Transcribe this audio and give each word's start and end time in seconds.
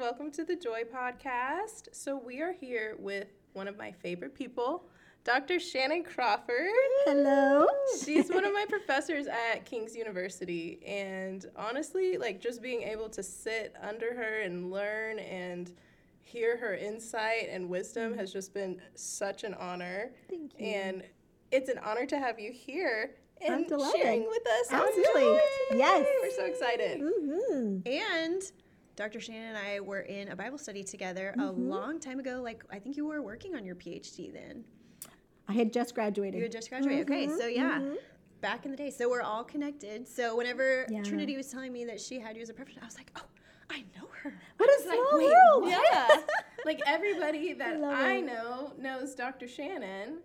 Welcome 0.00 0.30
to 0.30 0.44
the 0.44 0.56
Joy 0.56 0.84
Podcast. 0.90 1.88
So, 1.92 2.16
we 2.16 2.40
are 2.40 2.54
here 2.54 2.96
with 2.98 3.28
one 3.52 3.68
of 3.68 3.76
my 3.76 3.92
favorite 3.92 4.34
people, 4.34 4.84
Dr. 5.24 5.56
Shannan 5.56 6.06
Crawford. 6.06 6.70
Hello. 7.04 7.66
She's 8.02 8.30
one 8.30 8.46
of 8.46 8.54
my 8.54 8.64
professors 8.70 9.26
at 9.26 9.66
King's 9.66 9.94
University. 9.94 10.80
And 10.86 11.44
honestly, 11.54 12.16
like 12.16 12.40
just 12.40 12.62
being 12.62 12.82
able 12.82 13.10
to 13.10 13.22
sit 13.22 13.76
under 13.82 14.14
her 14.14 14.40
and 14.40 14.70
learn 14.70 15.18
and 15.18 15.70
hear 16.22 16.56
her 16.56 16.74
insight 16.74 17.48
and 17.50 17.68
wisdom 17.68 18.16
has 18.16 18.32
just 18.32 18.54
been 18.54 18.80
such 18.94 19.44
an 19.44 19.52
honor. 19.52 20.12
Thank 20.30 20.52
you. 20.58 20.64
And 20.64 21.02
it's 21.52 21.68
an 21.68 21.78
honor 21.84 22.06
to 22.06 22.18
have 22.18 22.40
you 22.40 22.52
here 22.52 23.16
and 23.46 23.68
sharing 23.94 24.26
with 24.26 24.46
us. 24.46 24.66
Absolutely. 24.70 25.40
Yes. 25.72 26.06
We're 26.22 26.30
so 26.30 26.44
excited. 26.46 27.02
hmm 27.02 27.80
And 27.86 28.42
Dr. 29.00 29.18
Shannan 29.18 29.48
and 29.48 29.56
I 29.56 29.80
were 29.80 30.00
in 30.00 30.28
a 30.28 30.36
Bible 30.36 30.58
study 30.58 30.84
together 30.84 31.30
a 31.38 31.40
Mm-hmm. 31.40 31.70
long 31.70 31.98
time 32.00 32.18
ago. 32.18 32.42
Like, 32.44 32.62
I 32.70 32.78
think 32.78 32.98
you 32.98 33.06
were 33.06 33.22
working 33.22 33.54
on 33.56 33.64
your 33.64 33.74
PhD 33.74 34.30
then. 34.30 34.62
I 35.48 35.54
had 35.54 35.72
just 35.72 35.94
graduated. 35.94 36.34
You 36.36 36.42
had 36.42 36.52
just 36.52 36.68
graduated. 36.68 37.08
Okay, 37.10 37.26
so 37.26 37.46
yeah, 37.46 37.80
back 38.42 38.66
in 38.66 38.70
the 38.70 38.76
day. 38.76 38.90
So 38.90 39.08
we're 39.08 39.22
all 39.22 39.42
connected. 39.42 40.06
So 40.06 40.36
whenever 40.36 40.86
Yeah. 40.90 41.02
Trinity 41.02 41.34
was 41.38 41.46
telling 41.50 41.72
me 41.72 41.86
that 41.86 41.98
she 41.98 42.20
had 42.20 42.36
you 42.36 42.42
as 42.42 42.50
a 42.50 42.54
professor, 42.54 42.80
I 42.82 42.84
was 42.84 42.96
like, 42.98 43.10
oh, 43.16 43.24
I 43.70 43.84
know 43.96 44.06
her. 44.22 44.34
what 44.58 44.68
a 44.68 44.88
like, 44.88 44.98
small 44.98 45.18
wait, 45.18 45.32
world. 45.62 45.70
Yeah. 45.70 46.08
like 46.66 46.82
everybody 46.86 47.54
that 47.54 47.80
love 47.80 47.94
I 47.98 48.20
know 48.20 48.74
knows 48.78 49.14
Dr. 49.14 49.46
Shannan. 49.46 50.18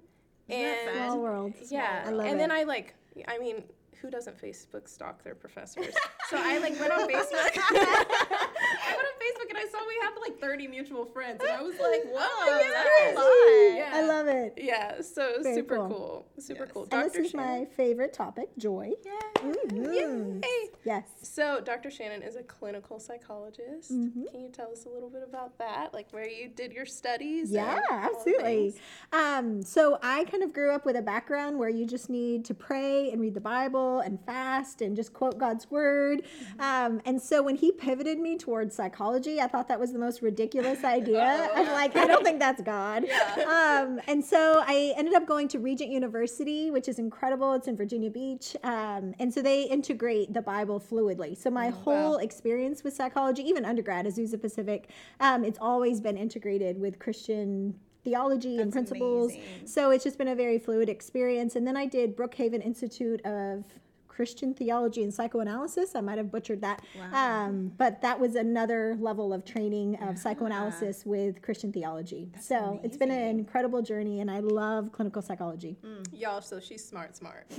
And? 0.49 0.89
Small 1.07 1.21
world. 1.21 1.53
yeah. 1.71 2.03
I 2.05 2.09
love 2.09 2.27
and 2.27 2.38
then 2.38 2.52
it. 2.52 2.55
I 2.55 2.63
like 2.63 2.94
I 3.27 3.38
mean, 3.38 3.63
who 4.02 4.11
doesn't 4.11 4.38
Facebook 4.39 4.88
stalk 4.88 5.23
their 5.23 5.33
professors? 5.33 5.95
so 6.30 6.38
I 6.38 6.59
like 6.59 6.78
went 6.80 6.91
on 6.91 7.07
Facebook. 7.09 7.57
I 7.57 8.94
went 8.97 9.07
on 9.11 9.17
Facebook 9.25 9.50
and 10.06 10.14
I 10.14 10.16
saw 10.16 10.20
we 10.22 10.30
had 10.30 10.31
like 10.31 10.39
30 10.39 10.67
mutual 10.67 11.06
friends 11.06 11.42
and 11.42 11.52
I 11.52 11.61
was 11.61 11.75
like, 11.80 12.03
whoa, 12.06 12.20
Oh, 12.20 12.45
that's 12.48 12.73
that's 12.73 13.17
a 13.17 13.22
a 13.22 13.23
lot. 13.72 13.78
Yeah. 13.78 13.92
I 13.94 14.02
love 14.08 14.28
it. 14.28 14.53
Yeah, 14.58 15.02
so 15.02 15.42
Very 15.44 15.56
super 15.56 15.78
cool. 15.78 15.88
cool. 15.89 16.28
Super 16.39 16.64
Yes. 16.64 16.72
cool. 16.73 16.81
And 16.84 16.92
Dr. 16.92 17.09
this 17.09 17.16
is 17.17 17.34
Shannan. 17.34 17.36
my 17.59 17.66
favorite 17.75 18.14
topic, 18.14 18.50
joy. 18.58 18.92
Yeah. 19.06 19.42
Mhm. 19.42 20.44
Yay. 20.44 20.70
Yes. 20.84 21.03
So, 21.23 21.62
Dr. 21.62 21.89
Shannan 21.89 22.25
is 22.28 22.36
a 22.36 22.44
clinical 22.44 23.00
psychologist. 23.00 23.92
Mhm. 23.92 24.30
Can 24.31 24.42
you 24.42 24.50
tell 24.50 24.72
us 24.72 24.86
a 24.86 24.89
little 24.89 25.09
bit 25.09 25.23
about 25.23 25.58
that? 25.58 25.94
Like 25.94 26.12
where 26.12 26.28
you 26.28 26.47
did 26.50 26.72
your 26.73 26.86
studies? 26.86 27.52
Yeah, 27.52 27.80
absolutely. 27.90 28.75
Um, 29.12 29.62
so 29.62 29.97
I 30.03 30.25
kind 30.25 30.44
of 30.44 30.53
grew 30.53 30.72
up 30.72 30.86
with 30.86 30.95
a 30.95 31.02
background 31.02 31.58
where 31.58 31.69
you 31.69 31.86
just 31.86 32.09
need 32.09 32.45
to 32.45 32.53
pray 32.53 33.12
and 33.12 33.19
read 33.22 33.34
the 33.34 33.42
Bible 33.42 34.00
and 34.00 34.19
fast 34.25 34.81
and 34.81 34.95
just 34.95 35.14
quote 35.14 35.38
God's 35.38 35.69
word. 35.72 36.23
Mm-hmm. 36.23 36.62
Um, 36.62 37.02
and 37.06 37.22
so 37.22 37.42
when 37.42 37.56
he 37.56 37.72
pivoted 37.72 38.19
me 38.19 38.38
towards 38.38 38.75
psychology, 38.75 39.40
I 39.42 39.47
thought 39.47 39.67
that 39.67 39.80
was 39.80 39.94
the 39.95 39.99
most 39.99 40.21
ridiculous 40.21 40.83
idea. 40.97 41.49
I'm 41.55 41.67
like, 41.71 41.95
I 41.95 42.05
don't 42.05 42.23
think 42.23 42.39
that's 42.39 42.61
God. 42.61 43.05
Um, 43.45 43.99
and 44.07 44.23
so 44.23 44.63
I 44.65 44.93
ended 44.97 45.13
up 45.13 45.25
going 45.25 45.47
to 45.49 45.59
Regent 45.59 45.89
University, 45.91 46.71
which 46.71 46.88
is 46.88 46.99
incredible. 46.99 47.53
It's 47.53 47.67
in 47.67 47.75
Virginia 47.75 48.09
Beach. 48.09 48.55
Um, 48.63 49.13
and 49.19 49.33
so 49.33 49.41
they 49.41 49.63
integrate 49.63 50.33
the 50.33 50.41
Bible 50.41 50.79
fluidly. 50.79 51.38
So 51.38 51.49
my 51.49 51.69
whole 51.69 52.17
experience 52.17 52.83
with 52.83 52.93
psychology, 52.93 53.43
even 53.43 53.63
undergrad, 53.63 54.05
Azusa 54.05 54.39
Pacific, 54.39 54.89
um, 55.19 55.43
it's 55.43 55.59
always 55.61 56.01
been 56.01 56.17
integrated 56.17 56.79
with 56.79 56.99
Christian 56.99 57.75
theology 58.03 58.59
and 58.59 58.71
principles. 58.71 59.33
amazing. 59.33 59.67
So 59.67 59.91
it's 59.91 60.03
just 60.03 60.17
been 60.17 60.29
a 60.29 60.35
very 60.35 60.59
fluid 60.59 60.89
experience. 60.89 61.55
And 61.55 61.67
then 61.67 61.77
I 61.77 61.85
did 61.85 62.16
Brookhaven 62.16 62.63
Institute 62.63 63.23
of 63.25 63.63
Christian 64.16 64.53
Theology 64.53 65.03
and 65.03 65.13
Psychoanalysis. 65.13 65.94
I 65.94 65.99
might 65.99 66.17
have 66.17 66.31
butchered 66.31 66.61
that. 66.61 66.81
Wow. 66.97 67.45
Um, 67.45 67.71
but 67.77 68.02
that 68.02 68.17
was 68.17 68.35
another 68.35 68.95
level 68.99 69.33
of 69.33 69.44
training 69.44 69.97
of 70.01 70.17
psychoanalysis 70.17 71.06
with 71.06 71.41
Christian 71.41 71.73
theology. 71.73 72.31
so 72.40 72.79
it's 72.81 72.95
been 72.95 73.12
an 73.12 73.40
incredible 73.40 73.81
journey, 73.81 74.22
and 74.22 74.31
I 74.31 74.40
love 74.40 74.94
clinical 74.94 75.22
psychology. 75.22 75.75
Y'all, 76.13 76.41
so 76.41 76.62
she's 76.62 76.84
smart, 76.84 77.17
smart. 77.17 77.45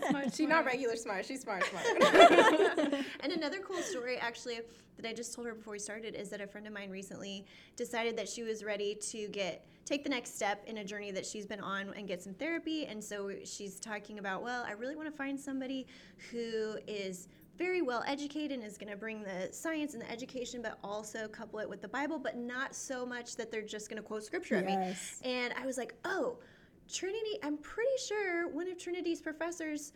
She's 0.34 0.48
not 0.48 0.64
regular 0.64 0.96
smart. 0.96 1.24
She's 1.26 1.42
smart, 1.42 1.64
smart. 1.64 1.86
and 3.20 3.32
another 3.32 3.58
cool 3.58 3.80
story, 3.82 4.16
actually, 4.16 4.60
that 4.96 5.08
I 5.08 5.12
just 5.12 5.34
told 5.34 5.46
her 5.46 5.54
before 5.54 5.72
we 5.72 5.78
started 5.78 6.14
is 6.14 6.28
that 6.30 6.40
a 6.40 6.46
friend 6.46 6.66
of 6.66 6.72
mine 6.72 6.90
recently 6.90 7.46
decided 7.76 8.16
that 8.16 8.28
she 8.28 8.42
was 8.42 8.64
ready 8.64 8.96
to 9.10 9.28
get 9.28 9.64
take 9.90 10.04
the 10.04 10.10
next 10.10 10.36
step 10.36 10.62
in 10.66 10.78
a 10.78 10.84
journey 10.84 11.10
that 11.10 11.26
she's 11.26 11.46
been 11.46 11.60
on 11.60 11.92
and 11.96 12.06
get 12.06 12.22
some 12.22 12.32
therapy. 12.34 12.86
And 12.86 13.02
so 13.02 13.32
she's 13.44 13.80
talking 13.80 14.20
about, 14.20 14.40
well, 14.42 14.62
I 14.64 14.72
really 14.72 14.94
want 14.94 15.10
to 15.10 15.16
find 15.16 15.38
somebody 15.38 15.86
who 16.30 16.76
is 16.86 17.26
very 17.58 17.82
well 17.82 18.04
educated 18.06 18.52
and 18.52 18.62
is 18.62 18.78
going 18.78 18.90
to 18.90 18.96
bring 18.96 19.24
the 19.24 19.48
science 19.52 19.94
and 19.94 20.02
the 20.02 20.10
education, 20.10 20.62
but 20.62 20.78
also 20.84 21.26
couple 21.26 21.58
it 21.58 21.68
with 21.68 21.82
the 21.82 21.88
Bible, 21.88 22.20
but 22.20 22.36
not 22.36 22.74
so 22.74 23.04
much 23.04 23.34
that 23.34 23.50
they're 23.50 23.62
just 23.62 23.90
going 23.90 24.00
to 24.00 24.06
quote 24.06 24.22
scripture 24.24 24.54
at 24.54 24.64
me. 24.64 24.76
And 25.24 25.52
I 25.60 25.66
was 25.66 25.76
like, 25.76 25.94
oh, 26.04 26.38
Trinity, 26.92 27.38
I'm 27.42 27.58
pretty 27.58 27.90
sure 28.06 28.48
one 28.48 28.68
of 28.68 28.78
Trinity's 28.78 29.20
professors 29.20 29.92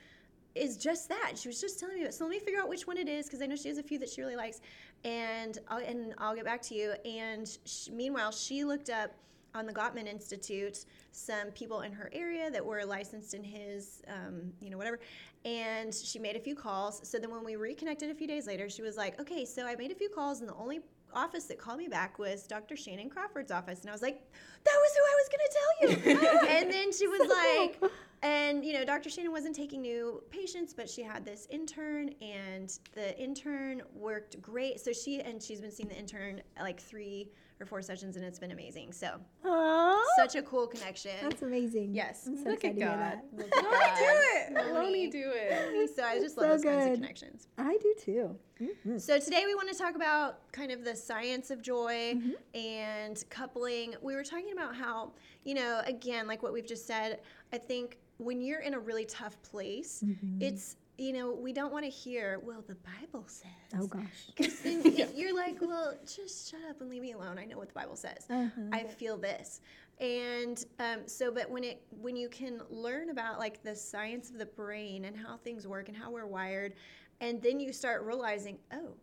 is 0.56 0.76
just 0.76 1.08
that. 1.08 1.32
She 1.36 1.48
was 1.48 1.60
just 1.60 1.78
telling 1.78 1.96
me 1.96 2.02
about. 2.02 2.14
So 2.14 2.24
let 2.24 2.30
me 2.30 2.38
figure 2.40 2.60
out 2.60 2.68
which 2.68 2.86
one 2.86 2.96
it 2.96 3.08
is 3.08 3.26
because 3.26 3.42
I 3.42 3.46
know 3.46 3.56
she 3.56 3.68
has 3.68 3.78
a 3.78 3.82
few 3.82 3.98
that 4.00 4.08
she 4.08 4.22
really 4.22 4.36
likes, 4.36 4.60
and 5.04 5.58
I'll, 5.68 5.78
and 5.78 6.14
I'll 6.18 6.34
get 6.34 6.44
back 6.44 6.62
to 6.62 6.74
you. 6.74 6.94
And 7.04 7.48
sh 7.64 7.88
meanwhile, 7.90 8.32
she 8.32 8.64
looked 8.64 8.90
up 8.90 9.12
on 9.54 9.66
the 9.66 9.72
Gottman 9.72 10.06
Institute 10.06 10.84
some 11.12 11.50
people 11.52 11.82
in 11.82 11.92
her 11.92 12.10
area 12.12 12.50
that 12.50 12.64
were 12.64 12.84
licensed 12.84 13.34
in 13.34 13.44
his, 13.44 14.02
um, 14.08 14.52
you 14.60 14.68
know, 14.68 14.76
whatever. 14.76 14.98
And 15.44 15.94
she 15.94 16.18
made 16.18 16.36
a 16.36 16.40
few 16.40 16.56
calls. 16.56 17.00
So 17.08 17.18
then 17.18 17.30
when 17.30 17.44
we 17.44 17.56
reconnected 17.56 18.10
a 18.10 18.14
few 18.14 18.26
days 18.26 18.46
later, 18.46 18.68
she 18.68 18.82
was 18.82 18.96
like, 18.96 19.20
"Okay, 19.20 19.44
so 19.44 19.66
I 19.66 19.76
made 19.76 19.92
a 19.92 19.94
few 19.94 20.08
calls, 20.08 20.40
and 20.40 20.48
the 20.48 20.54
only 20.54 20.80
office 21.12 21.44
that 21.44 21.58
called 21.58 21.78
me 21.78 21.86
back 21.86 22.18
was 22.18 22.46
Dr. 22.46 22.74
Shannan 22.74 23.10
Crawford's 23.10 23.52
office." 23.52 23.82
And 23.82 23.90
I 23.90 23.92
was 23.92 24.02
like, 24.02 24.20
"That 24.64 24.76
was 24.80 24.96
who 24.96 25.04
I 25.04 25.14
was 25.20 25.28
going 25.28 25.44
to 25.46 25.54
tell 25.60 26.20
you." 26.20 26.48
and 26.48 26.72
then 26.72 26.92
she 26.92 27.06
was 27.06 27.28
like. 27.28 27.92
And 28.22 28.64
you 28.64 28.72
know, 28.72 28.86
Dr. 28.86 29.10
Shannan 29.10 29.32
wasn't 29.32 29.54
taking 29.54 29.82
new 29.82 30.22
patients, 30.30 30.72
but 30.72 30.88
she 30.88 31.02
had 31.02 31.26
this 31.26 31.46
intern, 31.50 32.08
and 32.22 32.78
the 32.94 33.20
intern 33.20 33.82
worked 33.94 34.40
great. 34.40 34.80
So 34.80 34.94
she 34.94 35.20
and 35.20 35.42
she's 35.42 35.60
been 35.60 35.70
seeing 35.70 35.90
the 35.90 35.98
intern 35.98 36.40
like 36.58 36.80
three 36.80 37.28
or 37.60 37.66
four 37.66 37.80
sessions, 37.82 38.16
and 38.16 38.24
it's 38.24 38.38
been 38.38 38.50
amazing. 38.50 38.92
So 38.92 39.14
Aww. 39.44 40.02
such 40.16 40.34
a 40.34 40.42
cool 40.42 40.66
connection. 40.66 41.12
That's 41.22 41.42
amazing. 41.42 41.94
Yes. 41.94 42.26
I'm 42.26 42.36
so 42.36 42.50
Look 42.50 42.64
at 42.64 42.76
excited 42.76 42.80
to 42.80 42.80
hear 42.80 42.88
God. 42.90 43.00
that. 43.00 43.24
Look 43.32 43.56
at 43.56 43.62
God. 43.62 43.98
do 43.98 44.04
it? 44.04 44.54
Won't 44.66 44.74
Won't 44.74 44.94
he 44.94 45.00
he? 45.04 45.10
do 45.10 45.30
it? 45.32 45.90
So 45.94 46.02
I 46.02 46.18
just 46.18 46.34
So 46.34 46.40
love 46.40 46.50
those 46.50 46.64
kinds 46.64 46.86
of 46.86 46.94
connections. 46.94 47.48
I 47.58 47.76
do 47.80 47.94
too. 47.98 48.38
Mhm. 48.60 49.00
So 49.00 49.18
today 49.18 49.44
we 49.46 49.54
want 49.54 49.70
to 49.70 49.78
talk 49.78 49.94
about 49.94 50.50
kind 50.52 50.72
of 50.72 50.84
the 50.84 50.96
science 50.96 51.50
of 51.50 51.62
joy 51.62 52.14
Mm-hmm. 52.16 52.30
and 52.58 53.24
coupling. 53.30 53.94
We 54.02 54.14
were 54.16 54.24
talking 54.24 54.52
about 54.52 54.74
how, 54.74 55.12
you 55.44 55.54
know, 55.54 55.80
again, 55.86 56.26
like 56.26 56.42
what 56.42 56.52
we've 56.52 56.66
just 56.66 56.86
said, 56.86 57.20
I 57.52 57.58
think 57.58 57.98
when 58.18 58.40
you're 58.40 58.60
in 58.60 58.74
a 58.74 58.78
really 58.80 59.04
tough 59.04 59.40
place, 59.42 60.02
Mm-hmm. 60.04 60.42
it's 60.42 60.76
you 60.96 61.12
know, 61.12 61.32
we 61.32 61.52
don't 61.52 61.72
want 61.72 61.84
to 61.84 61.90
hear, 61.90 62.40
well, 62.44 62.62
the 62.66 62.76
Bible 62.76 63.24
says. 63.26 63.50
Oh 63.78 63.86
gosh. 63.86 64.02
'Cause 64.36 64.60
then 64.62 64.82
y- 64.84 65.08
you're 65.14 65.34
like, 65.34 65.60
well, 65.60 65.94
just 66.06 66.50
shut 66.50 66.60
up 66.70 66.80
and 66.80 66.88
leave 66.90 67.02
me 67.02 67.12
alone. 67.12 67.38
I 67.38 67.44
know 67.44 67.58
what 67.58 67.68
the 67.68 67.74
Bible 67.74 67.96
says. 67.96 68.26
Uh-huh. 68.30 68.62
I 68.72 68.84
feel 68.84 69.16
this, 69.16 69.60
and 70.00 70.64
um, 70.78 71.00
so, 71.06 71.30
but 71.32 71.50
when 71.50 71.64
it 71.64 71.82
when 72.00 72.16
you 72.16 72.28
can 72.28 72.60
learn 72.70 73.10
about 73.10 73.38
like 73.38 73.62
the 73.62 73.74
science 73.76 74.30
of 74.30 74.38
the 74.38 74.46
brain 74.46 75.04
and 75.06 75.16
how 75.16 75.36
things 75.38 75.66
work 75.66 75.88
and 75.88 75.96
how 75.96 76.10
we're 76.10 76.26
wired, 76.26 76.74
and 77.20 77.40
then 77.42 77.58
you 77.60 77.72
start 77.72 78.02
realizing, 78.02 78.58
oh, 78.72 78.94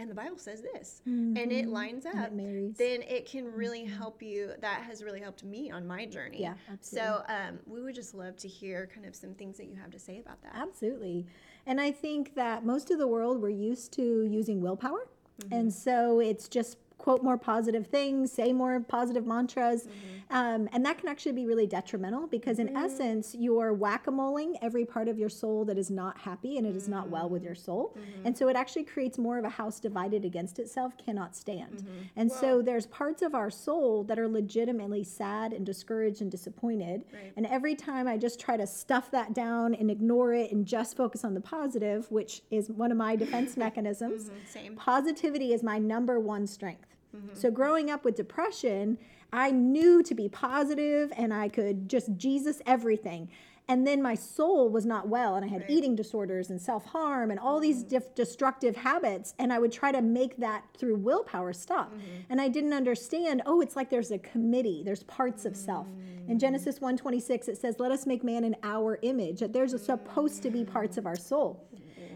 and 0.00 0.10
the 0.10 0.14
Bible 0.14 0.38
says 0.38 0.62
this, 0.62 1.02
and 1.04 1.36
it 1.36 1.66
Mhm. 1.66 1.70
lines 1.72 2.06
it 2.06 2.14
up. 2.14 2.32
marries. 2.32 2.76
Then 2.78 3.02
it 3.02 3.26
can 3.26 3.44
really 3.52 3.84
help 3.84 4.22
you. 4.22 4.52
That 4.60 4.82
has 4.84 5.04
really 5.04 5.20
helped 5.20 5.44
me 5.44 5.70
on 5.70 5.86
my 5.86 6.06
journey. 6.06 6.40
Yeah, 6.40 6.54
absolutely. 6.70 7.08
So 7.08 7.24
um, 7.28 7.58
we 7.66 7.82
would 7.82 7.94
just 7.94 8.14
love 8.14 8.36
to 8.38 8.48
hear 8.48 8.86
kind 8.92 9.04
of 9.06 9.14
some 9.14 9.34
things 9.34 9.58
that 9.58 9.66
you 9.66 9.76
have 9.76 9.90
to 9.90 9.98
say 9.98 10.18
about 10.18 10.42
that. 10.42 10.52
Absolutely. 10.54 11.26
And 11.66 11.80
I 11.80 11.90
think 11.90 12.34
that 12.34 12.64
most 12.64 12.90
of 12.90 12.98
the 12.98 13.06
world 13.06 13.42
we're 13.42 13.50
used 13.50 13.92
to 13.94 14.22
using 14.22 14.60
willpower. 14.62 15.06
Mm-hmm. 15.42 15.54
And 15.54 15.72
so 15.72 16.20
it's 16.20 16.48
just 16.48 16.78
quote 17.00 17.22
more 17.22 17.38
positive 17.38 17.86
things, 17.86 18.30
say 18.30 18.52
more 18.52 18.78
positive 18.80 19.26
mantras. 19.26 19.84
Mm-hmm. 19.84 20.36
Um, 20.36 20.68
and 20.72 20.84
that 20.86 20.98
can 20.98 21.08
actually 21.08 21.32
be 21.32 21.44
really 21.44 21.66
detrimental 21.66 22.28
because, 22.28 22.60
in 22.60 22.76
essence, 22.76 23.34
you're 23.36 23.72
whack 23.72 24.06
a 24.06 24.12
moling 24.12 24.56
every 24.62 24.84
part 24.84 25.08
of 25.08 25.18
your 25.18 25.28
soul 25.28 25.64
that 25.64 25.76
is 25.76 25.90
not 25.90 26.18
happy 26.18 26.56
and 26.56 26.64
it 26.66 26.76
is 26.76 26.88
not 26.88 27.08
well 27.08 27.28
with 27.28 27.42
your 27.42 27.56
soul. 27.56 27.96
Mm-hmm. 27.98 28.26
And 28.26 28.38
so 28.38 28.48
it 28.48 28.54
actually 28.54 28.84
creates 28.84 29.18
more 29.18 29.38
of 29.38 29.44
a 29.44 29.48
house 29.48 29.80
divided 29.80 30.24
against 30.24 30.60
itself, 30.60 30.92
cannot 31.04 31.34
stand. 31.34 31.78
Mm-hmm. 31.78 32.02
And 32.14 32.30
so 32.30 32.62
there's 32.62 32.86
parts 32.86 33.22
of 33.22 33.34
our 33.34 33.50
soul 33.50 34.04
that 34.04 34.20
are 34.20 34.28
legitimately 34.28 35.02
sad 35.02 35.52
and 35.52 35.66
discouraged 35.66 36.22
and 36.22 36.30
disappointed. 36.30 37.04
Right. 37.12 37.32
And 37.36 37.46
every 37.46 37.74
time 37.74 38.06
I 38.06 38.16
just 38.16 38.38
try 38.38 38.56
to 38.56 38.66
stuff 38.66 39.10
that 39.10 39.34
down 39.34 39.74
and 39.74 39.90
ignore 39.90 40.32
it 40.32 40.52
and 40.52 40.64
just 40.64 40.96
focus 40.96 41.24
on 41.24 41.34
the 41.34 41.40
positive, 41.40 42.08
which 42.10 42.42
is 42.52 42.70
one 42.70 42.92
of 42.92 42.96
my 42.96 43.16
defense 43.16 43.56
mechanisms, 43.56 44.30
Same. 44.48 44.76
positivity 44.76 45.52
is 45.52 45.64
my 45.64 45.78
number 45.78 46.20
one 46.20 46.46
strength. 46.46 46.89
Mm-hmm. 47.16 47.34
So 47.34 47.50
growing 47.50 47.90
up 47.90 48.04
with 48.04 48.16
depression, 48.16 48.98
I 49.32 49.50
knew 49.50 50.02
to 50.02 50.14
be 50.14 50.28
positive 50.28 51.12
and 51.16 51.32
I 51.32 51.48
could 51.48 51.88
just 51.88 52.16
Jesus 52.16 52.60
everything. 52.66 53.28
and 53.70 53.86
then 53.86 54.02
my 54.02 54.16
soul 54.16 54.68
was 54.68 54.84
not 54.84 55.06
well 55.06 55.36
and 55.36 55.44
i 55.44 55.48
had 55.48 55.64
eating 55.68 55.94
disorders 55.94 56.50
and 56.50 56.60
self-harm 56.60 57.30
and 57.30 57.38
all 57.38 57.60
these 57.60 57.80
mm-hmm. 57.80 57.88
dif- 57.88 58.14
destructive 58.16 58.74
habits 58.76 59.34
and 59.38 59.52
i 59.52 59.58
would 59.60 59.70
try 59.70 59.92
to 59.92 60.02
make 60.02 60.36
that 60.38 60.64
through 60.76 60.96
willpower 60.96 61.52
stop 61.52 61.88
mm-hmm. 61.92 62.30
and 62.30 62.40
i 62.40 62.48
didn't 62.48 62.72
understand 62.72 63.40
oh 63.46 63.60
it's 63.60 63.76
like 63.76 63.88
there's 63.88 64.10
a 64.10 64.18
committee 64.18 64.82
there's 64.84 65.04
parts 65.04 65.44
of 65.44 65.54
self. 65.56 65.86
In 66.28 66.38
genesis 66.38 66.80
126 66.80 67.48
it 67.48 67.58
says 67.58 67.76
let 67.78 67.92
us 67.92 68.06
make 68.06 68.22
man 68.24 68.42
in 68.44 68.56
our 68.64 68.98
image 69.02 69.38
that 69.40 69.52
there's 69.52 69.80
supposed 69.80 70.42
to 70.42 70.50
be 70.50 70.64
parts 70.64 70.96
of 70.96 71.06
our 71.06 71.16
soul 71.16 71.50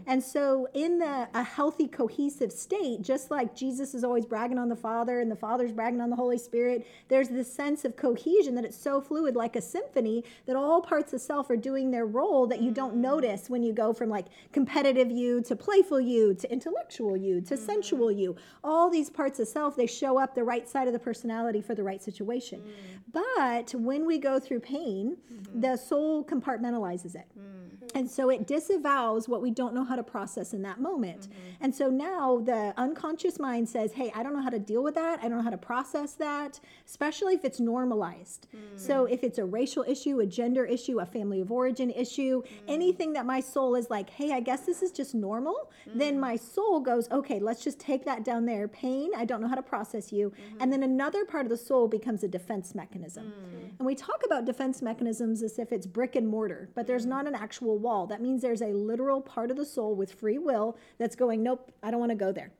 Mm-hmm. 0.05 0.11
and 0.11 0.23
so, 0.23 0.67
in 0.73 0.99
the 0.99 1.27
a 1.33 1.43
healthy, 1.43 1.87
cohesive 1.87 2.51
state, 2.51 3.01
just 3.01 3.31
like 3.31 3.55
Jesus 3.55 3.93
is 3.93 4.03
always 4.03 4.25
bragging 4.25 4.57
on 4.57 4.69
the 4.69 4.75
Father 4.75 5.19
and 5.19 5.31
the 5.31 5.35
Father's 5.35 5.71
bragging 5.71 6.01
on 6.01 6.09
the 6.09 6.15
Holy 6.15 6.37
Spirit, 6.37 6.85
there's 7.07 7.29
this 7.29 7.51
sense 7.51 7.85
of 7.85 7.95
cohesion 7.95 8.55
that 8.55 8.65
it's 8.65 8.77
so 8.77 9.01
fluid, 9.01 9.35
like 9.35 9.55
a 9.55 9.61
symphony, 9.61 10.23
that 10.45 10.55
all 10.55 10.81
parts 10.81 11.13
of 11.13 11.21
self 11.21 11.49
are 11.49 11.57
doing 11.57 11.91
their 11.91 12.05
role 12.05 12.47
that 12.47 12.61
you 12.61 12.71
don't 12.71 12.93
mm-hmm. 12.93 13.01
notice 13.01 13.49
when 13.49 13.63
you 13.63 13.73
go 13.73 13.93
from 13.93 14.09
like 14.09 14.25
competitive 14.51 15.11
you 15.11 15.41
to 15.41 15.55
playful 15.55 15.99
you 15.99 16.33
to 16.33 16.51
intellectual 16.51 17.17
you 17.17 17.41
to 17.41 17.55
mm-hmm. 17.55 17.65
sensual 17.65 18.11
you. 18.11 18.35
All 18.63 18.89
these 18.89 19.09
parts 19.09 19.39
of 19.39 19.47
self, 19.47 19.75
they 19.75 19.87
show 19.87 20.19
up 20.19 20.35
the 20.35 20.43
right 20.43 20.67
side 20.67 20.87
of 20.87 20.93
the 20.93 20.99
personality 20.99 21.61
for 21.61 21.75
the 21.75 21.83
right 21.83 22.01
situation. 22.01 22.61
Mm. 22.61 22.71
But 23.11 23.73
when 23.79 24.05
we 24.05 24.17
go 24.17 24.39
through 24.39 24.59
pain, 24.59 25.17
the 25.53 25.77
soul 25.77 26.23
compartmentalizes 26.23 27.15
it. 27.15 27.27
Mm. 27.37 27.65
And 27.95 28.09
so 28.09 28.29
it 28.29 28.45
disavows 28.45 29.29
what 29.29 29.41
we 29.41 29.51
don't 29.51 29.73
know 29.73 29.83
how 29.83 29.94
to 29.95 30.03
process 30.03 30.53
in 30.53 30.61
that 30.63 30.79
moment. 30.79 31.21
Mm-hmm. 31.21 31.63
And 31.63 31.75
so 31.75 31.89
now 31.89 32.39
the 32.39 32.73
unconscious 32.77 33.39
mind 33.39 33.67
says, 33.69 33.93
hey, 33.93 34.11
I 34.15 34.23
don't 34.23 34.33
know 34.33 34.41
how 34.41 34.49
to 34.49 34.59
deal 34.59 34.83
with 34.83 34.95
that. 34.95 35.19
I 35.19 35.27
don't 35.27 35.37
know 35.37 35.43
how 35.43 35.49
to 35.49 35.57
process 35.57 36.13
that, 36.13 36.59
especially 36.85 37.33
if 37.33 37.45
it's 37.45 37.59
normalized. 37.59 38.47
Mm. 38.55 38.79
So 38.79 39.05
if 39.05 39.23
it's 39.23 39.37
a 39.37 39.45
racial 39.45 39.83
issue, 39.87 40.19
a 40.19 40.25
gender 40.25 40.65
issue, 40.65 40.99
a 40.99 41.05
family 41.05 41.41
of 41.41 41.51
origin 41.51 41.89
issue, 41.91 42.41
mm. 42.41 42.47
anything 42.67 43.13
that 43.13 43.25
my 43.25 43.39
soul 43.39 43.75
is 43.75 43.89
like, 43.89 44.09
hey, 44.09 44.31
I 44.31 44.39
guess 44.39 44.61
this 44.65 44.81
is 44.81 44.91
just 44.91 45.15
normal, 45.15 45.71
then 45.93 46.15
mm. 46.15 46.19
my 46.19 46.35
soul 46.35 46.79
goes, 46.79 47.09
okay, 47.11 47.39
let's 47.39 47.63
just 47.63 47.79
take 47.79 48.05
that 48.05 48.23
down 48.23 48.45
there. 48.45 48.67
Pain, 48.67 49.11
I 49.15 49.25
don't 49.25 49.41
know 49.41 49.47
how 49.47 49.55
to 49.55 49.63
process 49.63 50.11
you. 50.11 50.29
Mm-hmm. 50.29 50.61
And 50.61 50.73
then 50.73 50.83
another 50.83 51.25
part 51.25 51.45
of 51.45 51.49
the 51.49 51.57
soul 51.57 51.87
becomes 51.87 52.23
a 52.23 52.27
defense 52.27 52.73
mechanism. 52.75 53.33
And 53.77 53.85
we 53.85 53.95
talk 53.95 54.21
about 54.25 54.45
defense 54.45 54.81
mechanisms 54.81 55.43
as 55.43 55.59
if 55.59 55.71
it's 55.71 55.85
brick 55.85 56.15
and 56.15 56.27
mortar, 56.27 56.69
but 56.75 56.87
there's 56.87 57.05
not 57.05 57.27
an 57.27 57.35
actual 57.35 57.77
wall. 57.77 58.07
That 58.07 58.21
means 58.21 58.41
there's 58.41 58.61
a 58.61 58.67
literal 58.67 59.21
part 59.21 59.51
of 59.51 59.57
the 59.57 59.65
soul 59.65 59.84
with 59.93 60.13
free 60.13 60.37
will 60.37 60.77
that's 60.97 61.15
going, 61.15 61.43
nope, 61.43 61.71
I 61.83 61.91
don't 61.91 61.99
want 61.99 62.11
to 62.11 62.15
go 62.15 62.31
there. 62.31 62.51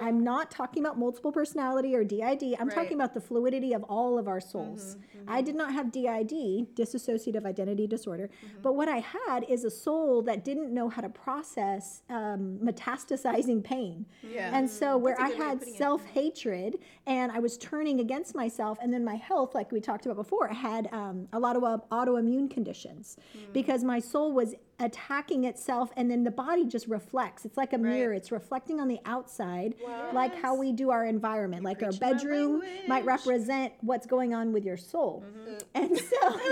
I'm 0.00 0.22
not 0.22 0.48
talking 0.52 0.80
about 0.84 0.96
multiple 0.96 1.32
personality 1.32 1.96
or 1.96 2.04
DID. 2.04 2.54
I'm 2.60 2.68
Right. 2.68 2.74
talking 2.74 2.92
about 2.92 3.14
the 3.14 3.20
fluidity 3.20 3.72
of 3.72 3.82
all 3.84 4.16
of 4.16 4.28
our 4.28 4.38
souls. 4.40 4.96
I 5.26 5.42
did 5.42 5.56
not 5.56 5.72
have 5.72 5.90
DID, 5.90 6.68
dissociative 6.76 7.44
identity 7.44 7.88
disorder, 7.88 8.30
but 8.62 8.76
what 8.76 8.88
I 8.88 8.98
had 8.98 9.44
is 9.48 9.64
a 9.64 9.70
soul 9.70 10.22
that 10.22 10.44
didn't 10.44 10.72
know 10.72 10.88
how 10.88 11.02
to 11.02 11.08
process 11.08 12.02
um, 12.10 12.60
metastasizing 12.62 13.64
pain. 13.64 14.06
Yeah. 14.22 14.56
And 14.56 14.68
so 14.70 14.96
where 14.96 15.16
That's 15.18 15.32
a 15.32 15.34
I 15.34 15.38
good 15.38 15.42
had 15.42 15.62
self 15.76 16.04
hatred 16.04 16.78
and 17.06 17.32
I 17.32 17.40
was 17.40 17.58
turning 17.58 17.98
against 18.00 18.34
myself, 18.36 18.78
and 18.80 18.92
then 18.92 19.04
my 19.04 19.16
health, 19.16 19.54
like 19.54 19.72
we 19.72 19.80
talked 19.80 20.06
about 20.06 20.16
before, 20.16 20.46
had 20.48 20.88
um, 20.92 21.26
a 21.32 21.38
lot 21.40 21.56
of 21.56 21.64
uh, 21.64 21.78
autoimmune 21.90 22.48
conditions 22.50 23.16
Hmm. 23.32 23.52
because 23.52 23.82
my 23.82 23.98
soul 23.98 24.32
was 24.32 24.54
attacking 24.78 25.44
itself, 25.44 25.90
and 25.96 26.10
then 26.10 26.24
the 26.24 26.30
body 26.30 26.66
just 26.66 26.86
reflects. 26.86 27.44
It's 27.44 27.56
like 27.56 27.72
a 27.72 27.78
mirror, 27.78 28.12
it's 28.12 28.30
reflecting 28.30 28.80
on 28.80 28.88
the 28.88 29.00
outside, 29.04 29.74
like 30.12 30.34
how 30.40 30.54
we 30.54 30.72
do 30.72 30.90
our 30.90 31.04
environment. 31.04 31.64
like 31.64 31.82
our 31.82 31.92
bedroom 31.92 32.62
might 32.86 33.04
represent 33.04 33.72
what's 33.80 34.06
going 34.06 34.34
on 34.34 34.52
with 34.52 34.64
your 34.64 34.76
soul. 34.76 35.24
Mm-hmm. 35.26 35.56
And 35.74 35.98
so. 35.98 36.40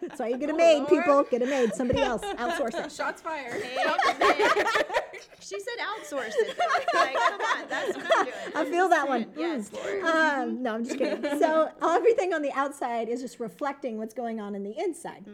That's 0.00 0.20
why 0.20 0.28
you 0.28 0.38
get 0.38 0.50
a 0.50 0.54
maid, 0.54 0.88
people. 0.88 1.24
Get 1.24 1.42
a 1.42 1.46
maid. 1.46 1.74
Somebody 1.74 2.00
else. 2.00 2.22
Outsource 2.24 2.86
it. 2.86 2.92
Shots 2.92 3.20
fired. 3.20 3.62
she 5.40 5.58
said 5.60 5.74
outsource 5.80 6.32
it. 6.36 6.56
Though. 6.56 6.98
Like, 6.98 7.14
come 7.14 7.40
on, 7.40 7.68
that's 7.68 7.96
what 7.96 8.06
I'm 8.18 8.24
doing. 8.24 8.36
I 8.54 8.64
feel 8.64 8.88
that 8.88 9.08
one. 9.08 9.26
Yes, 9.36 9.70
Mm. 9.70 10.04
Um, 10.04 10.62
no, 10.62 10.74
I'm 10.74 10.84
just 10.84 10.98
kidding. 10.98 11.38
So 11.38 11.70
everything 11.82 12.32
on 12.34 12.42
the 12.42 12.52
outside 12.52 13.08
is 13.08 13.20
just 13.20 13.40
reflecting 13.40 13.98
what's 13.98 14.14
going 14.14 14.40
on 14.40 14.54
in 14.54 14.62
the 14.62 14.78
inside. 14.78 15.24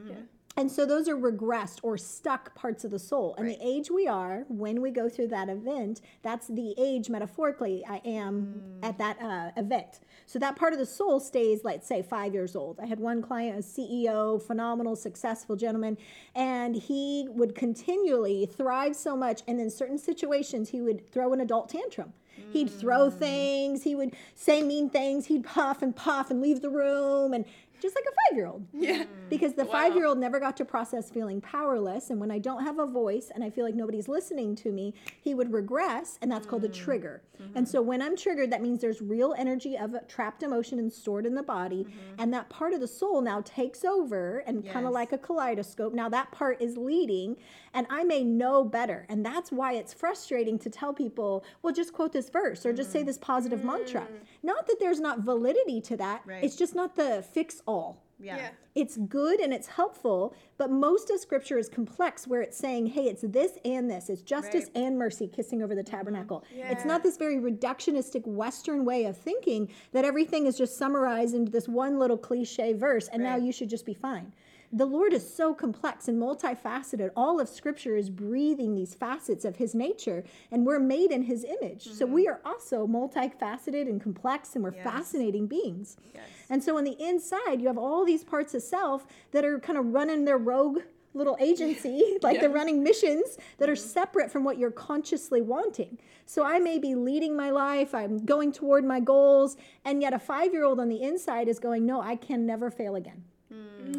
And 0.56 0.70
so 0.70 0.86
those 0.86 1.08
are 1.08 1.16
regressed 1.16 1.80
or 1.82 1.96
stuck 1.98 2.54
parts 2.54 2.84
of 2.84 2.92
the 2.92 2.98
soul. 2.98 3.34
And 3.36 3.48
the 3.48 3.58
age 3.60 3.90
we 3.90 4.06
are 4.06 4.44
when 4.48 4.80
we 4.80 4.90
go 4.90 5.08
through 5.08 5.28
that 5.28 5.48
event, 5.48 6.00
that's 6.22 6.46
the 6.46 6.74
age 6.78 7.10
metaphorically 7.10 7.84
I 7.88 8.00
am 8.04 8.62
at 8.82 8.96
that 8.98 9.20
uh, 9.20 9.50
event. 9.60 10.00
So 10.26 10.38
that 10.38 10.54
part 10.54 10.72
of 10.72 10.78
the 10.78 10.86
soul 10.86 11.18
stays, 11.18 11.64
let's 11.64 11.88
say, 11.88 12.02
five 12.02 12.34
years 12.34 12.54
old. 12.54 12.78
I 12.80 12.86
had 12.86 13.00
one 13.00 13.20
client, 13.20 13.58
a 13.58 13.62
CEO, 13.62 14.40
phenomenal, 14.40 14.94
successful 14.94 15.56
gentleman, 15.56 15.98
and 16.36 16.76
he 16.76 17.26
would 17.30 17.54
continually 17.56 18.46
thrive 18.46 18.94
so 18.94 19.16
much. 19.16 19.42
And 19.48 19.60
in 19.60 19.70
certain 19.70 19.98
situations, 19.98 20.68
he 20.68 20.80
would 20.80 21.10
throw 21.10 21.32
an 21.32 21.40
adult 21.40 21.68
tantrum. 21.68 22.12
He'd 22.52 22.70
throw 22.70 23.10
things, 23.10 23.82
he 23.82 23.94
would 23.94 24.14
say 24.34 24.62
mean 24.62 24.90
things, 24.90 25.26
he'd 25.26 25.44
puff 25.44 25.82
and 25.82 25.94
puff 25.94 26.30
and 26.30 26.40
leave 26.40 26.62
the 26.62 26.70
room, 26.70 27.32
and 27.32 27.44
just 27.84 27.94
like 27.94 28.04
a 28.04 28.14
five 28.30 28.36
year 28.36 28.46
old. 28.46 28.66
Yeah. 28.72 29.04
Hmm. 29.04 29.28
Because 29.28 29.54
the 29.54 29.64
Wow. 29.64 29.72
five 29.72 29.94
year 29.94 30.06
old 30.06 30.18
never 30.18 30.40
got 30.40 30.56
to 30.56 30.64
process 30.64 31.10
feeling 31.10 31.40
powerless. 31.40 32.10
And 32.10 32.18
when 32.18 32.30
I 32.30 32.38
don't 32.38 32.62
have 32.62 32.78
a 32.78 32.86
voice 32.86 33.30
and 33.34 33.44
I 33.44 33.50
feel 33.50 33.64
like 33.64 33.74
nobody's 33.74 34.08
listening 34.08 34.54
to 34.56 34.72
me, 34.72 34.94
he 35.20 35.34
would 35.34 35.52
regress, 35.52 36.18
and 36.22 36.30
that's 36.32 36.46
called 36.46 36.64
a 36.64 36.68
hmm. 36.68 36.72
trigger. 36.72 37.22
Mm-hmm. 37.40 37.58
And 37.58 37.68
so 37.68 37.82
when 37.82 38.00
I'm 38.00 38.16
triggered, 38.16 38.50
that 38.52 38.62
means 38.62 38.80
there's 38.80 39.02
real 39.02 39.34
energy 39.36 39.76
of 39.76 39.94
trapped 40.08 40.42
emotion 40.42 40.78
and 40.78 40.92
stored 40.92 41.26
in 41.26 41.34
the 41.34 41.42
body. 41.42 41.84
Mm-hmm. 41.84 42.20
And 42.20 42.32
that 42.32 42.48
part 42.48 42.72
of 42.72 42.80
the 42.80 42.88
soul 42.88 43.20
now 43.20 43.42
takes 43.42 43.84
over 43.84 44.38
and 44.46 44.66
kind 44.66 44.86
of 44.86 44.92
like 44.92 45.12
a 45.12 45.18
kaleidoscope. 45.18 45.92
Now 45.92 46.08
that 46.08 46.30
part 46.32 46.62
is 46.62 46.76
leading, 46.76 47.36
and 47.74 47.86
I 47.90 48.04
may 48.04 48.22
know 48.22 48.64
better. 48.64 49.04
And 49.08 49.26
that's 49.26 49.50
why 49.52 49.74
it's 49.74 49.92
frustrating 49.92 50.58
to 50.60 50.70
tell 50.70 50.94
people, 50.94 51.44
well, 51.62 51.74
just 51.74 51.92
quote 51.92 52.12
this 52.12 52.30
verse 52.30 52.64
or 52.64 52.72
just 52.72 52.92
say 52.92 53.00
mm-hmm. 53.00 53.06
this 53.06 53.18
positive 53.18 53.64
mantra. 53.64 54.02
Mm. 54.02 54.26
Not 54.42 54.66
that 54.68 54.76
there's 54.78 55.00
not 55.00 55.20
validity 55.20 55.80
to 55.82 55.96
that, 55.96 56.22
Right. 56.24 56.44
it's 56.44 56.56
just 56.56 56.74
not 56.74 56.94
the 56.94 57.24
fix 57.32 57.60
all 57.66 57.73
yeah. 58.20 58.36
Yeah. 58.36 58.50
it's 58.74 58.96
good 58.96 59.40
and 59.40 59.52
it's 59.52 59.66
helpful, 59.66 60.34
but 60.56 60.70
most 60.70 61.10
of 61.10 61.20
scripture 61.20 61.58
is 61.58 61.68
complex 61.68 62.26
where 62.26 62.42
it's 62.42 62.56
saying, 62.56 62.86
hey, 62.86 63.04
it's 63.04 63.22
this 63.22 63.58
and 63.64 63.90
this. 63.90 64.08
It's 64.08 64.22
justice 64.22 64.66
Right. 64.74 64.84
and 64.84 64.98
mercy 64.98 65.26
kissing 65.28 65.62
over 65.62 65.74
the 65.74 65.82
mm-hmm. 65.82 65.96
tabernacle. 65.96 66.44
It's 66.52 66.84
not 66.84 67.02
this 67.02 67.16
very 67.16 67.38
reductionistic 67.38 68.26
Western 68.26 68.84
way 68.84 69.04
of 69.04 69.16
thinking 69.16 69.68
that 69.92 70.04
everything 70.04 70.46
is 70.46 70.56
just 70.56 70.76
summarized 70.76 71.34
into 71.34 71.50
this 71.50 71.68
one 71.68 71.98
little 71.98 72.18
cliche 72.18 72.72
verse 72.72 73.08
and 73.08 73.22
now 73.22 73.36
you 73.36 73.52
should 73.52 73.68
just 73.68 73.86
be 73.86 73.94
fine. 73.94 74.32
The 74.74 74.86
Lord 74.86 75.12
is 75.12 75.24
so 75.32 75.54
complex 75.54 76.08
and 76.08 76.20
multifaceted. 76.20 77.10
All 77.14 77.38
of 77.38 77.48
scripture 77.48 77.96
is 77.96 78.10
breathing 78.10 78.74
these 78.74 78.92
facets 78.92 79.44
of 79.44 79.54
his 79.54 79.72
nature, 79.72 80.24
and 80.50 80.66
we're 80.66 80.80
made 80.80 81.12
in 81.12 81.22
his 81.22 81.44
image. 81.44 81.84
So 81.84 82.04
mm-hmm. 82.04 82.14
we 82.14 82.26
are 82.26 82.40
also 82.44 82.84
multifaceted 82.84 83.82
and 83.88 84.00
complex, 84.02 84.56
and 84.56 84.64
we're 84.64 84.74
Yes. 84.74 84.82
fascinating 84.82 85.46
beings. 85.46 85.96
Yes. 86.12 86.24
And 86.50 86.62
so 86.62 86.76
on 86.78 86.84
the 86.84 86.96
inside, 87.02 87.60
you 87.60 87.66
have 87.68 87.78
all 87.78 88.04
these 88.04 88.24
parts 88.24 88.54
of 88.54 88.62
self 88.62 89.06
that 89.32 89.44
are 89.44 89.58
kind 89.58 89.78
of 89.78 89.86
running 89.86 90.24
their 90.24 90.38
rogue 90.38 90.80
little 91.14 91.36
agency, 91.40 92.18
like 92.22 92.40
they're 92.40 92.50
running 92.50 92.82
missions 92.82 93.38
that 93.58 93.68
are 93.68 93.74
mm-hmm. 93.74 93.88
separate 93.88 94.30
from 94.30 94.44
what 94.44 94.58
you're 94.58 94.70
consciously 94.70 95.40
wanting. 95.40 95.98
So 96.26 96.44
I 96.44 96.58
may 96.58 96.78
be 96.78 96.94
leading 96.94 97.36
my 97.36 97.50
life, 97.50 97.94
I'm 97.94 98.24
going 98.24 98.52
toward 98.52 98.84
my 98.84 99.00
goals, 99.00 99.56
and 99.84 100.02
yet 100.02 100.12
a 100.12 100.18
five 100.18 100.52
year 100.52 100.64
old 100.64 100.80
on 100.80 100.88
the 100.88 101.02
inside 101.02 101.48
is 101.48 101.58
going, 101.58 101.86
No, 101.86 102.00
I 102.00 102.16
can 102.16 102.46
never 102.46 102.70
fail 102.70 102.96
again. 102.96 103.24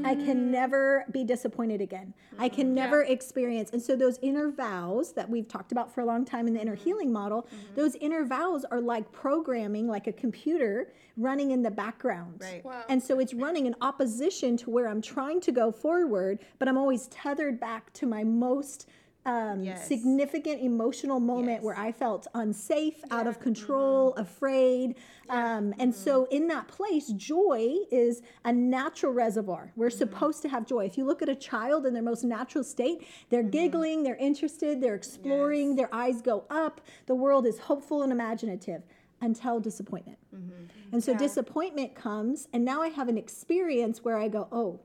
I 0.04 0.16
can 0.16 0.48
mm. 0.48 0.52
never 0.52 1.06
be 1.12 1.24
disappointed 1.24 1.82
again. 1.82 2.14
I 2.38 2.50
can 2.50 2.68
mm. 2.68 2.74
never 2.74 3.04
experience. 3.04 3.72
And 3.72 3.82
so 3.82 3.96
those 3.96 4.20
inner 4.22 4.52
vows 4.52 5.14
that 5.14 5.30
we've 5.30 5.48
talked 5.48 5.72
about 5.72 5.94
for 5.94 6.02
a 6.02 6.06
long 6.06 6.26
time 6.26 6.48
in 6.48 6.54
the 6.54 6.62
inner 6.62 6.76
mm-hmm. 6.76 6.84
healing 6.84 7.14
model, 7.14 7.44
mm-hmm. 7.44 7.76
those 7.76 7.96
inner 7.96 8.26
vows 8.26 8.66
are 8.66 8.82
like 8.82 9.12
programming, 9.12 9.88
like 9.88 10.08
a 10.08 10.14
computer 10.14 10.92
running 11.18 11.52
in 11.52 11.64
the 11.64 11.72
background. 11.72 12.42
Right. 12.42 12.64
Wow. 12.64 12.84
And 12.90 13.02
so 13.02 13.20
it's 13.20 13.34
running 13.34 13.66
in 13.66 13.76
opposition 13.82 14.58
to 14.58 14.70
where 14.70 14.88
I'm 14.88 15.02
trying 15.02 15.42
to 15.42 15.52
go 15.52 15.72
forward, 15.72 16.40
but 16.60 16.68
I'm 16.68 16.78
always 16.78 17.08
tethered 17.08 17.60
back 17.60 17.92
to 17.94 18.06
my 18.06 18.24
most 18.24 18.88
um, 19.26 19.64
Yes. 19.64 19.88
significant 19.88 20.62
emotional 20.62 21.20
moment 21.20 21.58
Yes. 21.58 21.64
where 21.64 21.78
I 21.78 21.92
felt 21.92 22.28
unsafe, 22.34 23.04
out 23.12 23.28
of 23.28 23.36
mm-hmm. 23.36 23.44
control, 23.44 24.14
afraid. 24.14 24.96
Um, 25.30 25.74
and 25.80 25.92
mm-hmm. 25.92 25.92
so 25.92 26.26
in 26.26 26.48
that 26.48 26.68
place, 26.68 27.08
joy 27.10 27.76
is 27.92 28.22
a 28.44 28.54
natural 28.54 29.14
reservoir. 29.14 29.72
We're 29.76 29.88
mm-hmm. 29.88 29.98
supposed 29.98 30.42
to 30.44 30.50
have 30.50 30.66
joy. 30.66 30.86
If 30.86 30.98
you 30.98 31.06
look 31.06 31.22
at 31.22 31.30
a 31.30 31.36
child 31.36 31.86
in 31.86 31.94
their 31.94 32.04
most 32.04 32.24
natural 32.24 32.64
state, 32.64 33.08
they're 33.30 33.44
giggling, 33.44 34.04
they're 34.04 34.16
interested, 34.18 34.82
they're 34.82 34.96
exploring, 34.96 35.76
their 35.76 35.94
eyes 35.94 36.22
go 36.22 36.46
up. 36.50 36.82
The 37.08 37.16
world 37.16 37.46
is 37.46 37.60
hopeful 37.60 38.04
and 38.04 38.12
imaginative 38.12 38.84
until 39.22 39.60
disappointment. 39.60 40.20
And 40.92 41.04
so 41.04 41.14
Yeah. 41.14 41.18
disappointment 41.18 41.96
comes, 41.96 42.48
and 42.54 42.64
now 42.64 42.82
I 42.82 42.90
have 42.90 43.10
an 43.10 43.18
experience 43.18 44.04
where 44.04 44.18
I 44.18 44.28
go, 44.28 44.48
oh, 44.52 44.80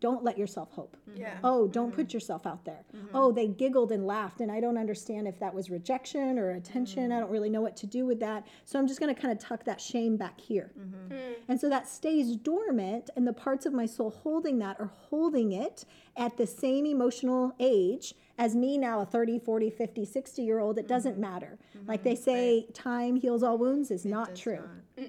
don't 0.00 0.24
let 0.24 0.38
yourself 0.38 0.70
hope. 0.72 0.96
Mm-hmm. 1.08 1.20
Yeah. 1.20 1.38
Oh, 1.44 1.68
don't 1.68 1.88
mm-hmm. 1.88 1.96
put 1.96 2.14
yourself 2.14 2.46
out 2.46 2.64
there. 2.64 2.84
Mm-hmm. 2.96 3.14
Oh, 3.14 3.32
they 3.32 3.46
giggled 3.46 3.92
and 3.92 4.06
laughed, 4.06 4.40
and 4.40 4.50
I 4.50 4.60
don't 4.60 4.78
understand 4.78 5.28
if 5.28 5.38
that 5.40 5.54
was 5.54 5.70
rejection 5.70 6.38
or 6.38 6.52
attention. 6.52 7.10
Mm. 7.10 7.16
I 7.16 7.20
don't 7.20 7.30
really 7.30 7.50
know 7.50 7.60
what 7.60 7.76
to 7.78 7.86
do 7.86 8.06
with 8.06 8.20
that. 8.20 8.46
So 8.64 8.78
I'm 8.78 8.86
just 8.86 9.00
going 9.00 9.14
to 9.14 9.20
kind 9.20 9.32
of 9.32 9.38
tuck 9.38 9.64
that 9.64 9.80
shame 9.80 10.16
back 10.16 10.40
here. 10.40 10.72
Mm. 10.78 11.34
And 11.48 11.60
so 11.60 11.68
that 11.68 11.88
stays 11.88 12.36
dormant, 12.36 13.10
and 13.16 13.26
the 13.26 13.32
parts 13.32 13.66
of 13.66 13.72
my 13.72 13.86
soul 13.86 14.10
holding 14.10 14.58
that 14.60 14.80
are 14.80 14.90
holding 15.10 15.52
it 15.52 15.84
at 16.16 16.36
the 16.36 16.46
same 16.46 16.86
emotional 16.86 17.54
age 17.60 18.14
as 18.40 18.56
me 18.56 18.78
now, 18.78 19.02
a 19.02 19.04
30, 19.04 19.38
40, 19.38 19.68
50, 19.68 20.04
60 20.06 20.42
year 20.42 20.60
old. 20.60 20.78
It 20.78 20.88
doesn't 20.88 21.18
matter. 21.18 21.58
Like 21.86 22.02
they 22.02 22.14
say, 22.14 22.66
time 22.72 23.16
heals 23.16 23.42
all 23.42 23.58
wounds 23.58 23.90
is 23.90 24.06
not 24.06 24.34
true. 24.34 24.64
not. 24.96 25.06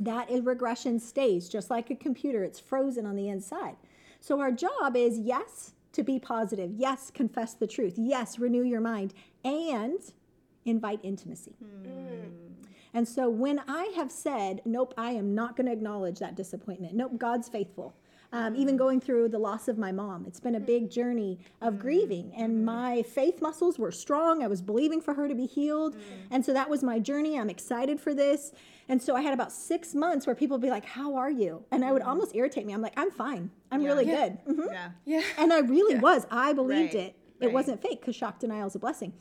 That 0.00 0.30
is 0.30 0.42
regression 0.42 0.98
stays 0.98 1.50
just 1.50 1.68
like 1.68 1.90
a 1.90 1.94
computer, 1.94 2.42
it's 2.42 2.58
frozen 2.58 3.04
on 3.04 3.14
the 3.14 3.28
inside. 3.28 3.76
So, 4.22 4.38
our 4.38 4.52
job 4.52 4.96
is 4.96 5.18
yes, 5.18 5.72
to 5.90 6.04
be 6.04 6.20
positive, 6.20 6.70
yes, 6.76 7.10
confess 7.10 7.54
the 7.54 7.66
truth, 7.66 7.94
yes, 7.96 8.38
renew 8.38 8.62
your 8.62 8.80
mind, 8.80 9.14
and 9.44 9.98
invite 10.64 11.00
intimacy. 11.02 11.56
Hmm. 11.60 12.28
And 12.94 13.08
so, 13.08 13.28
when 13.28 13.60
I 13.66 13.92
have 13.96 14.12
said, 14.12 14.62
nope, 14.64 14.94
I 14.96 15.10
am 15.10 15.34
not 15.34 15.56
going 15.56 15.66
to 15.66 15.72
acknowledge 15.72 16.20
that 16.20 16.36
disappointment, 16.36 16.94
nope, 16.94 17.18
God's 17.18 17.48
faithful. 17.48 17.96
Um, 18.34 18.56
even 18.56 18.78
going 18.78 18.98
through 18.98 19.28
the 19.28 19.38
loss 19.38 19.68
of 19.68 19.76
my 19.76 19.92
mom, 19.92 20.24
it's 20.26 20.40
been 20.40 20.54
a 20.54 20.58
hmm. 20.58 20.64
big 20.64 20.90
journey 20.90 21.38
of 21.60 21.74
hmm. 21.74 21.80
grieving, 21.80 22.32
and 22.34 22.58
hmm. 22.58 22.64
my 22.64 23.02
faith 23.02 23.42
muscles 23.42 23.78
were 23.78 23.92
strong. 23.92 24.42
I 24.42 24.46
was 24.46 24.62
believing 24.62 25.00
for 25.00 25.14
her 25.14 25.28
to 25.28 25.34
be 25.34 25.46
healed, 25.46 25.96
and 26.30 26.44
so 26.44 26.52
that 26.52 26.70
was 26.70 26.82
my 26.82 26.98
journey. 26.98 27.38
I'm 27.38 27.50
excited 27.50 28.00
for 28.00 28.14
this, 28.14 28.52
and 28.88 29.02
so 29.02 29.14
I 29.14 29.20
had 29.20 29.34
about 29.34 29.52
six 29.52 29.94
months 29.94 30.26
where 30.26 30.34
people 30.34 30.56
would 30.56 30.62
be 30.62 30.70
like, 30.70 30.86
"How 30.86 31.14
are 31.14 31.30
you?" 31.30 31.64
And 31.70 31.84
I 31.84 31.92
would 31.92 32.02
almost 32.02 32.34
irritate 32.34 32.64
me. 32.64 32.72
I'm 32.72 32.80
like, 32.82 32.94
"I'm 32.96 33.10
fine. 33.10 33.50
I'm 33.70 33.82
Yeah. 33.82 33.88
really 33.88 34.06
Yeah. 34.06 34.28
good." 34.28 34.38
Mhm. 34.56 34.72
Yeah. 34.72 34.90
Yeah. 35.04 35.22
And 35.36 35.52
I 35.52 35.58
really 35.60 35.96
was. 35.96 36.26
I 36.30 36.54
believed 36.54 36.94
Right, 36.94 37.08
it. 37.08 37.16
It 37.40 37.46
right. 37.46 37.54
wasn't 37.54 37.82
fake 37.82 38.00
because 38.00 38.16
shock 38.16 38.38
denial 38.38 38.68
is 38.68 38.74
a 38.74 38.78
blessing. 38.78 39.12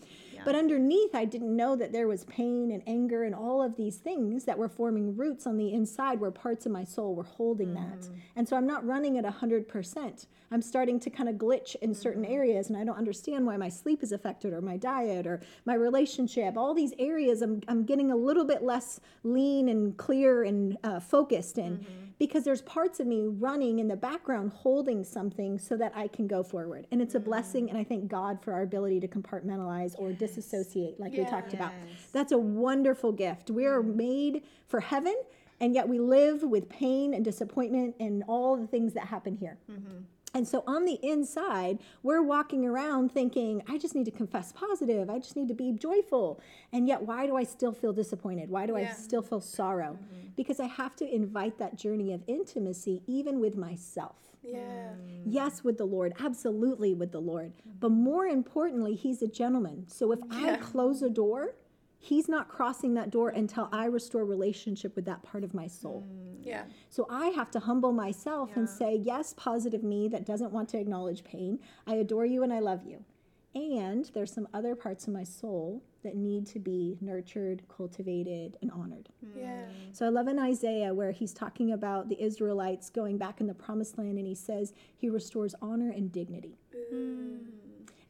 Yeah. 0.42 0.46
But 0.46 0.56
underneath, 0.56 1.14
I 1.14 1.26
didn't 1.26 1.56
know 1.56 1.76
that 1.76 1.92
there 1.92 2.08
was 2.08 2.24
pain 2.26 2.72
and 2.72 2.82
anger 2.88 3.24
and 3.24 3.34
all 3.36 3.62
of 3.62 3.76
these 3.76 3.98
things 3.98 4.46
that 4.46 4.58
were 4.58 4.70
forming 4.70 5.16
roots 5.16 5.46
on 5.46 5.58
the 5.58 5.72
inside 5.74 6.20
where 6.20 6.32
parts 6.32 6.66
of 6.66 6.72
my 6.72 6.84
soul 6.84 7.16
were 7.16 7.24
holding 7.24 7.74
that. 7.76 8.00
Mm-hmm. 8.02 8.14
And 8.36 8.48
so 8.50 8.56
I'm 8.58 8.68
not 8.68 8.86
running 8.86 9.18
at 9.18 9.26
100%. 9.26 10.26
I'm 10.54 10.62
starting 10.62 11.00
to 11.00 11.10
kind 11.10 11.30
of 11.30 11.36
glitch 11.36 11.76
in 11.82 11.94
certain 11.94 12.24
Mm-hmm. 12.24 12.34
areas, 12.34 12.70
and 12.70 12.78
I 12.78 12.84
don't 12.84 12.98
understand 12.98 13.46
why 13.46 13.56
my 13.58 13.70
sleep 13.70 14.04
is 14.04 14.12
affected 14.12 14.54
or 14.54 14.62
my 14.62 14.78
diet 14.78 15.26
or 15.26 15.42
my 15.66 15.76
relationship. 15.76 16.58
All 16.58 16.74
these 16.74 16.94
areas, 17.00 17.42
I'm, 17.42 17.62
I'm 17.68 17.84
getting 17.86 18.12
a 18.12 18.16
little 18.16 18.44
bit 18.46 18.62
less 18.64 19.00
lean 19.24 19.70
and 19.70 19.96
clear 19.98 20.44
and 20.44 20.78
uh, 20.84 21.00
focused 21.00 21.58
in 21.58 21.78
Mm-hmm. 21.78 22.01
Because 22.22 22.44
there's 22.44 22.62
parts 22.62 23.00
of 23.00 23.08
me 23.08 23.26
running 23.26 23.80
in 23.80 23.88
the 23.88 23.96
background 23.96 24.52
holding 24.54 25.04
something 25.04 25.58
so 25.58 25.76
that 25.76 25.92
I 25.96 26.08
can 26.08 26.28
go 26.28 26.44
forward. 26.44 26.86
And 26.92 27.02
it's 27.02 27.16
a 27.16 27.20
blessing, 27.20 27.68
and 27.68 27.76
I 27.76 27.84
thank 27.84 28.10
God 28.10 28.44
for 28.44 28.54
our 28.54 28.62
ability 28.62 29.00
to 29.00 29.08
compartmentalize 29.08 29.96
or 29.98 30.14
disassociate, 30.14 31.00
like 31.00 31.14
we 31.14 31.26
talked 31.26 31.56
about. 31.56 31.72
That's 32.14 32.32
a 32.32 32.38
wonderful 32.38 33.12
gift. 33.12 33.50
We 33.50 33.66
are 33.66 33.82
mm-hmm. 33.82 33.98
made 33.98 34.44
for 34.68 34.82
heaven, 34.82 35.16
and 35.60 35.74
yet 35.74 35.90
we 35.90 35.98
live 35.98 36.44
with 36.44 36.70
pain 36.70 37.16
and 37.16 37.26
disappointment 37.26 37.96
and 38.00 38.24
all 38.28 38.56
the 38.56 38.68
things 38.68 38.94
that 38.94 39.08
happen 39.08 39.36
here. 39.36 39.58
Mm-hmm. 39.72 40.04
And 40.34 40.48
so 40.48 40.64
on 40.66 40.86
the 40.86 41.00
inside, 41.04 41.80
we're 42.04 42.22
walking 42.22 42.66
around 42.66 43.12
thinking, 43.12 43.62
I 43.68 43.78
just 43.78 43.96
need 43.96 44.06
to 44.06 44.12
confess 44.12 44.54
positive. 44.54 45.10
I 45.10 45.20
just 45.20 45.36
need 45.36 45.50
to 45.50 45.54
be 45.54 45.74
joyful. 45.74 46.40
And 46.72 46.88
yet, 46.88 47.02
why 47.04 47.26
do 47.26 47.36
I 47.36 47.44
still 47.44 47.74
feel 47.74 47.92
disappointed? 47.92 48.50
Why 48.50 48.66
do 48.66 48.78
I 48.78 48.88
still 48.88 49.22
feel 49.22 49.42
sorrow? 49.42 49.98
Mm-hmm. 50.02 50.28
Because 50.38 50.60
I 50.60 50.68
have 50.68 50.96
to 50.98 51.16
invite 51.16 51.58
that 51.60 51.78
journey 51.78 52.14
of 52.14 52.24
intimacy, 52.28 53.02
even 53.08 53.40
with 53.42 53.58
myself. 53.58 54.16
Yeah. 54.42 54.60
Mm. 54.60 55.24
Yes, 55.26 55.64
with 55.64 55.78
the 55.78 55.86
Lord, 55.86 56.14
absolutely 56.20 56.94
with 56.94 57.12
the 57.12 57.20
Lord. 57.20 57.54
But 57.80 57.92
more 57.92 58.26
importantly, 58.26 58.96
He's 58.96 59.22
a 59.22 59.28
gentleman. 59.28 59.86
So 59.88 60.12
if 60.12 60.20
I 60.32 60.56
close 60.58 61.02
a 61.02 61.10
door, 61.10 61.56
He's 62.04 62.28
not 62.28 62.50
crossing 62.50 62.96
that 62.96 63.12
door 63.12 63.30
until 63.30 63.70
I 63.72 63.86
restore 63.86 64.26
relationship 64.26 64.96
with 64.96 65.06
that 65.06 65.22
part 65.22 65.44
of 65.44 65.54
my 65.54 65.68
soul. 65.68 66.04
Mm. 66.10 66.44
Yeah. 66.44 66.64
So 66.90 67.06
I 67.12 67.28
have 67.28 67.52
to 67.52 67.60
humble 67.60 67.92
myself 67.92 68.50
and 68.56 68.68
say, 68.68 68.96
Yes, 68.96 69.36
positive 69.38 69.84
me 69.84 70.08
that 70.08 70.26
doesn't 70.26 70.52
want 70.52 70.68
to 70.70 70.80
acknowledge 70.80 71.24
pain. 71.24 71.60
I 71.86 71.96
adore 71.96 72.26
you 72.26 72.42
and 72.42 72.52
I 72.52 72.58
love 72.58 72.84
you. 72.84 73.06
And 73.54 74.10
there's 74.16 74.34
some 74.34 74.48
other 74.52 74.76
parts 74.76 75.06
of 75.06 75.14
my 75.14 75.24
soul 75.24 75.84
that 76.04 76.16
need 76.16 76.48
to 76.48 76.60
be 76.60 76.98
nurtured, 77.02 77.62
cultivated, 77.68 78.58
and 78.64 78.72
honored. 78.72 79.10
Mm. 79.24 79.40
Yeah. 79.40 79.66
So 79.92 80.08
I 80.08 80.10
love 80.10 80.28
in 80.28 80.40
Isaiah 80.40 80.96
where 80.96 81.12
he's 81.12 81.34
talking 81.34 81.72
about 81.72 82.10
the 82.10 82.20
Israelites 82.20 82.90
going 82.90 83.20
back 83.20 83.42
in 83.42 83.46
the 83.46 83.54
promised 83.54 84.00
land 84.00 84.18
and 84.18 84.26
he 84.26 84.34
says 84.34 84.74
he 84.98 85.08
restores 85.08 85.54
honor 85.62 85.92
and 85.92 86.12
dignity. 86.12 86.58
Mm. 86.92 87.42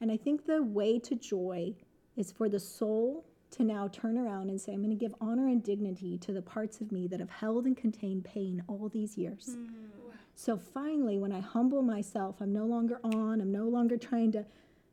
And 0.00 0.10
I 0.10 0.16
think 0.16 0.46
the 0.46 0.62
way 0.62 0.98
to 1.00 1.14
joy 1.14 1.74
is 2.16 2.32
for 2.32 2.48
the 2.48 2.60
soul 2.60 3.26
to 3.52 3.64
now 3.64 3.88
turn 3.88 4.18
around 4.18 4.50
and 4.50 4.60
say, 4.60 4.72
I'm 4.72 4.82
going 4.82 4.90
to 4.90 4.96
give 4.96 5.14
honor 5.20 5.48
and 5.48 5.62
dignity 5.62 6.18
to 6.18 6.32
the 6.32 6.42
parts 6.42 6.80
of 6.80 6.90
me 6.90 7.06
that 7.08 7.20
have 7.20 7.30
held 7.30 7.66
and 7.66 7.76
contained 7.76 8.24
pain 8.24 8.62
all 8.66 8.88
these 8.88 9.16
years. 9.16 9.56
So 10.34 10.56
finally, 10.56 11.18
when 11.18 11.32
I 11.32 11.40
humble 11.40 11.82
myself, 11.82 12.36
I'm 12.40 12.52
no 12.52 12.64
longer 12.64 12.98
on, 13.04 13.40
I'm 13.40 13.52
no 13.52 13.68
longer 13.68 13.96
trying 13.96 14.32
to, 14.32 14.44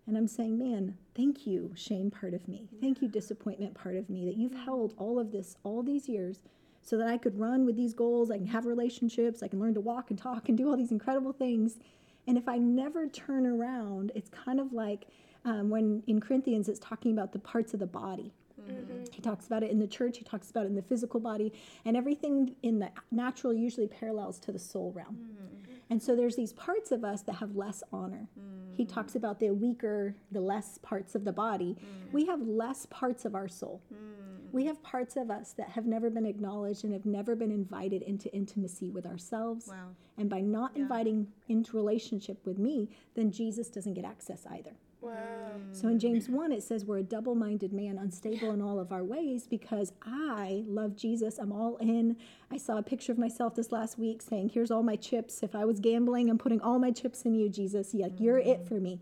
and 0.06 0.18
I'm 0.18 0.28
saying, 0.28 0.60
man, 0.60 0.98
thank 1.16 1.48
you, 1.48 1.72
shame 1.76 2.12
part 2.12 2.34
of 2.34 2.48
me. 2.48 2.68
Thank 2.82 3.02
you, 3.02 3.08
disappointment 3.08 3.74
part 3.74 3.96
of 3.96 4.10
me, 4.10 4.26
that 4.26 4.36
you've 4.38 4.54
held 4.54 4.94
all 4.98 5.18
of 5.20 5.32
this 5.32 5.56
all 5.64 5.82
these 5.82 6.10
years 6.10 6.42
so 6.82 6.98
that 6.98 7.08
I 7.08 7.18
could 7.18 7.40
run 7.40 7.66
with 7.66 7.76
these 7.78 7.94
goals. 7.94 8.32
I 8.32 8.38
can 8.38 8.48
have 8.48 8.66
relationships, 8.66 9.42
I 9.42 9.48
can 9.48 9.60
learn 9.60 9.74
to 9.76 9.82
walk 9.82 10.10
and 10.10 10.20
talk 10.20 10.50
and 10.50 10.58
do 10.58 10.70
all 10.70 10.78
these 10.78 10.92
incredible 10.92 11.34
things. 11.34 11.80
And 12.28 12.38
if 12.38 12.48
I 12.48 12.58
never 12.58 13.08
turn 13.08 13.46
around, 13.46 14.12
it's 14.16 14.30
kind 14.30 14.60
of 14.60 14.74
like 14.74 15.08
um, 15.46 15.70
when 15.70 16.04
in 16.08 16.20
Corinthians 16.20 16.68
it's 16.68 16.80
talking 16.80 17.12
about 17.12 17.32
the 17.32 17.40
parts 17.40 17.74
of 17.74 17.80
the 17.80 17.88
body. 17.88 18.34
Mm-hmm. 18.70 19.04
He 19.12 19.22
talks 19.22 19.48
about 19.48 19.64
it 19.64 19.72
in 19.72 19.80
the 19.80 19.88
church, 19.88 20.18
he 20.18 20.24
talks 20.24 20.50
about 20.50 20.66
it 20.66 20.68
in 20.68 20.76
the 20.76 20.82
physical 20.82 21.20
body, 21.20 21.54
and 21.86 21.98
everything 21.98 22.56
in 22.64 22.80
the 22.80 22.92
natural 23.12 23.54
usually 23.54 23.88
parallels 23.88 24.40
to 24.40 24.52
the 24.52 24.60
soul 24.60 24.92
realm. 24.96 25.18
Mm-hmm. 25.18 25.50
And 25.90 26.02
so 26.02 26.16
there's 26.16 26.36
these 26.36 26.54
parts 26.54 26.92
of 26.92 27.04
us 27.04 27.24
that 27.24 27.34
have 27.34 27.56
less 27.56 27.82
honor. 27.92 28.28
He 28.78 28.86
mm. 28.86 28.94
talks 28.94 29.16
about 29.16 29.40
the 29.40 29.50
weaker, 29.50 30.16
the 30.32 30.40
less 30.40 30.78
parts 30.78 31.16
of 31.16 31.26
the 31.26 31.32
body. 31.32 31.78
Mm. 31.80 32.14
We 32.14 32.26
have 32.28 32.42
less 32.42 32.86
parts 32.92 33.26
of 33.26 33.34
our 33.34 33.48
soul. 33.48 33.82
Mm. 33.92 34.52
We 34.52 34.66
have 34.66 34.82
parts 34.84 35.16
of 35.16 35.32
us 35.32 35.54
that 35.54 35.70
have 35.70 35.86
never 35.86 36.10
been 36.10 36.26
acknowledged 36.26 36.84
and 36.84 36.94
have 36.94 37.06
never 37.06 37.36
been 37.36 37.52
invited 37.52 38.04
into 38.04 38.34
intimacy 38.34 38.90
with 38.92 39.06
ourselves. 39.06 39.68
Wow. 39.68 39.90
And 40.18 40.30
by 40.30 40.42
not 40.42 40.76
inviting 40.76 41.28
into 41.48 41.76
relationship 41.76 42.46
with 42.46 42.60
me, 42.60 42.90
then 43.16 43.32
Jesus 43.32 43.70
doesn't 43.70 43.94
get 43.94 44.06
access 44.06 44.46
either. 44.50 44.76
Wow. 45.10 45.16
So 45.72 45.88
in 45.88 46.00
James 46.00 46.30
1, 46.30 46.52
it 46.52 46.64
says 46.64 46.86
we're 46.86 46.98
a 46.98 47.04
double 47.04 47.36
minded 47.36 47.74
man, 47.74 47.98
unstable 47.98 48.52
in 48.52 48.62
all 48.62 48.80
of 48.80 48.92
our 48.92 49.04
ways 49.04 49.48
because 49.48 49.94
I 50.04 50.64
love 50.68 50.96
Jesus. 50.96 51.38
I'm 51.38 51.52
all 51.52 51.78
in. 51.78 52.18
I 52.52 52.58
saw 52.58 52.78
a 52.78 52.84
picture 52.84 53.12
of 53.12 53.18
myself 53.18 53.56
this 53.56 53.72
last 53.72 53.98
week 53.98 54.22
saying, 54.22 54.50
Here's 54.50 54.72
all 54.72 54.84
my 54.84 54.96
chips. 54.96 55.44
If 55.44 55.56
I 55.56 55.66
was 55.66 55.80
gambling, 55.80 56.30
I'm 56.30 56.38
putting 56.38 56.62
all 56.62 56.80
my 56.80 56.92
chips 56.92 57.24
in 57.24 57.36
you, 57.36 57.50
Jesus. 57.50 57.94
Like, 57.94 58.20
you're 58.20 58.40
it 58.40 58.68
for 58.68 58.76
me. 58.76 59.00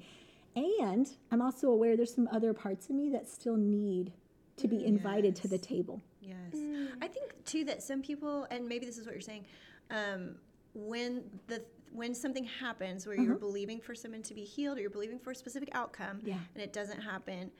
And 0.55 1.07
I'm 1.31 1.41
also 1.41 1.69
aware 1.69 1.95
there's 1.95 2.13
some 2.13 2.29
other 2.31 2.53
parts 2.53 2.89
of 2.89 2.95
me 2.95 3.09
that 3.11 3.29
still 3.29 3.57
need 3.57 4.11
to 4.57 4.67
be 4.67 4.85
invited 4.85 5.35
to 5.37 5.47
the 5.47 5.57
table. 5.57 6.01
Yes. 6.19 6.55
I 7.01 7.07
think 7.07 7.31
too 7.45 7.63
that 7.65 7.83
some 7.83 8.01
people, 8.01 8.47
and 8.49 8.67
maybe 8.67 8.85
this 8.85 8.97
is 8.97 9.05
what 9.05 9.13
you're 9.13 9.21
saying, 9.21 9.45
um, 9.91 10.35
when 10.73 11.23
the 11.47 11.63
when 11.91 12.13
something 12.13 12.43
happens 12.43 13.07
where 13.07 13.15
you're 13.15 13.35
mm-hmm. 13.35 13.39
believing 13.39 13.79
for 13.79 13.95
someone 13.95 14.21
to 14.23 14.33
be 14.33 14.43
healed 14.43 14.77
or 14.77 14.81
you're 14.81 14.89
believing 14.89 15.19
for 15.19 15.31
a 15.31 15.35
specific 15.35 15.69
outcome 15.73 16.19
Yeah. 16.23 16.37
and 16.53 16.63
it 16.63 16.73
doesn't 16.73 17.01
happen, 17.01 17.51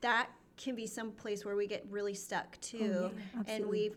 that 0.00 0.30
can 0.56 0.74
be 0.74 0.86
some 0.86 1.12
place 1.12 1.44
where 1.44 1.56
we 1.56 1.66
get 1.66 1.84
really 1.90 2.14
stuck 2.14 2.56
oh, 2.56 2.58
too. 2.60 3.10
yeah, 3.36 3.42
and 3.46 3.66
we 3.66 3.92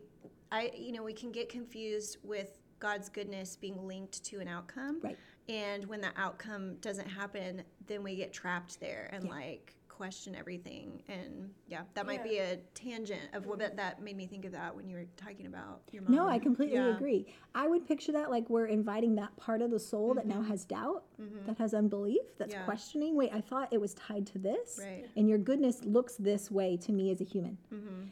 I 0.51 0.71
you 0.77 0.91
know, 0.91 1.03
we 1.03 1.13
can 1.13 1.31
get 1.31 1.49
confused 1.49 2.17
with 2.23 2.57
God's 2.79 3.09
goodness 3.09 3.55
being 3.55 3.87
linked 3.87 4.23
to 4.25 4.39
an 4.39 4.47
outcome. 4.47 4.99
Right. 5.01 5.17
And 5.47 5.85
when 5.85 6.01
that 6.01 6.13
outcome 6.17 6.75
doesn't 6.75 7.07
happen, 7.07 7.63
then 7.87 8.03
we 8.03 8.15
get 8.15 8.33
trapped 8.33 8.79
there 8.79 9.09
and 9.13 9.29
like 9.29 9.75
question 9.95 10.35
everything. 10.35 11.01
And 11.07 11.51
yeah, 11.67 11.83
that 11.93 12.05
might 12.05 12.19
Yeah. 12.25 12.31
be 12.31 12.37
a 12.39 12.57
tangent 12.73 13.33
of 13.33 13.45
what 13.45 13.59
that 13.59 14.01
made 14.01 14.17
me 14.17 14.27
think 14.27 14.43
of 14.45 14.51
that 14.51 14.75
when 14.75 14.89
you 14.89 14.97
were 14.97 15.05
talking 15.15 15.45
about 15.45 15.81
your 15.91 16.03
mom. 16.03 16.13
No, 16.13 16.27
I 16.27 16.37
completely 16.37 16.75
Yeah. 16.75 16.95
agree. 16.95 17.33
I 17.53 17.67
would 17.67 17.87
picture 17.87 18.11
that 18.11 18.29
like 18.29 18.49
we're 18.49 18.65
inviting 18.65 19.15
that 19.15 19.35
part 19.37 19.61
of 19.61 19.71
the 19.71 19.79
soul 19.79 20.13
that 20.15 20.25
now 20.27 20.41
has 20.41 20.65
doubt, 20.65 21.05
that 21.45 21.57
has 21.57 21.73
unbelief, 21.73 22.21
that's 22.37 22.53
Mm-hmm. 22.53 22.59
Yeah. 22.61 22.65
questioning. 22.65 23.15
Wait, 23.15 23.33
I 23.33 23.39
thought 23.41 23.71
it 23.71 23.79
was 23.79 23.93
tied 23.93 24.27
to 24.27 24.37
this. 24.39 24.79
Right. 24.83 25.05
And 25.15 25.29
your 25.29 25.37
goodness 25.37 25.83
looks 25.85 26.15
this 26.17 26.51
way 26.51 26.75
to 26.77 26.91
me 26.91 27.11
as 27.11 27.21
a 27.21 27.23
human. 27.23 27.57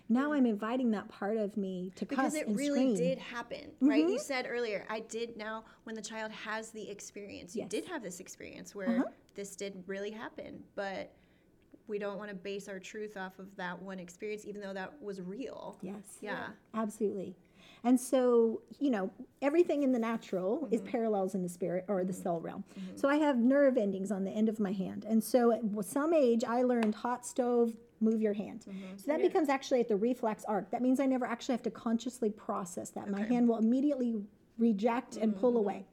Now 0.09 0.31
I'm 0.33 0.45
inviting 0.45 0.91
that 0.91 1.09
part 1.09 1.37
of 1.37 1.57
me 1.57 1.91
to 1.95 2.05
Mm-hmm. 2.05 2.09
because 2.09 2.35
it 2.35 2.47
really 2.47 2.95
scream. 2.95 2.95
did 2.95 3.17
happen, 3.17 3.71
right? 3.81 4.07
You 4.07 4.19
said 4.19 4.47
earlier, 4.49 4.85
I 4.89 5.01
did 5.01 5.35
now 5.37 5.65
when 5.83 5.95
the 5.95 6.01
child 6.01 6.31
has 6.31 6.71
the 6.71 6.89
experience. 6.89 7.55
You 7.55 7.63
Yes. 7.63 7.69
did 7.71 7.85
have 7.85 8.01
this 8.03 8.19
experience 8.19 8.73
where 8.75 9.03
this 9.35 9.55
did 9.55 9.83
really 9.87 10.11
happen, 10.11 10.63
but 10.75 11.11
we 11.93 11.99
don't 11.99 12.17
want 12.17 12.31
to 12.31 12.35
base 12.35 12.67
our 12.67 12.79
truth 12.79 13.17
off 13.17 13.37
of 13.37 13.55
that 13.55 13.79
one 13.79 13.99
experience, 13.99 14.45
even 14.47 14.59
though 14.59 14.73
that 14.73 14.91
was 14.99 15.21
real. 15.21 15.77
Yes. 15.83 16.17
Yeah. 16.21 16.47
Absolutely. 16.73 17.35
And 17.83 17.99
so, 17.99 18.63
you 18.79 18.89
know, 18.89 19.11
everything 19.43 19.83
in 19.83 19.91
the 19.91 19.99
natural 19.99 20.67
is 20.71 20.81
mm-hmm. 20.81 20.89
parallels 20.89 21.35
in 21.35 21.43
the 21.43 21.49
spirit 21.49 21.85
or 21.87 22.03
the 22.03 22.11
mm-hmm. 22.11 22.23
cell 22.23 22.39
realm. 22.39 22.63
Mm-hmm. 22.79 22.97
So 22.97 23.07
I 23.07 23.17
have 23.17 23.37
nerve 23.37 23.77
endings 23.77 24.11
on 24.11 24.23
the 24.23 24.31
end 24.31 24.49
of 24.49 24.59
my 24.59 24.71
hand. 24.71 25.05
And 25.07 25.23
so 25.23 25.51
at 25.51 25.61
some 25.85 26.15
age, 26.15 26.43
I 26.43 26.63
learned 26.63 26.95
hot 26.95 27.27
stove, 27.27 27.73
move 28.01 28.23
your 28.23 28.33
hand. 28.33 28.65
So 28.97 29.03
that 29.05 29.21
becomes 29.21 29.47
actually 29.47 29.79
at 29.79 29.87
the 29.87 29.95
reflex 29.95 30.43
arc. 30.45 30.71
That 30.71 30.81
means 30.81 30.99
I 30.99 31.05
never 31.05 31.27
actually 31.27 31.53
have 31.53 31.63
to 31.63 31.71
consciously 31.71 32.31
process 32.31 32.89
that. 32.91 33.07
My 33.07 33.21
hand 33.21 33.47
will 33.47 33.57
immediately 33.57 34.15
reject 34.57 35.17
and 35.17 35.39
pull 35.39 35.57
away. 35.57 35.85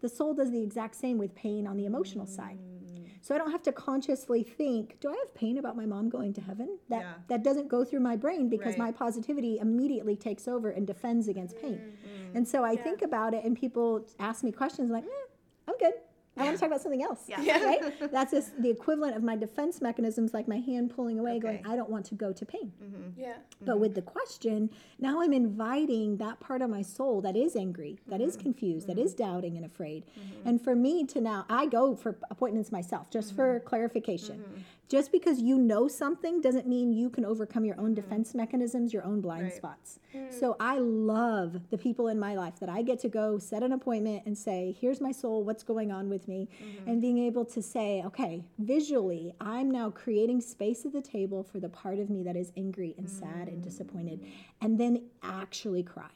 The 0.00 0.08
soul 0.08 0.32
does 0.32 0.50
the 0.50 0.62
exact 0.62 0.94
same 0.94 1.18
with 1.18 1.34
pain 1.34 1.66
on 1.66 1.76
the 1.76 1.84
emotional 1.84 2.26
side. 2.26 2.58
Mm. 2.58 2.81
So 3.22 3.34
I 3.34 3.38
don't 3.38 3.52
have 3.52 3.62
to 3.62 3.72
consciously 3.72 4.42
think, 4.42 4.98
do 5.00 5.08
I 5.08 5.12
have 5.12 5.32
pain 5.32 5.56
about 5.58 5.76
my 5.76 5.86
mom 5.86 6.08
going 6.08 6.32
to 6.34 6.40
heaven? 6.40 6.78
That 6.88 7.00
Yeah. 7.02 7.14
that 7.28 7.42
doesn't 7.44 7.68
go 7.68 7.84
through 7.84 8.00
my 8.00 8.16
brain 8.16 8.48
because 8.48 8.72
Right. 8.76 8.86
my 8.86 8.92
positivity 8.92 9.58
immediately 9.58 10.16
takes 10.16 10.48
over 10.48 10.70
and 10.70 10.84
defends 10.86 11.28
against 11.28 11.56
pain. 11.56 11.78
Mm-hmm. 11.78 12.36
And 12.36 12.48
so 12.48 12.64
I 12.64 12.74
think 12.76 13.00
about 13.00 13.32
it 13.32 13.44
and 13.44 13.56
people 13.56 14.04
ask 14.18 14.42
me 14.42 14.50
questions 14.50 14.90
like, 14.90 15.04
eh, 15.04 15.26
I'm 15.68 15.76
good. 15.78 15.94
I 16.36 16.44
want 16.44 16.56
to 16.56 16.60
talk 16.60 16.68
about 16.68 16.80
something 16.80 17.02
else. 17.02 17.24
Yeah. 17.28 17.62
Right? 17.62 18.00
That's 18.12 18.32
just 18.32 18.60
the 18.62 18.70
equivalent 18.70 19.16
of 19.16 19.22
my 19.22 19.36
defense 19.36 19.80
mechanisms, 19.82 20.32
like 20.32 20.48
my 20.48 20.58
hand 20.58 20.94
pulling 20.94 21.18
away, 21.18 21.38
going, 21.38 21.62
I 21.66 21.76
don't 21.76 21.90
want 21.90 22.06
to 22.06 22.14
go 22.14 22.32
to 22.32 22.46
pain. 22.46 22.72
Mm-hmm. 22.82 23.20
Yeah. 23.20 23.34
But 23.60 23.72
mm-hmm. 23.72 23.80
with 23.80 23.94
the 23.94 24.02
question, 24.02 24.70
now 24.98 25.20
I'm 25.20 25.32
inviting 25.32 26.16
that 26.18 26.40
part 26.40 26.62
of 26.62 26.70
my 26.70 26.82
soul 26.82 27.20
that 27.20 27.36
is 27.36 27.54
angry, 27.54 27.98
that 28.06 28.20
is 28.20 28.34
mm-hmm. 28.34 28.44
confused, 28.44 28.86
that 28.88 28.98
is 28.98 29.14
doubting 29.14 29.56
and 29.56 29.66
afraid. 29.66 30.04
And 30.44 30.60
for 30.62 30.74
me 30.74 31.04
to 31.06 31.20
now, 31.20 31.44
I 31.48 31.66
go 31.66 31.94
for 31.94 32.16
appointments 32.30 32.72
myself, 32.72 33.10
just 33.10 33.34
for 33.34 33.60
clarification. 33.60 34.64
Just 34.88 35.10
because 35.10 35.40
you 35.40 35.56
know 35.56 35.88
something 35.88 36.40
doesn't 36.42 36.66
mean 36.66 36.92
you 36.92 37.08
can 37.08 37.24
overcome 37.24 37.64
your 37.64 37.78
own 37.78 37.86
mm-hmm. 37.86 37.94
defense 37.94 38.34
mechanisms, 38.34 38.92
your 38.92 39.04
own 39.04 39.20
blind 39.20 39.44
Right. 39.44 39.54
spots. 39.54 39.98
Mm. 40.14 40.32
So 40.38 40.56
I 40.60 40.78
love 40.78 41.60
the 41.70 41.78
people 41.78 42.08
in 42.08 42.18
my 42.18 42.34
life 42.34 42.60
that 42.60 42.68
I 42.68 42.82
get 42.82 42.98
to 43.00 43.08
go 43.08 43.38
set 43.38 43.62
an 43.62 43.72
appointment 43.72 44.24
and 44.26 44.36
say, 44.36 44.76
here's 44.78 45.00
my 45.00 45.10
soul, 45.10 45.44
what's 45.44 45.62
going 45.62 45.90
on 45.92 46.10
with 46.10 46.28
me? 46.28 46.48
Mm-hmm. 46.62 46.90
And 46.90 47.00
being 47.00 47.18
able 47.18 47.44
to 47.46 47.62
say, 47.62 48.02
okay, 48.04 48.44
visually, 48.58 49.32
I'm 49.40 49.70
now 49.70 49.90
creating 49.90 50.42
space 50.42 50.84
at 50.84 50.92
the 50.92 51.00
table 51.00 51.42
for 51.42 51.58
the 51.58 51.70
part 51.70 51.98
of 51.98 52.10
me 52.10 52.22
that 52.24 52.36
is 52.36 52.52
angry 52.56 52.94
and 52.98 53.08
sad 53.08 53.48
and 53.48 53.62
disappointed, 53.62 54.20
mm. 54.20 54.30
and 54.60 54.78
then 54.78 55.04
actually 55.22 55.82
cry. 55.82 56.10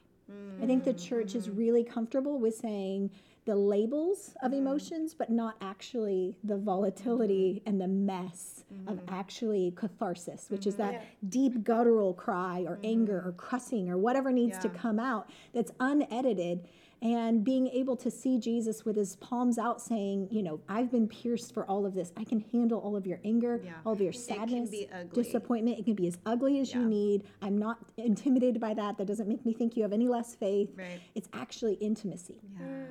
I 0.60 0.66
think 0.66 0.82
the 0.82 0.92
church 0.92 1.36
is 1.36 1.48
mm. 1.48 1.56
really 1.56 1.84
comfortable 1.84 2.40
with 2.40 2.56
saying 2.56 3.10
the 3.46 3.54
labels 3.54 4.34
of 4.42 4.52
emotions, 4.52 5.14
but 5.14 5.30
not 5.30 5.54
actually 5.60 6.36
the 6.44 6.56
volatility 6.56 7.62
and 7.64 7.80
the 7.80 7.86
mess 7.88 8.64
of 8.88 9.00
actually 9.08 9.72
catharsis, 9.76 10.46
which 10.50 10.66
is 10.66 10.74
that 10.76 11.04
deep 11.28 11.62
guttural 11.62 12.12
cry 12.12 12.64
or 12.66 12.78
anger 12.84 13.22
or 13.24 13.32
cussing 13.32 13.88
or 13.88 13.96
whatever 13.96 14.32
needs 14.32 14.58
to 14.58 14.68
come 14.68 14.98
out 14.98 15.30
that's 15.54 15.70
unedited. 15.80 16.66
And 17.02 17.44
being 17.44 17.68
able 17.68 17.94
to 17.96 18.10
see 18.10 18.38
Jesus 18.38 18.84
with 18.86 18.96
his 18.96 19.16
palms 19.16 19.58
out 19.58 19.82
saying, 19.82 20.28
you 20.30 20.42
know, 20.42 20.60
I've 20.66 20.90
been 20.90 21.06
pierced 21.06 21.52
for 21.52 21.66
all 21.66 21.84
of 21.84 21.92
this. 21.94 22.10
I 22.16 22.24
can 22.24 22.40
handle 22.52 22.80
all 22.80 22.96
of 22.96 23.06
your 23.06 23.20
anger, 23.22 23.60
Yeah. 23.62 23.74
all 23.84 23.92
of 23.92 24.00
your 24.00 24.14
sadness, 24.14 24.70
disappointment. 25.12 25.78
It 25.78 25.84
can 25.84 25.94
be 25.94 26.06
as 26.08 26.16
ugly 26.24 26.58
as 26.58 26.72
you 26.74 26.84
need. 26.86 27.24
I'm 27.42 27.58
not 27.58 27.78
intimidated 27.98 28.60
by 28.62 28.72
that. 28.74 28.96
That 28.96 29.06
doesn't 29.06 29.28
make 29.28 29.44
me 29.44 29.52
think 29.52 29.76
you 29.76 29.82
have 29.82 29.92
any 29.92 30.08
less 30.08 30.34
faith. 30.34 30.70
Right. 30.74 31.00
It's 31.14 31.28
actually 31.34 31.74
intimacy. 31.74 32.40
Yeah. 32.58 32.86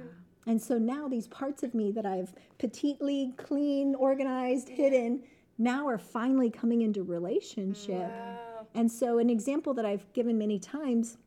And 0.48 0.62
so 0.62 0.78
now 0.78 1.08
these 1.08 1.28
parts 1.28 1.64
of 1.64 1.74
me 1.74 1.92
that 1.92 2.06
I've 2.06 2.34
petitely, 2.60 3.36
clean, 3.38 3.96
organized, 3.96 4.70
hidden, 4.70 5.24
now 5.58 5.88
are 5.88 5.98
finally 5.98 6.50
coming 6.50 6.82
into 6.82 7.04
relationship. 7.04 8.10
Wow. 8.12 8.68
And 8.76 8.92
so, 8.92 9.20
an 9.20 9.30
example 9.30 9.74
that 9.74 9.86
I've 9.86 10.12
given 10.14 10.38
many 10.38 10.60
times 10.60 11.18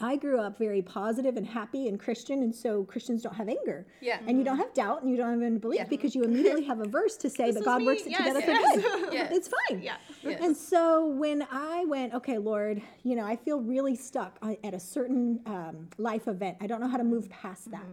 I 0.00 0.16
grew 0.16 0.38
up 0.38 0.58
very 0.58 0.80
positive 0.80 1.36
and 1.36 1.46
happy 1.46 1.88
and 1.88 1.98
Christian, 1.98 2.42
and 2.42 2.54
so 2.54 2.84
Christians 2.84 3.22
don't 3.22 3.34
have 3.34 3.48
anger. 3.48 3.86
Yeah. 4.00 4.20
And 4.26 4.38
you 4.38 4.44
don't 4.44 4.56
have 4.58 4.72
doubt 4.72 5.02
and 5.02 5.10
you 5.10 5.16
don't 5.16 5.32
have 5.32 5.42
unbelief 5.42 5.88
because 5.88 6.14
you 6.14 6.22
immediately 6.22 6.64
have 6.64 6.80
a 6.80 6.86
verse 6.86 7.16
to 7.16 7.28
say, 7.30 7.50
that 7.50 7.64
God 7.64 7.78
me. 7.80 7.86
works 7.86 8.02
it 8.02 8.10
Yes, 8.10 8.18
together 8.18 8.40
yes. 8.40 8.74
for 8.74 8.80
good. 8.80 9.12
Yes. 9.12 9.32
It's 9.34 9.48
fine. 9.68 9.82
Yeah. 9.82 9.96
Yes. 10.22 10.40
And 10.42 10.56
so 10.56 11.06
when 11.06 11.46
I 11.50 11.84
went, 11.86 12.14
okay, 12.14 12.38
Lord, 12.38 12.80
you 13.02 13.16
know, 13.16 13.24
I 13.24 13.34
feel 13.34 13.60
really 13.60 13.96
stuck 13.96 14.38
at 14.62 14.74
a 14.74 14.80
certain 14.80 15.40
um, 15.46 15.88
life 15.98 16.28
event. 16.28 16.58
I 16.60 16.66
don't 16.66 16.80
know 16.80 16.88
how 16.88 16.98
to 16.98 17.04
move 17.04 17.28
past 17.30 17.70
that. 17.72 17.86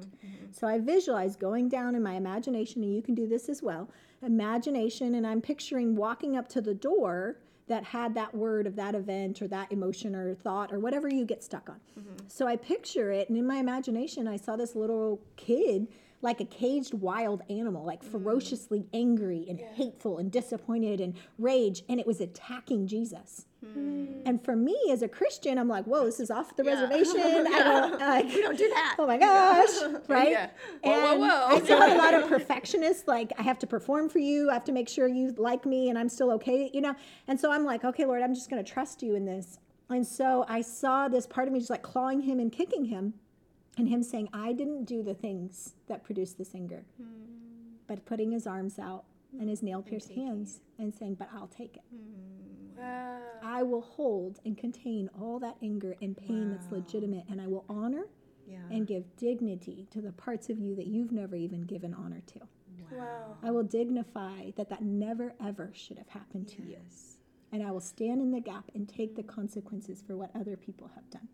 So 0.52 0.68
I 0.68 0.80
visualized 0.80 1.40
going 1.40 1.70
down 1.70 1.96
in 1.96 2.04
my 2.04 2.14
imagination, 2.14 2.84
and 2.84 2.96
you 2.96 3.02
can 3.02 3.16
do 3.16 3.28
this 3.28 3.50
as 3.50 3.62
well 3.64 3.90
imagination, 4.22 5.16
and 5.16 5.26
I'm 5.28 5.42
picturing 5.42 5.96
walking 5.96 6.36
up 6.36 6.48
to 6.50 6.62
the 6.62 6.74
door 6.74 7.38
that 7.68 7.84
had 7.84 8.14
that 8.16 8.36
word 8.36 8.68
of 8.68 8.76
that 8.76 8.96
event 8.96 9.42
or 9.42 9.48
that 9.48 9.72
emotion 9.72 10.16
or 10.16 10.36
thought 10.36 10.72
or 10.72 10.80
whatever 10.80 11.10
you 11.10 11.26
get 11.26 11.44
stuck 11.44 11.70
on. 11.70 11.80
Mm-hmm. 12.00 12.26
So 12.28 12.48
I 12.48 12.56
picture 12.56 13.12
it, 13.12 13.30
and 13.30 13.38
in 13.38 13.48
my 13.48 13.58
imagination, 13.58 14.28
I 14.28 14.38
saw 14.38 14.56
this 14.56 14.76
little 14.76 15.20
kid 15.36 15.88
like 16.26 16.42
a 16.42 16.46
caged 16.46 16.94
wild 16.94 17.44
animal, 17.50 17.86
like 17.86 18.04
mm. 18.04 18.12
ferociously 18.12 18.86
angry 18.94 19.46
and 19.48 19.60
hateful 19.60 20.18
and 20.18 20.32
disappointed 20.32 21.00
and 21.00 21.14
rage, 21.38 21.84
and 21.88 22.00
it 22.00 22.08
was 22.08 22.20
attacking 22.20 22.88
Jesus. 22.88 23.46
Hmm. 23.74 24.06
And 24.26 24.44
for 24.44 24.56
me 24.56 24.78
as 24.92 25.02
a 25.02 25.08
Christian, 25.08 25.58
I'm 25.58 25.68
like, 25.68 25.86
whoa, 25.86 26.06
this 26.06 26.20
is 26.20 26.30
off 26.30 26.56
the 26.56 26.64
Yeah. 26.64 26.74
reservation. 26.82 27.22
I 27.22 27.60
don't, 27.64 28.00
like, 28.00 28.26
We 28.26 28.42
don't 28.42 28.58
do 28.58 28.68
that. 28.70 28.96
oh 29.00 29.08
my 29.08 29.18
gosh, 29.18 29.70
right? 30.08 30.32
Yeah. 30.32 30.50
Whoa, 30.84 30.92
whoa, 30.92 31.12
And 31.12 31.22
whoa. 31.22 31.46
I 31.48 31.62
still 31.62 31.80
have 31.80 31.94
a 31.94 31.98
lot 31.98 32.14
of 32.14 32.28
perfectionists. 32.36 33.08
Like 33.08 33.32
I 33.40 33.44
have 33.44 33.58
to 33.60 33.68
perform 33.68 34.10
for 34.10 34.20
you. 34.20 34.50
I 34.50 34.54
have 34.54 34.66
to 34.66 34.72
make 34.72 34.90
sure 34.90 35.08
you 35.08 35.34
like 35.38 35.66
me, 35.66 35.90
and 35.90 35.98
I'm 35.98 36.10
still 36.10 36.32
okay, 36.34 36.70
you 36.74 36.82
know. 36.82 36.96
And 37.28 37.40
so 37.40 37.52
I'm 37.52 37.64
like, 37.66 37.84
okay, 37.86 38.06
Lord, 38.06 38.22
I'm 38.22 38.36
just 38.36 38.50
going 38.50 38.64
to 38.64 38.72
trust 38.72 39.02
you 39.02 39.16
in 39.16 39.26
this. 39.26 39.60
And 39.90 40.06
so 40.06 40.46
I 40.48 40.62
saw 40.62 41.08
this 41.08 41.28
part 41.28 41.48
of 41.48 41.54
me 41.54 41.60
just 41.60 41.70
like 41.70 41.84
clawing 41.84 42.22
him 42.22 42.40
and 42.40 42.52
kicking 42.52 42.86
him, 42.86 43.14
and 43.78 43.88
him 43.90 44.04
saying, 44.04 44.30
I 44.34 44.54
didn't 44.54 44.86
do 44.86 45.04
the 45.04 45.14
things 45.14 45.74
that 45.88 46.04
produced 46.04 46.38
this 46.38 46.56
anger, 46.56 46.86
but 47.88 48.06
putting 48.06 48.32
his 48.32 48.48
arms 48.48 48.80
out 48.80 49.06
and 49.40 49.50
his 49.50 49.62
nail 49.62 49.82
pierced 49.82 50.12
hands 50.12 50.62
and 50.80 50.94
saying, 50.94 51.16
but 51.16 51.30
I'll 51.34 51.48
take 51.48 51.76
it. 51.78 51.84
Wow. 52.78 53.20
I 53.44 53.64
will 53.64 53.82
hold 53.82 54.40
and 54.46 54.58
contain 54.58 55.10
all 55.20 55.40
that 55.40 55.58
anger 55.62 55.96
and 56.02 56.16
pain 56.16 56.52
that's 56.52 56.72
legitimate, 56.72 57.26
and 57.30 57.42
I 57.42 57.48
will 57.48 57.66
honor 57.70 58.06
Yeah. 58.48 58.60
and 58.70 58.86
give 58.86 59.16
dignity 59.18 59.88
to 59.92 60.02
the 60.02 60.12
parts 60.12 60.50
of 60.50 60.60
you 60.60 60.76
that 60.76 60.88
you've 60.88 61.12
never 61.12 61.36
even 61.36 61.62
given 61.64 61.94
honor 61.94 62.22
to. 62.28 62.40
Wow. 62.92 63.38
I 63.42 63.52
will 63.52 63.64
dignify 63.64 64.52
that 64.56 64.70
that 64.70 64.84
never 64.84 65.34
ever 65.44 65.72
should 65.74 65.98
have 65.98 66.10
happened 66.10 66.48
to 66.50 66.62
you. 66.62 66.78
And 67.52 67.64
I 67.64 67.72
will 67.72 67.80
stand 67.80 68.22
in 68.22 68.32
the 68.32 68.40
gap 68.42 68.70
and 68.76 68.88
take 68.88 69.16
the 69.16 69.24
consequences 69.24 70.02
for 70.06 70.16
what 70.16 70.30
other 70.36 70.56
people 70.58 70.90
have 70.94 71.10
done. 71.10 71.28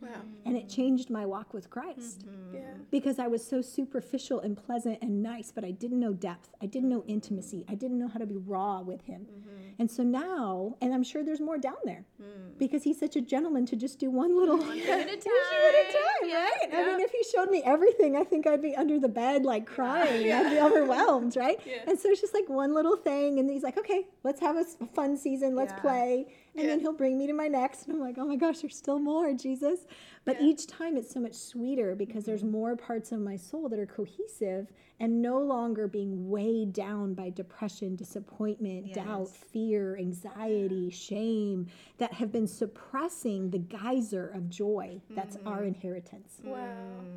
Wow. 0.00 0.22
And 0.44 0.56
it 0.56 0.68
changed 0.68 1.10
my 1.10 1.26
walk 1.26 1.52
with 1.52 1.70
Christ 1.70 2.26
mm-hmm. 2.26 2.54
Yeah. 2.56 2.60
because 2.90 3.18
I 3.18 3.26
was 3.26 3.44
so 3.46 3.60
superficial 3.60 4.40
and 4.40 4.56
pleasant 4.56 4.98
and 5.02 5.22
nice, 5.22 5.50
but 5.50 5.64
I 5.64 5.70
didn't 5.72 6.00
know 6.00 6.12
depth. 6.12 6.50
I 6.62 6.66
didn't 6.66 6.88
know 6.88 7.04
intimacy. 7.06 7.64
I 7.68 7.74
didn't 7.74 7.98
know 7.98 8.08
how 8.08 8.18
to 8.18 8.26
be 8.26 8.36
raw 8.36 8.80
with 8.80 9.02
Him. 9.02 9.22
Mm-hmm. 9.22 9.58
And 9.80 9.90
so 9.90 10.02
now, 10.02 10.76
and 10.80 10.92
I'm 10.92 11.02
sure 11.04 11.22
there's 11.22 11.40
more 11.40 11.58
down 11.58 11.76
there 11.84 12.04
mm. 12.20 12.58
because 12.58 12.82
He's 12.82 12.98
such 12.98 13.16
a 13.16 13.20
gentleman 13.20 13.66
to 13.66 13.76
just 13.76 13.98
do 13.98 14.10
one 14.10 14.38
little 14.38 14.56
One 14.56 14.68
thing 14.72 14.82
at 14.82 14.88
a 14.88 14.94
One 14.98 15.06
thing 15.06 15.14
at 15.14 15.18
a 15.18 15.92
time. 15.92 16.30
time, 16.30 16.32
right? 16.32 16.74
I 16.74 16.86
mean, 16.86 17.00
if 17.00 17.10
he 17.10 17.24
showed 17.32 17.50
me 17.50 17.62
everything, 17.64 18.16
I 18.16 18.24
think 18.24 18.46
I'd 18.46 18.62
be 18.62 18.74
under 18.74 18.98
the 18.98 19.08
bed, 19.08 19.44
like 19.44 19.66
crying. 19.66 20.32
I'd 20.32 20.50
be 20.50 20.60
overwhelmed, 20.60 21.36
right? 21.36 21.60
Yeah. 21.64 21.78
And 21.86 21.98
so 21.98 22.08
it's 22.08 22.20
just 22.20 22.34
like 22.34 22.48
one 22.48 22.74
little 22.74 22.96
thing, 22.96 23.38
and 23.38 23.50
he's 23.50 23.62
like, 23.62 23.78
"Okay, 23.78 24.06
let's 24.24 24.40
have 24.40 24.56
a 24.56 24.64
fun 24.86 25.16
season. 25.16 25.54
Let's 25.54 25.72
Yeah. 25.72 25.80
play." 25.80 26.26
And 26.56 26.68
then 26.68 26.80
he'll 26.80 26.92
bring 26.92 27.18
me 27.18 27.26
to 27.26 27.32
my 27.32 27.48
next, 27.48 27.84
and 27.84 27.94
I'm 27.94 28.00
like, 28.00 28.16
"Oh 28.18 28.26
my 28.26 28.36
gosh, 28.36 28.60
there's 28.60 28.76
still 28.76 28.98
more, 28.98 29.32
Jesus!" 29.32 29.86
But 30.24 30.40
Yeah. 30.40 30.48
each 30.48 30.66
time 30.66 30.96
it's 30.96 31.10
so 31.10 31.20
much 31.20 31.34
sweeter 31.34 31.94
because 31.94 32.24
there's 32.24 32.42
mm-hmm. 32.42 32.52
more 32.52 32.76
parts 32.76 33.12
of 33.12 33.20
my 33.20 33.36
soul 33.36 33.68
that 33.68 33.78
are 33.78 33.86
cohesive 33.86 34.70
and 35.00 35.22
no 35.22 35.38
longer 35.38 35.86
being 35.86 36.28
weighed 36.28 36.72
down 36.72 37.14
by 37.14 37.30
depression, 37.30 37.94
disappointment, 37.96 38.92
doubt, 38.92 39.28
fear, 39.28 39.96
anxiety, 39.96 40.90
shame 40.90 41.66
that 41.98 42.12
have 42.12 42.32
been 42.32 42.46
suppressing 42.46 43.50
the 43.50 43.58
geyser 43.58 44.28
of 44.28 44.50
joy 44.50 45.00
that's 45.10 45.36
our 45.46 45.58
mm-hmm. 45.58 45.68
inheritance. 45.68 46.40
Wow. 46.44 46.74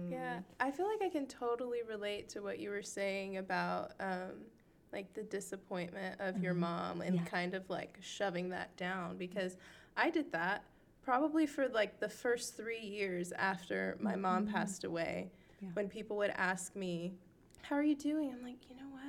Yeah. 0.10 0.38
Mm. 0.38 0.44
I 0.60 0.72
feel 0.72 0.88
like 0.88 1.02
I 1.02 1.10
can 1.10 1.26
totally 1.26 1.80
relate 1.88 2.30
to 2.30 2.42
what 2.42 2.60
you 2.60 2.70
were 2.70 2.84
saying 2.84 3.38
about 3.38 3.94
um, 4.00 4.46
like 4.94 5.14
the 5.14 5.24
disappointment 5.24 6.20
of 6.20 6.42
your 6.44 6.54
mom 6.54 7.02
and 7.02 7.16
Yeah. 7.16 7.24
kind 7.26 7.54
of 7.54 7.70
like 7.70 7.98
shoving 8.02 8.50
that 8.50 8.76
down 8.78 9.18
because 9.18 9.56
I 9.98 10.10
did 10.10 10.32
that 10.34 10.64
probably 11.04 11.46
for 11.48 11.68
like 11.70 12.00
the 12.00 12.10
first 12.10 12.56
three 12.58 12.80
years 12.80 13.32
after 13.32 13.98
my 14.00 14.16
mom 14.16 14.48
passed 14.48 14.84
away. 14.84 15.32
Yeah. 15.62 15.70
When 15.74 15.88
people 15.90 16.18
would 16.18 16.32
ask 16.32 16.76
me, 16.76 17.14
How 17.62 17.76
are 17.76 17.84
you 17.84 17.96
doing? 17.96 18.32
I'm 18.34 18.44
like, 18.44 18.70
You 18.70 18.76
know 18.76 18.90
what? 18.92 19.04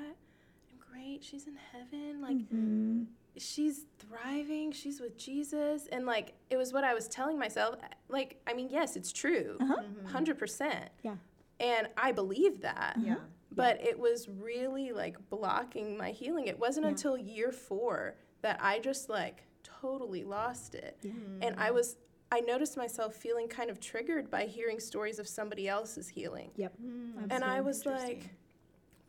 I'm 0.70 0.78
great. 0.92 1.22
She's 1.24 1.46
in 1.46 1.56
heaven. 1.72 2.20
Like, 2.20 2.36
Mm-hmm. 2.36 3.04
she's 3.38 3.86
thriving 3.98 4.70
she's 4.72 5.00
with 5.00 5.16
jesus 5.16 5.86
and 5.90 6.04
like 6.04 6.34
it 6.50 6.58
was 6.58 6.70
what 6.70 6.84
i 6.84 6.92
was 6.92 7.08
telling 7.08 7.38
myself 7.38 7.76
like 8.10 8.38
i 8.46 8.52
mean 8.52 8.68
yes 8.70 8.94
it's 8.94 9.10
true 9.10 9.56
Uh-huh. 9.58 9.76
100% 10.06 10.88
Yeah. 11.02 11.14
and 11.58 11.88
i 11.96 12.12
believe 12.12 12.60
that 12.60 12.98
Yeah. 13.00 13.14
But 13.54 13.80
it 13.82 13.98
was 13.98 14.28
really 14.28 14.92
like 14.92 15.16
blocking 15.30 15.96
my 15.96 16.10
healing 16.10 16.46
it 16.46 16.58
wasn't 16.58 16.84
Yeah. 16.84 16.90
until 16.90 17.16
year 17.16 17.52
four 17.52 18.16
that 18.42 18.58
i 18.62 18.78
just 18.78 19.08
like 19.08 19.44
totally 19.62 20.24
lost 20.24 20.74
it 20.74 20.98
Yeah. 21.02 21.12
and 21.40 21.58
i 21.58 21.70
was 21.70 21.96
I 22.32 22.40
noticed 22.40 22.78
myself 22.78 23.14
feeling 23.14 23.46
kind 23.46 23.68
of 23.68 23.78
triggered 23.78 24.30
by 24.30 24.46
hearing 24.46 24.80
stories 24.80 25.18
of 25.18 25.28
somebody 25.28 25.68
else's 25.68 26.08
healing. 26.08 26.50
Yep. 26.56 26.72
And 27.28 27.44
I 27.44 27.60
was 27.60 27.84
like, 27.84 28.30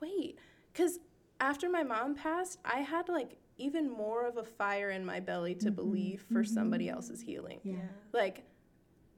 wait, 0.01 0.37
because 0.73 0.99
after 1.39 1.69
my 1.69 1.83
mom 1.83 2.15
passed, 2.15 2.59
I 2.65 2.79
had 2.79 3.07
like 3.07 3.37
even 3.57 3.89
more 3.89 4.25
of 4.25 4.35
a 4.37 4.43
fire 4.43 4.89
in 4.89 5.05
my 5.05 5.21
belly 5.21 5.55
to 5.55 5.67
mm-hmm. 5.67 5.75
believe 5.75 6.25
for 6.31 6.43
somebody 6.43 6.87
mm-hmm. 6.87 6.95
else's 6.95 7.21
healing. 7.21 7.59
Yeah. 7.63 7.75
Like, 8.11 8.43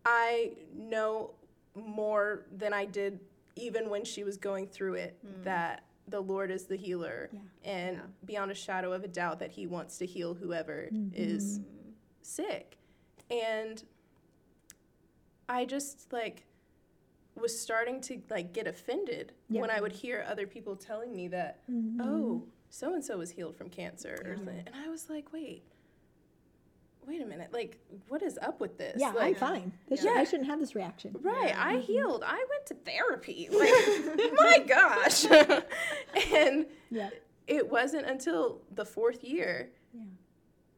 I 0.06 0.52
know 0.76 1.32
more 1.74 2.46
than 2.56 2.74
I 2.74 2.86
did 2.86 3.20
even 3.56 3.89
when 3.89 4.04
she 4.06 4.24
was 4.24 4.38
going 4.38 4.68
through 4.68 4.96
it 4.96 5.18
that 5.44 5.84
the 6.08 6.20
Lord 6.22 6.52
is 6.52 6.65
the 6.65 6.76
healer, 6.76 7.30
Yeah. 7.32 7.39
and 7.63 7.98
Yeah. 7.98 8.04
beyond 8.26 8.52
a 8.52 8.56
shadow 8.56 8.94
of 8.94 9.04
a 9.04 9.08
doubt 9.08 9.39
that 9.39 9.52
He 9.52 9.65
wants 9.65 9.98
to 10.00 10.06
heal 10.06 10.34
whoever 10.36 10.89
is 11.13 11.60
sick. 12.22 12.78
And 13.32 13.84
I 15.50 15.65
just 15.65 16.12
like 16.13 16.46
was 17.36 17.58
starting 17.60 18.00
to 18.02 18.22
like 18.30 18.54
get 18.54 18.68
offended 18.68 19.34
Yeah. 19.50 19.62
when 19.62 19.70
I 19.70 19.82
would 19.82 19.91
hear 19.91 20.24
other 20.28 20.48
people 20.48 20.76
telling 20.76 21.15
me 21.15 21.28
that, 21.30 21.68
Mhm. 21.70 21.98
oh, 22.02 22.48
so 22.70 22.94
and 22.94 23.04
so 23.04 23.18
was 23.18 23.32
healed 23.32 23.56
from 23.56 23.70
cancer, 23.70 24.15
or 24.26 24.34
Yeah. 24.34 24.62
and 24.68 24.76
I 24.76 24.89
was 24.89 25.10
like, 25.10 25.34
wait, 25.34 25.63
wait 27.08 27.22
a 27.22 27.26
minute, 27.26 27.52
like 27.54 27.78
what 28.08 28.22
is 28.24 28.38
up 28.41 28.60
with 28.60 28.78
this? 28.78 28.98
Yeah, 29.00 29.13
I'm 29.20 29.36
fine. 29.36 29.72
This 29.89 30.04
Yeah. 30.04 30.12
should, 30.12 30.20
I 30.20 30.24
shouldn't 30.24 30.50
have 30.50 30.60
this 30.60 30.76
reaction. 30.76 31.15
Right, 31.22 31.50
Yeah. 31.50 31.63
I 31.63 31.78
healed. 31.80 32.24
I 32.26 32.44
went 32.50 32.65
to 32.68 32.74
therapy. 32.74 33.50
Like, 33.56 34.34
my 34.34 34.60
gosh. 34.68 35.26
and 36.34 36.65
Yeah. 36.89 37.10
it 37.48 37.70
wasn't 37.70 38.06
until 38.08 38.62
the 38.74 38.86
fourth 38.86 39.24
year 39.24 39.72
Yeah. 39.94 40.02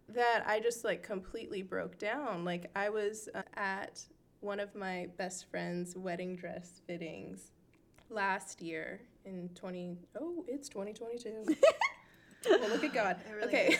that 0.09 0.43
I 0.47 0.59
just 0.59 0.83
like 0.83 1.03
completely 1.03 1.61
broke 1.61 1.97
down. 1.97 2.45
Like 2.45 2.69
I 2.75 2.89
was 2.89 3.29
uh, 3.33 3.41
at 3.55 4.01
one 4.41 4.59
of 4.59 4.75
my 4.75 5.07
best 5.17 5.49
friend's 5.49 5.95
wedding 5.95 6.35
dress 6.35 6.81
fittings 6.87 7.51
last 8.09 8.61
year 8.61 9.01
in 9.25 9.49
20 9.55 9.97
oh 10.21 10.45
it's 10.47 10.69
2022 10.69 11.43
well, 12.49 12.59
look 12.69 12.83
at 12.85 12.93
god 12.93 13.17
really 13.35 13.45
okay 13.47 13.77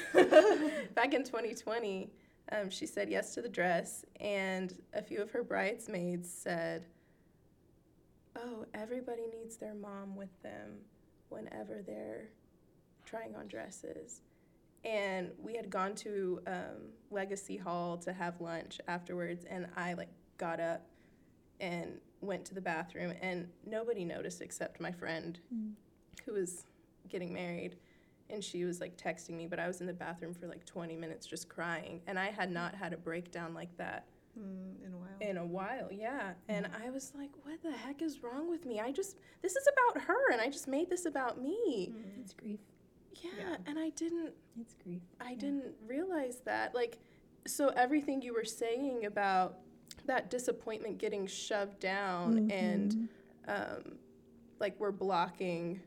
back 0.95 1.13
in 1.13 1.23
2020 1.23 2.11
um, 2.51 2.69
she 2.69 2.85
said 2.85 3.09
yes 3.09 3.33
to 3.33 3.41
the 3.41 3.49
dress 3.49 4.05
and 4.19 4.77
a 4.93 5.01
few 5.01 5.21
of 5.21 5.31
her 5.31 5.43
bridesmaids 5.43 6.29
said 6.31 6.85
oh 8.37 8.65
everybody 8.73 9.23
needs 9.33 9.57
their 9.57 9.73
mom 9.73 10.15
with 10.15 10.41
them 10.43 10.71
whenever 11.29 11.81
they're 11.85 12.29
trying 13.05 13.35
on 13.35 13.47
dresses 13.47 14.21
and 14.85 15.31
we 15.41 15.55
had 15.55 15.69
gone 15.69 15.95
to 15.95 16.39
um, 16.47 16.91
legacy 17.11 17.57
hall 17.57 17.97
to 17.97 18.13
have 18.13 18.39
lunch 18.39 18.79
afterwards 18.87 19.45
and 19.49 19.67
i 19.75 19.93
like 19.93 20.09
got 20.37 20.59
up 20.59 20.85
and 21.59 21.93
went 22.21 22.45
to 22.45 22.53
the 22.53 22.61
bathroom 22.61 23.13
and 23.21 23.47
nobody 23.65 24.05
noticed 24.05 24.41
except 24.41 24.79
my 24.79 24.91
friend 24.91 25.39
Mm. 25.53 25.71
who 26.25 26.33
was 26.33 26.65
getting 27.09 27.33
married 27.33 27.77
and 28.29 28.43
she 28.43 28.63
was 28.65 28.79
like 28.81 28.97
texting 28.97 29.31
me 29.35 29.47
but 29.47 29.59
i 29.59 29.67
was 29.67 29.79
in 29.81 29.87
the 29.87 29.93
bathroom 29.93 30.33
for 30.33 30.47
like 30.47 30.65
20 30.65 30.95
minutes 30.95 31.25
just 31.25 31.47
crying 31.49 32.01
and 32.07 32.17
i 32.19 32.27
had 32.27 32.51
not 32.51 32.75
had 32.75 32.93
a 32.93 32.97
breakdown 32.97 33.53
like 33.53 33.75
that 33.77 34.05
Mm, 34.37 34.85
in 34.85 34.93
a 34.93 34.97
while. 34.97 35.29
in 35.31 35.37
a 35.37 35.45
while 35.45 35.87
yeah 35.91 36.33
and 36.47 36.67
i 36.85 36.91
was 36.91 37.11
like 37.17 37.31
what 37.41 37.59
the 37.63 37.71
heck 37.71 38.03
is 38.03 38.21
wrong 38.21 38.47
with 38.51 38.67
me 38.67 38.79
i 38.79 38.91
just 38.91 39.17
this 39.41 39.55
is 39.55 39.67
about 39.73 40.03
her 40.03 40.31
and 40.31 40.39
i 40.39 40.47
just 40.47 40.67
made 40.67 40.91
this 40.91 41.07
about 41.07 41.41
me 41.41 41.95
It's 42.21 42.33
grief. 42.35 42.59
yeah, 43.23 43.31
Yeah. 43.35 43.55
and 43.65 43.79
i 43.79 43.89
didn't 43.89 44.33
It's 44.61 44.75
grief. 44.83 45.01
I 45.19 45.33
didn't 45.33 45.73
realize 45.87 46.41
that. 46.45 46.75
Like, 46.75 46.99
so 47.47 47.69
everything 47.69 48.21
you 48.21 48.31
were 48.33 48.43
saying 48.45 49.05
about 49.07 49.57
that 50.05 50.29
disappointment 50.29 50.99
getting 50.99 51.25
shoved 51.25 51.79
down 51.79 52.51
and 52.51 52.91
Mhm. 52.93 53.07
um, 53.87 53.97
like 54.59 54.79
we're 54.79 54.91
blocking 54.91 55.63
Yeah. 55.73 55.79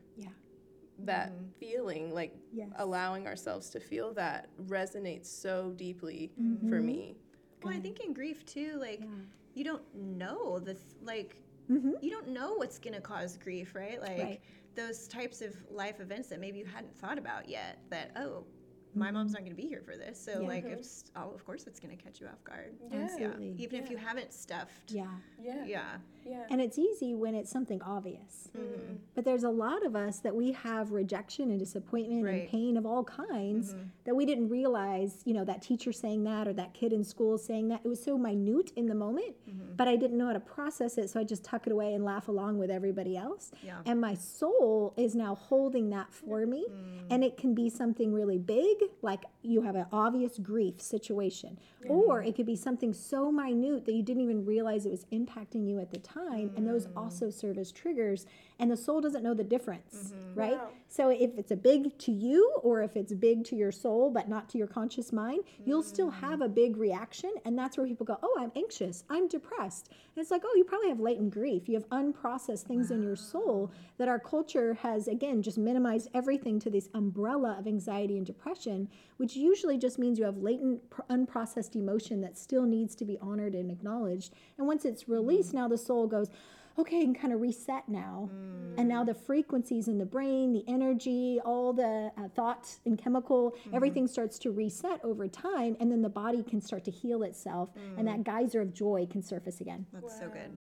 That 1.05 1.31
Mhm. 1.31 1.53
feeling, 1.59 2.13
like 2.13 2.35
Yes. 2.53 2.69
allowing 2.75 3.27
ourselves 3.27 3.69
to 3.71 3.79
feel 3.79 4.13
that 4.13 4.49
resonates 4.57 5.25
so 5.25 5.71
deeply 5.71 6.31
for 6.35 6.79
Mhm. 6.79 6.83
me. 6.85 7.17
Well, 7.63 7.73
I 7.73 7.79
think 7.79 7.99
in 7.99 8.13
grief 8.13 8.45
too, 8.45 8.77
like 8.77 9.01
Yeah. 9.01 9.07
you 9.53 9.63
don't 9.63 9.95
know 9.95 10.59
the 10.59 10.73
th- 10.73 10.85
like 11.01 11.37
Mhm. 11.69 12.01
you 12.03 12.09
don't 12.09 12.29
know 12.29 12.55
what's 12.55 12.79
gonna 12.79 13.01
cause 13.01 13.37
grief, 13.37 13.75
right? 13.75 13.99
Like 14.01 14.17
Right. 14.17 14.41
those 14.75 15.07
types 15.07 15.41
of 15.41 15.55
life 15.71 15.99
events 15.99 16.29
that 16.29 16.39
maybe 16.39 16.59
you 16.59 16.65
hadn't 16.65 16.95
thought 16.97 17.17
about 17.17 17.47
yet. 17.47 17.79
That 17.89 18.11
oh, 18.15 18.45
my 18.93 19.09
mom's 19.09 19.31
not 19.31 19.43
gonna 19.43 19.55
be 19.55 19.67
here 19.67 19.81
for 19.81 19.95
this, 19.95 20.19
so 20.19 20.33
Mm-hmm. 20.33 20.41
Yeah. 20.41 20.47
like 20.47 20.65
Mhm. 20.65 20.71
it's 20.73 21.05
oh, 21.15 21.31
of 21.31 21.45
course 21.45 21.65
it's 21.67 21.79
gonna 21.79 21.95
catch 21.95 22.19
you 22.19 22.27
off 22.27 22.43
guard. 22.43 22.77
Yeah. 22.91 22.97
Absolutely. 23.03 23.55
Even 23.59 23.81
if 23.83 23.89
you 23.89 23.97
haven't 23.97 24.33
stuffed. 24.33 24.91
Yeah. 24.91 25.17
Yeah. 25.39 25.65
Yeah. 25.65 25.99
Yeah. 26.25 26.45
And 26.49 26.61
it's 26.61 26.77
easy 26.77 27.13
when 27.15 27.35
it's 27.35 27.49
something 27.49 27.81
obvious. 27.81 28.49
Mhm. 28.55 28.97
But 29.15 29.25
there's 29.25 29.43
a 29.43 29.49
lot 29.49 29.85
of 29.85 29.95
us 29.95 30.19
that 30.19 30.35
we 30.35 30.51
have 30.51 30.91
rejection 30.91 31.49
and 31.49 31.59
disappointment 31.59 32.23
Right. 32.23 32.41
and 32.41 32.49
pain 32.49 32.77
of 32.77 32.85
all 32.85 33.03
kinds 33.03 33.73
Mhm. 33.73 33.87
that 34.05 34.15
we 34.15 34.25
didn't 34.25 34.49
realize, 34.49 35.21
you 35.25 35.33
know, 35.33 35.43
that 35.45 35.61
teacher 35.61 35.91
saying 35.91 36.23
that 36.23 36.47
or 36.47 36.53
that 36.53 36.73
kid 36.73 36.93
in 36.93 37.03
school 37.03 37.37
saying 37.37 37.67
that. 37.69 37.81
It 37.83 37.87
was 37.87 38.01
so 38.01 38.17
minute 38.17 38.71
in 38.75 38.87
the 38.87 38.95
moment, 38.95 39.35
Mhm. 39.47 39.77
but 39.77 39.87
I 39.87 39.95
didn't 39.95 40.17
know 40.17 40.27
how 40.27 40.33
to 40.33 40.39
process 40.39 40.97
it. 40.97 41.09
So 41.09 41.19
I 41.19 41.23
just 41.23 41.43
tuck 41.43 41.65
it 41.67 41.73
away 41.73 41.93
and 41.93 42.03
laugh 42.03 42.27
along 42.27 42.57
with 42.57 42.69
everybody 42.71 43.17
else. 43.17 43.51
Yeah. 43.65 43.81
And 43.85 43.99
my 43.99 44.13
soul 44.13 44.93
is 44.97 45.15
now 45.15 45.35
holding 45.35 45.89
that 45.89 46.13
for 46.13 46.45
me. 46.45 46.65
Mm. 46.69 47.05
And 47.09 47.23
it 47.23 47.37
can 47.37 47.53
be 47.53 47.69
something 47.69 48.13
really 48.13 48.37
big, 48.37 48.77
like 49.01 49.23
you 49.41 49.61
have 49.61 49.75
an 49.75 49.85
obvious 49.91 50.37
grief 50.37 50.79
situation, 50.81 51.57
or 51.89 52.21
it 52.21 52.35
could 52.35 52.45
be 52.45 52.55
something 52.55 52.93
so 52.93 53.31
minute 53.31 53.85
that 53.85 53.93
you 53.93 54.03
didn't 54.03 54.21
even 54.21 54.45
realize 54.45 54.85
it 54.85 54.91
was 54.91 55.05
impacting 55.05 55.67
you 55.67 55.79
at 55.79 55.89
the 55.91 55.97
time. 55.99 56.10
And 56.15 56.67
those 56.67 56.87
mm. 56.87 56.91
also 56.95 57.29
serve 57.29 57.57
as 57.57 57.71
triggers. 57.71 58.25
And 58.59 58.69
the 58.69 58.77
soul 58.77 59.01
doesn't 59.01 59.23
know 59.23 59.33
the 59.33 59.43
difference, 59.43 60.13
mm-hmm. 60.13 60.39
right? 60.39 60.57
Wow. 60.57 60.69
So 60.87 61.09
if 61.09 61.37
it's 61.37 61.51
a 61.51 61.55
big 61.55 61.97
to 61.99 62.11
you, 62.11 62.59
or 62.63 62.83
if 62.83 62.95
it's 62.95 63.13
big 63.13 63.43
to 63.45 63.55
your 63.55 63.71
soul, 63.71 64.11
but 64.11 64.29
not 64.29 64.49
to 64.49 64.57
your 64.57 64.67
conscious 64.67 65.11
mind, 65.11 65.43
you'll 65.65 65.83
still 65.83 66.11
mm. 66.11 66.19
have 66.19 66.41
a 66.41 66.49
big 66.49 66.77
reaction. 66.77 67.31
And 67.45 67.57
that's 67.57 67.77
where 67.77 67.87
people 67.87 68.05
go, 68.05 68.17
Oh, 68.21 68.37
I'm 68.39 68.51
anxious, 68.55 69.03
I'm 69.09 69.27
depressed. 69.27 69.89
And 69.89 70.21
it's 70.21 70.31
like, 70.31 70.43
Oh, 70.45 70.53
you 70.55 70.63
probably 70.63 70.89
have 70.89 70.99
latent 70.99 71.31
grief. 71.33 71.67
You 71.67 71.75
have 71.75 71.89
unprocessed 71.89 72.63
things 72.63 72.91
in 72.91 73.01
your 73.01 73.15
soul 73.15 73.71
that 73.97 74.07
our 74.07 74.19
culture 74.19 74.73
has, 74.75 75.07
again, 75.07 75.41
just 75.41 75.57
minimized 75.57 76.09
everything 76.13 76.59
to 76.59 76.69
this 76.69 76.89
umbrella 76.93 77.55
of 77.57 77.67
anxiety 77.67 78.17
and 78.17 78.25
depression, 78.25 78.89
which 79.17 79.35
usually 79.35 79.77
just 79.77 79.97
means 79.97 80.19
you 80.19 80.25
have 80.25 80.37
latent, 80.37 80.89
pr- 80.89 81.01
unprocessed 81.09 81.75
emotion 81.75 82.21
that 82.21 82.37
still 82.37 82.63
needs 82.63 82.95
to 82.95 83.05
be 83.05 83.17
honored 83.21 83.55
and 83.55 83.71
acknowledged. 83.71 84.33
And 84.57 84.67
once 84.67 84.85
it's 84.85 85.07
released, 85.07 85.51
mm. 85.51 85.55
now 85.55 85.67
the 85.67 85.77
soul 85.77 86.00
goes, 86.07 86.29
okay, 86.77 86.99
I 86.99 87.01
can 87.01 87.13
kind 87.13 87.33
of 87.33 87.41
reset 87.41 87.87
now. 87.87 88.29
Mm. 88.33 88.79
And 88.79 88.87
now 88.87 89.03
the 89.03 89.13
frequencies 89.13 89.87
in 89.87 89.97
the 89.97 90.05
brain, 90.05 90.53
the 90.53 90.63
energy, 90.67 91.39
all 91.43 91.73
the 91.73 92.11
uh, 92.17 92.27
thoughts 92.29 92.79
and 92.85 92.97
chemical, 92.97 93.51
mm-hmm. 93.51 93.75
everything 93.75 94.07
starts 94.07 94.39
to 94.39 94.51
reset 94.51 95.03
over 95.03 95.27
time. 95.27 95.75
And 95.79 95.91
then 95.91 96.01
the 96.01 96.09
body 96.09 96.43
can 96.43 96.61
start 96.61 96.83
to 96.85 96.91
heal 96.91 97.23
itself. 97.23 97.69
And 97.97 98.07
that 98.07 98.19
mm. 98.19 98.23
geyser 98.23 98.61
of 98.61 98.73
joy 98.73 99.07
can 99.09 99.21
surface 99.21 99.61
again. 99.61 99.85
That's 99.93 100.17
so 100.17 100.29
good. 100.29 100.55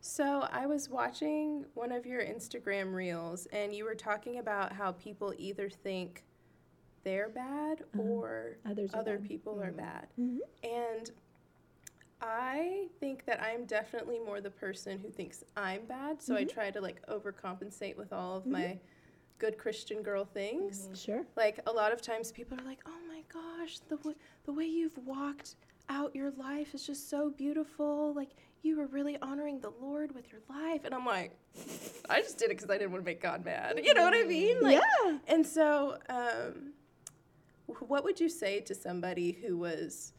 So 0.00 0.46
I 0.52 0.66
was 0.66 0.90
watching 0.90 1.64
one 1.72 1.90
of 1.90 2.04
your 2.04 2.22
Instagram 2.22 2.92
reels, 2.92 3.46
and 3.54 3.74
you 3.74 3.86
were 3.86 3.94
talking 3.94 4.38
about 4.38 4.70
how 4.70 4.92
people 4.92 5.32
either 5.38 5.70
think 5.70 6.24
they're 7.04 7.30
bad 7.30 7.80
uh-huh. 7.94 8.02
or 8.02 8.58
Others 8.68 8.90
other 8.92 9.16
bad. 9.18 9.28
people 9.28 9.58
are 9.62 9.68
mm-hmm. 9.68 9.76
bad. 9.76 10.06
Mhm. 10.20 10.38
And 10.62 11.10
I 12.24 12.86
think 13.00 13.26
that 13.26 13.42
I'm 13.42 13.66
definitely 13.66 14.18
more 14.18 14.40
the 14.40 14.50
person 14.50 14.98
who 14.98 15.10
thinks 15.10 15.44
I'm 15.56 15.84
bad, 15.84 16.22
so 16.22 16.34
I 16.34 16.44
mm-hmm. 16.44 16.54
try 16.54 16.70
to 16.70 16.80
like 16.80 17.06
overcompensate 17.06 17.96
with 17.96 18.12
all 18.12 18.38
of 18.38 18.42
mm-hmm. 18.44 18.52
my 18.52 18.78
good 19.38 19.58
Christian 19.58 20.02
girl 20.02 20.24
things. 20.24 20.84
Mm-hmm. 20.84 20.94
Sure. 20.94 21.26
Like 21.36 21.60
a 21.66 21.72
lot 21.72 21.92
of 21.92 22.00
times 22.00 22.32
people 22.32 22.58
are 22.58 22.64
like, 22.64 22.80
"Oh 22.86 22.98
my 23.06 23.22
gosh, 23.32 23.78
the 23.88 23.96
w- 23.96 24.16
the 24.46 24.52
way 24.52 24.64
you've 24.64 24.96
walked 25.04 25.56
out 25.90 26.16
your 26.16 26.30
life 26.32 26.74
is 26.74 26.86
just 26.86 27.10
so 27.10 27.30
beautiful. 27.30 28.14
Like 28.14 28.30
you 28.62 28.78
were 28.78 28.86
really 28.86 29.18
honoring 29.20 29.60
the 29.60 29.72
Lord 29.80 30.14
with 30.14 30.32
your 30.32 30.40
life." 30.48 30.84
And 30.84 30.94
I'm 30.94 31.04
like, 31.04 31.36
"I 32.08 32.22
just 32.22 32.38
did 32.38 32.50
it 32.50 32.56
cuz 32.56 32.70
I 32.70 32.78
didn't 32.78 32.92
want 32.92 33.04
to 33.04 33.06
make 33.06 33.20
God 33.20 33.44
mad." 33.44 33.80
You 33.84 33.92
know 33.92 34.02
what 34.02 34.14
I 34.14 34.22
mean? 34.22 34.62
Like 34.62 34.80
yeah. 35.04 35.18
and 35.26 35.46
so, 35.46 35.98
um, 36.08 36.72
what 37.80 38.02
would 38.04 38.18
you 38.18 38.28
say 38.28 38.60
to 38.60 38.74
somebody 38.74 39.32
who 39.32 39.58
was, 39.58 40.12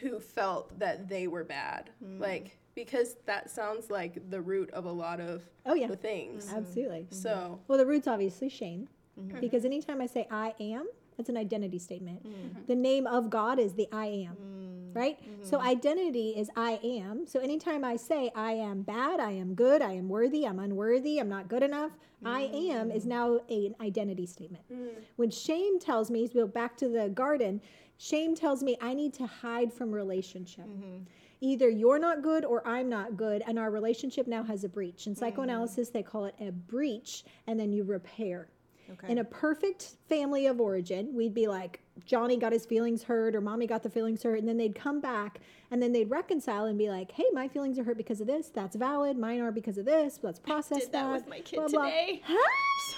who 0.00 0.20
felt 0.20 0.78
that 0.78 1.08
they 1.08 1.26
were 1.26 1.44
bad? 1.44 1.90
Hmm. 2.04 2.20
Like, 2.20 2.58
because 2.74 3.16
that 3.26 3.50
sounds 3.50 3.90
like 3.90 4.30
the 4.30 4.40
root 4.40 4.70
of 4.70 4.84
a 4.84 4.92
lot 4.92 5.20
of 5.20 5.42
Oh, 5.66 5.74
yeah. 5.74 5.88
the 5.88 5.96
things. 5.96 6.46
Mm-hmm. 6.46 6.56
Absolutely. 6.56 7.06
So, 7.10 7.30
mm-hmm. 7.30 7.54
Well, 7.66 7.78
the 7.78 7.86
root's 7.86 8.06
obviously 8.06 8.48
shame. 8.48 8.88
Mm-hmm. 9.20 9.40
Because 9.40 9.64
anytime 9.64 10.00
I 10.00 10.06
say 10.06 10.28
I 10.30 10.54
am, 10.60 10.86
that's 11.16 11.28
an 11.28 11.36
identity 11.36 11.80
statement. 11.80 12.24
The 12.68 12.76
name 12.76 13.06
of 13.08 13.28
God 13.28 13.58
is 13.58 13.74
the 13.74 13.88
I 13.90 14.06
am. 14.06 14.36
Mm. 14.36 14.94
right? 14.94 15.18
So 15.42 15.60
identity 15.60 16.30
is 16.30 16.48
I 16.56 16.78
am. 16.82 17.26
So 17.26 17.40
anytime 17.40 17.84
I 17.84 17.96
say 17.96 18.30
I 18.34 18.52
am 18.52 18.82
bad, 18.82 19.20
I 19.20 19.32
am 19.32 19.54
good, 19.54 19.82
I 19.82 19.92
am 19.92 20.08
worthy, 20.08 20.46
I'm 20.46 20.58
unworthy, 20.58 21.18
I'm 21.18 21.28
not 21.28 21.48
good 21.48 21.62
enough, 21.62 21.90
I 22.24 22.42
am 22.52 22.90
is 22.90 23.04
mm. 23.04 23.08
now 23.08 23.40
an 23.48 23.74
identity 23.80 24.26
statement. 24.26 24.64
Mm. 24.72 24.90
When 25.16 25.30
shame 25.30 25.78
tells 25.78 26.10
me, 26.10 26.28
so 26.28 26.46
back 26.46 26.76
to 26.78 26.88
the 26.88 27.08
garden, 27.08 27.60
shame 27.98 28.34
tells 28.34 28.62
me 28.62 28.76
I 28.80 28.94
need 28.94 29.12
to 29.14 29.26
hide 29.26 29.72
from 29.72 29.92
relationship. 29.92 30.66
Mm-hmm. 30.66 31.04
Either 31.40 31.68
you're 31.68 31.98
not 31.98 32.22
good 32.22 32.44
or 32.44 32.66
I'm 32.66 32.88
not 32.88 33.16
good, 33.16 33.42
and 33.46 33.58
our 33.58 33.70
relationship 33.70 34.26
now 34.26 34.42
has 34.42 34.64
a 34.64 34.68
breach. 34.68 35.06
In 35.06 35.14
psychoanalysis, 35.14 35.90
mm. 35.90 35.92
they 35.92 36.02
call 36.02 36.24
it 36.24 36.34
a 36.40 36.50
breach, 36.50 37.24
and 37.46 37.60
then 37.60 37.72
you 37.72 37.84
repair. 37.84 38.48
Okay. 38.90 39.12
In 39.12 39.18
a 39.18 39.24
perfect 39.24 39.96
family 40.08 40.46
of 40.46 40.60
origin, 40.60 41.14
we'd 41.14 41.34
be 41.34 41.46
like, 41.46 41.80
Johnny 42.06 42.36
got 42.36 42.52
his 42.52 42.64
feelings 42.64 43.02
hurt 43.02 43.34
or 43.34 43.40
mommy 43.40 43.66
got 43.66 43.82
the 43.82 43.90
feelings 43.90 44.22
hurt. 44.22 44.38
And 44.38 44.48
then 44.48 44.56
they'd 44.56 44.74
come 44.74 45.00
back 45.00 45.40
and 45.70 45.82
then 45.82 45.92
they'd 45.92 46.10
reconcile 46.10 46.64
and 46.64 46.78
be 46.78 46.88
like, 46.88 47.12
hey, 47.12 47.26
my 47.32 47.48
feelings 47.48 47.78
are 47.78 47.84
hurt 47.84 47.98
because 47.98 48.20
of 48.20 48.26
this. 48.26 48.48
That's 48.48 48.76
valid. 48.76 49.18
Mine 49.18 49.40
are 49.40 49.52
because 49.52 49.76
of 49.76 49.84
this. 49.84 50.20
Let's 50.22 50.38
process 50.38 50.84
did 50.84 50.92
that 50.92 51.12
with 51.12 51.24
that, 51.24 51.30
my 51.30 51.40
kid 51.40 51.56
blah, 51.56 51.68
blah. 51.68 51.84
today. 51.84 52.22
Huh? 52.24 52.48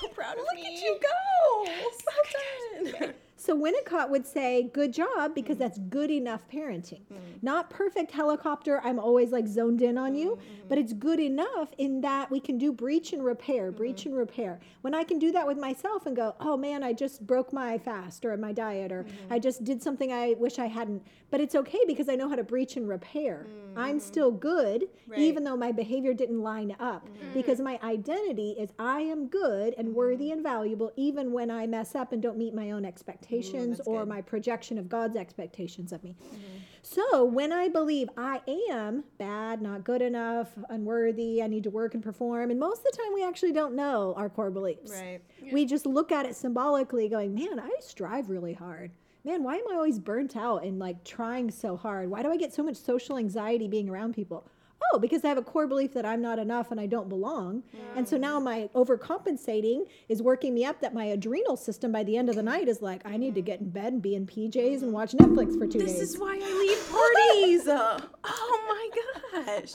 so 0.00 0.08
proud 0.08 0.38
of 0.38 0.44
Look 0.44 0.54
me. 0.54 0.66
at 0.66 0.82
you 0.82 0.98
go! 1.02 1.64
Well 1.64 3.00
done. 3.00 3.14
So 3.40 3.56
Winnicott 3.56 4.10
would 4.10 4.26
say, 4.26 4.64
good 4.74 4.92
job, 4.92 5.34
because 5.34 5.54
mm-hmm. 5.54 5.62
that's 5.62 5.78
good 5.88 6.10
enough 6.10 6.42
parenting. 6.52 7.00
Mm-hmm. 7.10 7.38
Not 7.40 7.70
perfect 7.70 8.12
helicopter, 8.12 8.82
I'm 8.84 8.98
always 8.98 9.30
like 9.30 9.48
zoned 9.48 9.80
in 9.80 9.96
on 9.96 10.14
you, 10.14 10.32
mm-hmm. 10.32 10.68
but 10.68 10.76
it's 10.76 10.92
good 10.92 11.18
enough 11.18 11.72
in 11.78 12.02
that 12.02 12.30
we 12.30 12.38
can 12.38 12.58
do 12.58 12.70
breach 12.70 13.14
and 13.14 13.24
repair, 13.24 13.72
breach 13.72 14.04
and 14.04 14.14
repair. 14.14 14.60
When 14.82 14.94
I 14.94 15.04
can 15.04 15.18
do 15.18 15.32
that 15.32 15.46
with 15.46 15.56
myself 15.56 16.04
and 16.04 16.14
go, 16.14 16.34
oh 16.38 16.58
man, 16.58 16.82
I 16.82 16.92
just 16.92 17.26
broke 17.26 17.50
my 17.50 17.78
fast 17.78 18.26
or 18.26 18.36
my 18.36 18.52
diet, 18.52 18.92
or 18.92 19.06
I 19.30 19.38
just 19.38 19.64
did 19.64 19.82
something 19.82 20.12
I 20.12 20.34
wish 20.38 20.58
I 20.58 20.66
hadn't. 20.66 21.02
But 21.30 21.40
it's 21.40 21.54
okay 21.54 21.80
because 21.86 22.10
I 22.10 22.16
know 22.16 22.28
how 22.28 22.36
to 22.36 22.44
breach 22.44 22.76
and 22.76 22.86
repair. 22.86 23.46
I'm 23.74 24.00
still 24.00 24.32
good, 24.32 24.88
even 25.16 25.44
though 25.44 25.56
my 25.56 25.72
behavior 25.72 26.12
didn't 26.12 26.42
line 26.42 26.76
up, 26.78 27.08
because 27.32 27.58
my 27.58 27.78
identity 27.82 28.56
is 28.58 28.70
I 28.78 29.00
am 29.00 29.28
good 29.28 29.74
and 29.78 29.94
worthy 29.94 30.30
and 30.30 30.42
valuable, 30.42 30.92
even 30.96 31.32
when 31.32 31.50
I 31.50 31.66
mess 31.66 31.94
up 31.94 32.12
and 32.12 32.20
don't 32.20 32.36
meet 32.36 32.52
my 32.52 32.72
own 32.72 32.84
expectations 32.84 33.29
that's 33.30 33.88
or 33.88 34.00
good. 34.00 34.08
my 34.08 34.20
projection 34.20 34.78
of 34.78 34.88
God's 34.88 35.16
expectations 35.16 35.92
of 35.92 36.02
me. 36.02 36.16
Mm-hmm. 36.22 36.58
So 36.82 37.24
when 37.24 37.52
I 37.52 37.68
believe 37.68 38.08
I 38.16 38.40
am 38.70 39.04
bad, 39.18 39.60
not 39.60 39.84
good 39.84 40.02
enough, 40.02 40.48
unworthy, 40.68 41.42
I 41.42 41.46
need 41.46 41.64
to 41.64 41.70
work 41.70 41.94
and 41.94 42.02
perform, 42.02 42.50
and 42.50 42.58
most 42.58 42.78
of 42.78 42.84
the 42.90 42.96
time 42.96 43.12
we 43.14 43.24
actually 43.24 43.52
don't 43.52 43.74
know 43.74 44.14
our 44.16 44.28
core 44.28 44.50
beliefs. 44.50 44.92
Right. 44.92 45.20
We 45.52 45.66
just 45.66 45.86
look 45.86 46.10
at 46.10 46.26
it 46.26 46.36
symbolically, 46.36 47.08
going, 47.08 47.34
man, 47.34 47.60
I 47.60 47.70
strive 47.80 48.30
really 48.30 48.54
hard. 48.54 48.92
Man, 49.24 49.42
why 49.42 49.56
am 49.56 49.64
I 49.70 49.74
always 49.74 49.98
burnt 49.98 50.36
out 50.36 50.64
and 50.64 50.78
like 50.78 51.04
trying 51.04 51.50
so 51.50 51.76
hard? 51.76 52.10
Why 52.10 52.22
do 52.22 52.30
I 52.30 52.38
get 52.38 52.54
so 52.54 52.62
much 52.62 52.76
social 52.76 53.18
anxiety 53.18 53.68
being 53.68 53.90
around 53.90 54.14
people? 54.14 54.48
Oh, 54.92 54.98
because 54.98 55.24
I 55.24 55.28
have 55.28 55.38
a 55.38 55.42
core 55.42 55.66
belief 55.66 55.94
that 55.94 56.04
I'm 56.04 56.22
not 56.22 56.38
enough 56.38 56.70
and 56.70 56.80
I 56.80 56.86
don't 56.86 57.08
belong. 57.08 57.62
And 57.96 58.08
so 58.08 58.16
now 58.16 58.40
mm. 58.40 58.44
my 58.44 58.70
overcompensating 58.74 59.86
is 60.08 60.22
working 60.22 60.54
me 60.54 60.64
up 60.64 60.80
that 60.80 60.94
my 60.94 61.04
adrenal 61.04 61.56
system 61.56 61.92
by 61.92 62.02
the 62.02 62.16
end 62.16 62.28
of 62.28 62.36
the 62.36 62.42
night 62.42 62.68
is 62.68 62.82
like, 62.82 63.02
I 63.04 63.16
need 63.16 63.34
to 63.34 63.42
get 63.42 63.60
in 63.60 63.66
mm. 63.66 63.72
bed 63.72 63.92
and 63.92 64.02
be 64.02 64.14
in 64.14 64.26
PJs 64.26 64.82
and 64.82 64.92
watch 64.92 65.12
Netflix 65.12 65.58
for 65.58 65.66
two 65.66 65.78
This 65.78 65.92
days. 65.92 66.00
This 66.00 66.10
is 66.10 66.18
why 66.18 66.38
I 66.42 66.52
leave 66.58 66.90
parties. 66.90 67.68
Oh 68.24 68.92
my 69.34 69.44
gosh. 69.44 69.74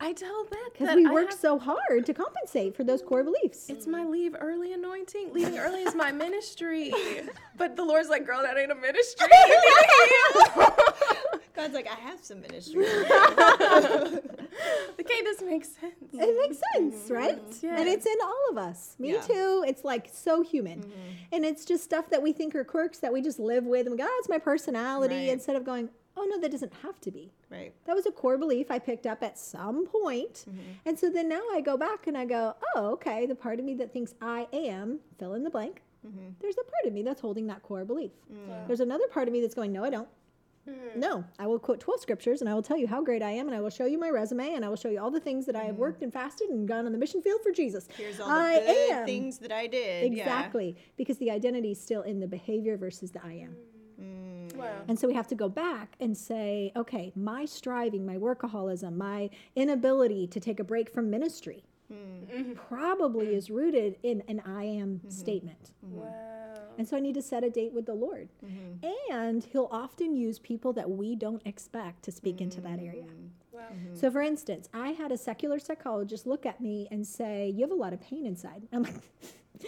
I 0.00 0.12
tell 0.12 0.44
Beth 0.44 0.58
Because 0.72 0.94
we 0.94 1.06
work 1.06 1.30
have- 1.30 1.38
so 1.38 1.58
hard 1.58 2.06
to 2.06 2.14
compensate 2.14 2.76
for 2.76 2.84
those 2.84 3.02
core 3.02 3.24
beliefs. 3.24 3.68
It's 3.68 3.86
my 3.86 4.04
leave 4.04 4.36
early 4.38 4.72
anointing. 4.72 5.32
Leaving 5.32 5.58
early 5.58 5.82
is 5.82 5.94
my 5.94 6.12
ministry. 6.12 6.92
But 7.56 7.74
the 7.74 7.84
Lord's 7.84 8.08
like, 8.08 8.24
girl, 8.24 8.40
that 8.42 8.56
ain't 8.56 8.70
a 8.70 8.74
ministry. 8.76 9.26
God's 11.58 11.74
like, 11.74 11.88
I 11.88 11.96
have 11.96 12.22
some 12.22 12.40
ministry. 12.40 12.86
okay, 15.00 15.22
this 15.24 15.42
makes 15.42 15.68
sense. 15.70 15.94
It 16.12 16.38
makes 16.38 16.62
sense, 16.72 16.94
mm-hmm. 17.04 17.12
right? 17.14 17.42
Yeah. 17.60 17.80
And 17.80 17.88
it's 17.88 18.06
in 18.06 18.14
all 18.22 18.46
of 18.52 18.58
us. 18.58 18.94
Me 19.00 19.14
Yeah. 19.14 19.20
too. 19.22 19.64
It's 19.66 19.82
like 19.84 20.08
so 20.12 20.40
human. 20.40 20.82
Mm-hmm. 20.82 21.32
And 21.32 21.44
it's 21.44 21.64
just 21.64 21.82
stuff 21.82 22.10
that 22.10 22.22
we 22.22 22.32
think 22.32 22.54
are 22.54 22.62
quirks 22.62 22.98
that 23.00 23.12
we 23.12 23.20
just 23.22 23.40
live 23.40 23.64
with 23.64 23.86
and 23.86 23.90
we 23.90 23.98
go, 23.98 24.06
oh, 24.08 24.16
it's 24.20 24.28
my 24.28 24.38
personality 24.38 25.16
Right. 25.16 25.30
instead 25.30 25.56
of 25.56 25.64
going, 25.64 25.88
oh, 26.16 26.24
no, 26.30 26.38
that 26.40 26.52
doesn't 26.52 26.72
have 26.84 27.00
to 27.00 27.10
be. 27.10 27.32
right. 27.50 27.74
That 27.86 27.96
was 27.96 28.06
a 28.06 28.12
core 28.12 28.38
belief 28.38 28.70
I 28.70 28.78
picked 28.78 29.06
up 29.06 29.24
at 29.24 29.36
some 29.36 29.84
point. 29.86 30.44
Mm-hmm. 30.48 30.60
And 30.86 30.96
so 30.96 31.10
then 31.10 31.28
now 31.28 31.42
I 31.52 31.60
go 31.60 31.76
back 31.76 32.06
and 32.06 32.16
I 32.16 32.24
go, 32.24 32.54
oh, 32.76 32.92
okay, 32.92 33.26
the 33.26 33.34
part 33.34 33.58
of 33.58 33.64
me 33.64 33.74
that 33.74 33.92
thinks 33.92 34.14
I 34.22 34.46
am, 34.52 35.00
fill 35.18 35.34
in 35.34 35.42
the 35.42 35.50
blank. 35.50 35.82
There's 36.40 36.54
a 36.56 36.62
part 36.62 36.86
of 36.86 36.92
me 36.94 37.02
that's 37.02 37.20
holding 37.20 37.48
that 37.48 37.62
core 37.64 37.84
belief. 37.84 38.12
Mm. 38.32 38.66
There's 38.66 38.80
another 38.80 39.06
part 39.08 39.26
of 39.28 39.32
me 39.34 39.40
that's 39.42 39.54
going, 39.54 39.72
no, 39.72 39.84
I 39.84 39.90
don't. 39.90 40.08
Hmm. 40.68 41.00
No, 41.00 41.24
I 41.38 41.46
will 41.46 41.58
quote 41.58 41.80
12 41.80 42.00
scriptures 42.00 42.40
and 42.40 42.48
I 42.48 42.54
will 42.54 42.62
tell 42.62 42.76
you 42.76 42.86
how 42.86 43.02
great 43.02 43.22
I 43.22 43.30
am 43.30 43.46
and 43.46 43.56
I 43.56 43.60
will 43.60 43.70
show 43.70 43.86
you 43.86 43.98
my 43.98 44.10
resume 44.10 44.54
and 44.54 44.64
I 44.64 44.68
will 44.68 44.76
show 44.76 44.88
you 44.88 45.00
all 45.00 45.10
the 45.10 45.20
things 45.20 45.46
that 45.46 45.56
I 45.56 45.64
have 45.64 45.76
hmm. 45.76 45.80
worked 45.80 46.02
and 46.02 46.12
fasted 46.12 46.50
and 46.50 46.68
gone 46.68 46.86
on 46.86 46.92
the 46.92 46.98
mission 46.98 47.22
field 47.22 47.40
for 47.42 47.52
Jesus. 47.52 47.88
Here's 47.96 48.20
all 48.20 48.28
the 48.28 48.34
I 48.34 48.58
good 48.58 48.90
am. 48.90 49.06
things 49.06 49.38
that 49.38 49.52
I 49.52 49.66
did. 49.66 50.12
yeah. 50.12 50.22
Exactly. 50.22 50.76
Because 50.96 51.18
the 51.18 51.30
identity 51.30 51.72
is 51.72 51.80
still 51.80 52.02
in 52.02 52.20
the 52.20 52.26
behavior 52.28 52.76
versus 52.76 53.10
the 53.10 53.24
I 53.24 53.32
am. 53.32 53.56
Hmm. 53.98 54.58
Wow. 54.58 54.82
And 54.88 54.98
so 54.98 55.08
we 55.08 55.14
have 55.14 55.28
to 55.28 55.34
go 55.34 55.48
back 55.48 55.94
and 56.00 56.16
say, 56.16 56.72
okay, 56.76 57.12
my 57.14 57.44
striving, 57.44 58.04
my 58.04 58.16
workaholism, 58.16 58.96
my 58.96 59.30
inability 59.56 60.26
to 60.28 60.40
take 60.40 60.60
a 60.60 60.64
break 60.64 60.90
from 60.90 61.10
ministry 61.10 61.64
Mm. 61.92 62.54
probably 62.68 63.28
mm. 63.28 63.36
is 63.36 63.50
rooted 63.50 63.96
in 64.02 64.22
an 64.28 64.42
I 64.44 64.64
am 64.64 64.98
mm-hmm. 64.98 65.10
statement. 65.10 65.72
Mm-hmm. 65.84 66.00
Wow. 66.00 66.28
And 66.76 66.86
so 66.86 66.96
I 66.96 67.00
need 67.00 67.14
to 67.14 67.22
set 67.22 67.42
a 67.42 67.50
date 67.50 67.72
with 67.72 67.86
the 67.86 67.94
Lord. 67.94 68.28
Mm-hmm. 68.44 68.86
And 69.12 69.42
He'll 69.42 69.68
often 69.72 70.14
use 70.14 70.38
people 70.38 70.72
that 70.74 70.88
we 70.88 71.16
don't 71.16 71.42
expect 71.44 72.04
to 72.04 72.12
speak 72.12 72.40
into 72.40 72.60
that 72.60 72.78
area. 72.78 73.06
Wow. 73.52 73.62
So, 73.94 74.10
for 74.10 74.22
instance, 74.22 74.68
I 74.72 74.90
had 74.90 75.10
a 75.10 75.16
secular 75.16 75.58
psychologist 75.58 76.26
look 76.26 76.46
at 76.46 76.60
me 76.60 76.86
and 76.90 77.04
say, 77.06 77.52
You 77.54 77.62
have 77.62 77.72
a 77.72 77.74
lot 77.74 77.92
of 77.92 78.00
pain 78.00 78.24
inside. 78.26 78.62
I'm 78.72 78.84
like, 78.84 78.94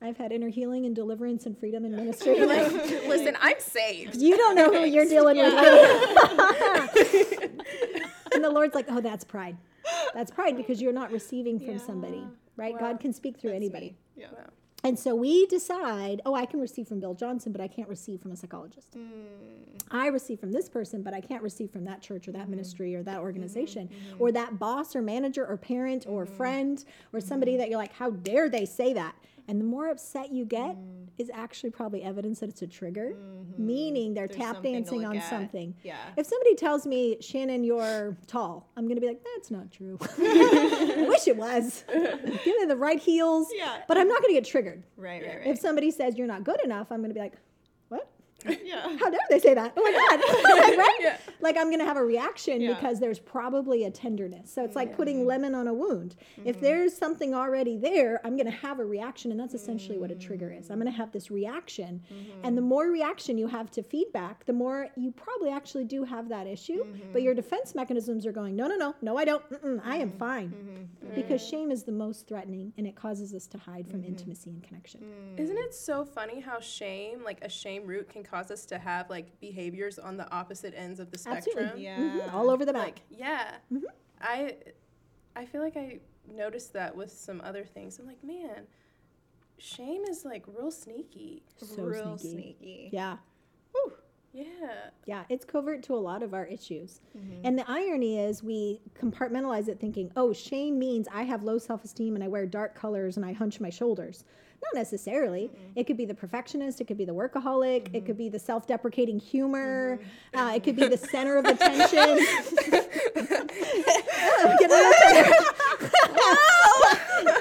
I've 0.00 0.16
had 0.16 0.32
inner 0.32 0.48
healing 0.48 0.86
and 0.86 0.94
deliverance 0.94 1.44
and 1.44 1.58
freedom 1.58 1.84
and 1.84 1.94
ministry. 1.94 2.38
Like, 2.46 2.72
Listen, 3.06 3.36
I'm 3.40 3.60
saved. 3.60 4.16
you 4.16 4.36
don't 4.36 4.54
know 4.54 4.72
who 4.72 4.86
you're 4.86 5.04
dealing 5.04 5.36
with. 5.36 5.52
and 8.32 8.42
the 8.42 8.50
Lord's 8.50 8.74
like, 8.74 8.86
Oh, 8.88 9.00
that's 9.02 9.24
pride. 9.24 9.58
That's 10.14 10.30
pride 10.30 10.56
because 10.56 10.80
you're 10.80 10.92
not 10.92 11.10
receiving 11.12 11.58
from 11.58 11.78
somebody, 11.78 12.24
right? 12.56 12.78
God 12.78 13.00
can 13.00 13.12
speak 13.12 13.38
through 13.38 13.52
anybody. 13.52 13.96
Yeah. 14.16 14.28
Wow. 14.32 14.46
And 14.84 14.96
so 14.96 15.14
we 15.14 15.46
decide, 15.46 16.22
oh, 16.24 16.34
I 16.34 16.46
can 16.46 16.60
receive 16.60 16.86
from 16.86 17.00
Bill 17.00 17.14
Johnson, 17.14 17.50
but 17.50 17.60
I 17.60 17.66
can't 17.66 17.88
receive 17.88 18.20
from 18.20 18.30
a 18.30 18.36
psychologist. 18.36 18.96
Mm. 18.96 19.02
I 19.90 20.06
receive 20.06 20.38
from 20.38 20.52
this 20.52 20.68
person, 20.68 21.02
but 21.02 21.14
I 21.14 21.20
can't 21.20 21.42
receive 21.42 21.70
from 21.70 21.84
that 21.86 22.00
church 22.00 22.28
or 22.28 22.32
that 22.32 22.42
mm-hmm. 22.42 22.50
ministry 22.52 22.94
or 22.94 23.02
that 23.02 23.16
mm-hmm. 23.16 23.22
organization 23.22 23.88
mm-hmm. 23.88 24.22
or 24.22 24.30
that 24.32 24.58
boss 24.58 24.94
or 24.94 25.02
manager 25.02 25.44
or 25.44 25.56
parent 25.56 26.06
or 26.08 26.26
friend 26.26 26.84
or 27.12 27.20
somebody 27.20 27.56
that 27.56 27.68
you're 27.68 27.78
like, 27.78 27.92
how 27.92 28.10
dare 28.10 28.48
they 28.48 28.64
say 28.64 28.92
that? 28.92 29.16
And 29.48 29.58
the 29.58 29.64
more 29.64 29.88
upset 29.88 30.30
you 30.30 30.44
get 30.44 30.76
mm. 30.76 31.08
is 31.16 31.30
actually 31.32 31.70
probably 31.70 32.02
evidence 32.02 32.40
that 32.40 32.50
it's 32.50 32.60
a 32.60 32.66
trigger, 32.66 33.14
mm-hmm. 33.16 33.66
meaning 33.66 34.12
they're 34.12 34.28
There's 34.28 34.38
tap 34.38 34.62
dancing 34.62 35.06
on 35.06 35.16
at. 35.16 35.28
something. 35.28 35.74
Yeah. 35.82 35.96
If 36.18 36.26
somebody 36.26 36.54
tells 36.54 36.86
me, 36.86 37.16
Shannan, 37.22 37.64
you're 37.64 38.14
tall, 38.26 38.68
I'm 38.76 38.84
going 38.84 38.96
to 38.96 39.00
be 39.00 39.06
like, 39.06 39.24
that's 39.34 39.50
not 39.50 39.72
true. 39.72 39.98
I 40.02 41.06
wish 41.08 41.26
it 41.26 41.36
was. 41.36 41.82
Give 41.90 42.56
me 42.58 42.66
the 42.66 42.76
right 42.76 43.00
heels. 43.00 43.48
Yeah. 43.54 43.78
But 43.88 43.96
I'm 43.96 44.06
not 44.06 44.20
going 44.20 44.34
to 44.34 44.40
get 44.40 44.48
triggered. 44.48 44.82
Right, 44.98 45.22
right, 45.22 45.38
right. 45.38 45.46
If 45.46 45.58
somebody 45.58 45.90
says 45.90 46.18
you're 46.18 46.26
not 46.26 46.44
good 46.44 46.60
enough, 46.62 46.92
I'm 46.92 46.98
going 46.98 47.10
to 47.10 47.14
be 47.14 47.20
like? 47.20 47.34
Yeah. 48.64 48.96
How 48.98 49.10
dare 49.10 49.18
they 49.30 49.38
say 49.38 49.54
that? 49.54 49.72
Oh 49.76 49.82
my 49.82 49.92
God. 49.92 50.76
right? 50.78 50.96
Yeah. 51.00 51.16
Like 51.40 51.56
I'm 51.56 51.66
going 51.68 51.78
to 51.80 51.84
have 51.84 51.96
a 51.96 52.04
reaction 52.04 52.60
Yeah. 52.60 52.74
because 52.74 53.00
there's 53.00 53.18
probably 53.18 53.84
a 53.84 53.90
tenderness. 53.90 54.52
So 54.52 54.64
it's 54.64 54.76
like 54.76 54.96
putting 54.96 55.26
lemon 55.26 55.54
on 55.54 55.66
a 55.68 55.74
wound. 55.74 56.14
Mm-hmm. 56.38 56.48
If 56.48 56.60
there's 56.60 56.96
something 56.96 57.34
already 57.34 57.76
there, 57.78 58.20
I'm 58.24 58.36
going 58.36 58.46
to 58.50 58.56
have 58.58 58.78
a 58.80 58.84
reaction. 58.84 59.30
And 59.30 59.40
that's 59.40 59.54
essentially 59.54 59.98
what 59.98 60.10
a 60.10 60.14
trigger 60.14 60.50
is. 60.52 60.70
I'm 60.70 60.78
going 60.78 60.90
to 60.90 60.96
have 60.96 61.10
this 61.12 61.30
reaction. 61.30 62.02
Mm-hmm. 62.12 62.40
And 62.44 62.56
the 62.56 62.62
more 62.62 62.86
reaction 62.90 63.38
you 63.38 63.46
have 63.48 63.70
to 63.72 63.82
feedback, 63.82 64.44
the 64.46 64.52
more 64.52 64.88
you 64.96 65.10
probably 65.12 65.50
actually 65.50 65.84
do 65.84 66.04
have 66.04 66.28
that 66.28 66.46
issue. 66.46 66.84
Mm-hmm. 66.84 67.12
But 67.12 67.22
your 67.22 67.34
defense 67.34 67.74
mechanisms 67.74 68.24
are 68.26 68.32
going, 68.32 68.54
no, 68.56 68.66
no, 68.66 68.76
no, 68.76 68.94
no, 69.02 69.16
I 69.16 69.24
don't. 69.24 69.42
Mm-mm, 69.50 69.80
I 69.84 69.98
Mm-hmm. 69.98 70.02
am 70.02 70.12
fine. 70.12 70.88
Because 71.14 71.44
shame 71.46 71.70
is 71.70 71.82
the 71.84 71.92
most 71.92 72.28
threatening 72.28 72.72
and 72.78 72.86
it 72.86 72.94
causes 72.94 73.34
us 73.34 73.46
to 73.48 73.58
hide 73.58 73.88
from 73.88 74.04
intimacy 74.04 74.50
and 74.50 74.62
connection. 74.62 75.00
Isn't 75.36 75.56
it 75.56 75.74
so 75.74 76.04
funny 76.04 76.40
how 76.40 76.60
shame, 76.60 77.24
like 77.24 77.42
a 77.42 77.48
shame 77.48 77.86
root, 77.86 78.08
can 78.10 78.22
cause 78.30 78.50
us 78.50 78.64
to 78.66 78.78
have 78.78 79.08
like 79.10 79.38
behaviors 79.40 79.98
on 79.98 80.16
the 80.16 80.30
opposite 80.32 80.74
ends 80.76 81.00
of 81.00 81.10
the 81.10 81.18
spectrum? 81.18 81.54
Absolutely. 81.58 81.84
Yeah. 81.84 81.98
Mhm, 81.98 82.32
All 82.34 82.50
over 82.50 82.64
the 82.64 82.72
map. 82.72 82.84
Like, 82.84 83.00
yeah. 83.10 83.56
I, 84.20 84.56
I 85.36 85.44
feel 85.44 85.62
like 85.62 85.76
I 85.76 86.00
noticed 86.30 86.72
that 86.74 86.94
with 86.94 87.12
some 87.12 87.40
other 87.44 87.64
things. 87.64 87.98
I'm 87.98 88.06
like, 88.06 88.22
man, 88.24 88.66
shame 89.58 90.04
is 90.04 90.24
like 90.24 90.44
real 90.46 90.70
sneaky. 90.70 91.42
so 91.56 91.82
Real 91.82 92.18
sneaky. 92.18 92.34
sneaky. 92.58 92.90
Yeah. 92.92 93.16
Yeah. 94.34 94.44
Yeah, 95.06 95.24
it's 95.30 95.44
covert 95.44 95.82
to 95.84 95.94
a 95.94 95.96
lot 95.96 96.22
of 96.22 96.34
our 96.34 96.44
issues. 96.44 97.00
And 97.42 97.58
the 97.58 97.68
irony 97.68 98.20
is, 98.20 98.42
we 98.42 98.80
compartmentalize 99.00 99.68
it 99.68 99.80
thinking, 99.80 100.12
oh, 100.16 100.32
shame 100.32 100.78
means 100.78 101.08
I 101.12 101.22
have 101.22 101.42
low 101.42 101.58
self 101.58 101.82
esteem 101.82 102.14
and 102.14 102.22
I 102.22 102.28
wear 102.28 102.44
dark 102.46 102.74
colors 102.74 103.16
and 103.16 103.24
I 103.26 103.32
hunch 103.32 103.58
my 103.58 103.70
shoulders. 103.70 104.24
Not 104.62 104.74
necessarily. 104.74 105.50
It 105.76 105.84
could 105.86 105.96
be 105.96 106.04
the 106.04 106.14
perfectionist, 106.14 106.80
it 106.80 106.86
could 106.86 106.98
be 106.98 107.04
the 107.04 107.14
workaholic, 107.14 107.94
it 107.94 108.04
could 108.04 108.18
be 108.18 108.28
the 108.28 108.38
self 108.38 108.66
deprecating 108.66 109.18
humor, 109.18 110.00
uh, 110.34 110.52
it 110.54 110.62
could 110.64 110.76
be 110.76 110.88
the 110.88 110.98
center 110.98 111.38
of 111.38 111.44
attention. 111.44 112.18
It. 114.50 115.44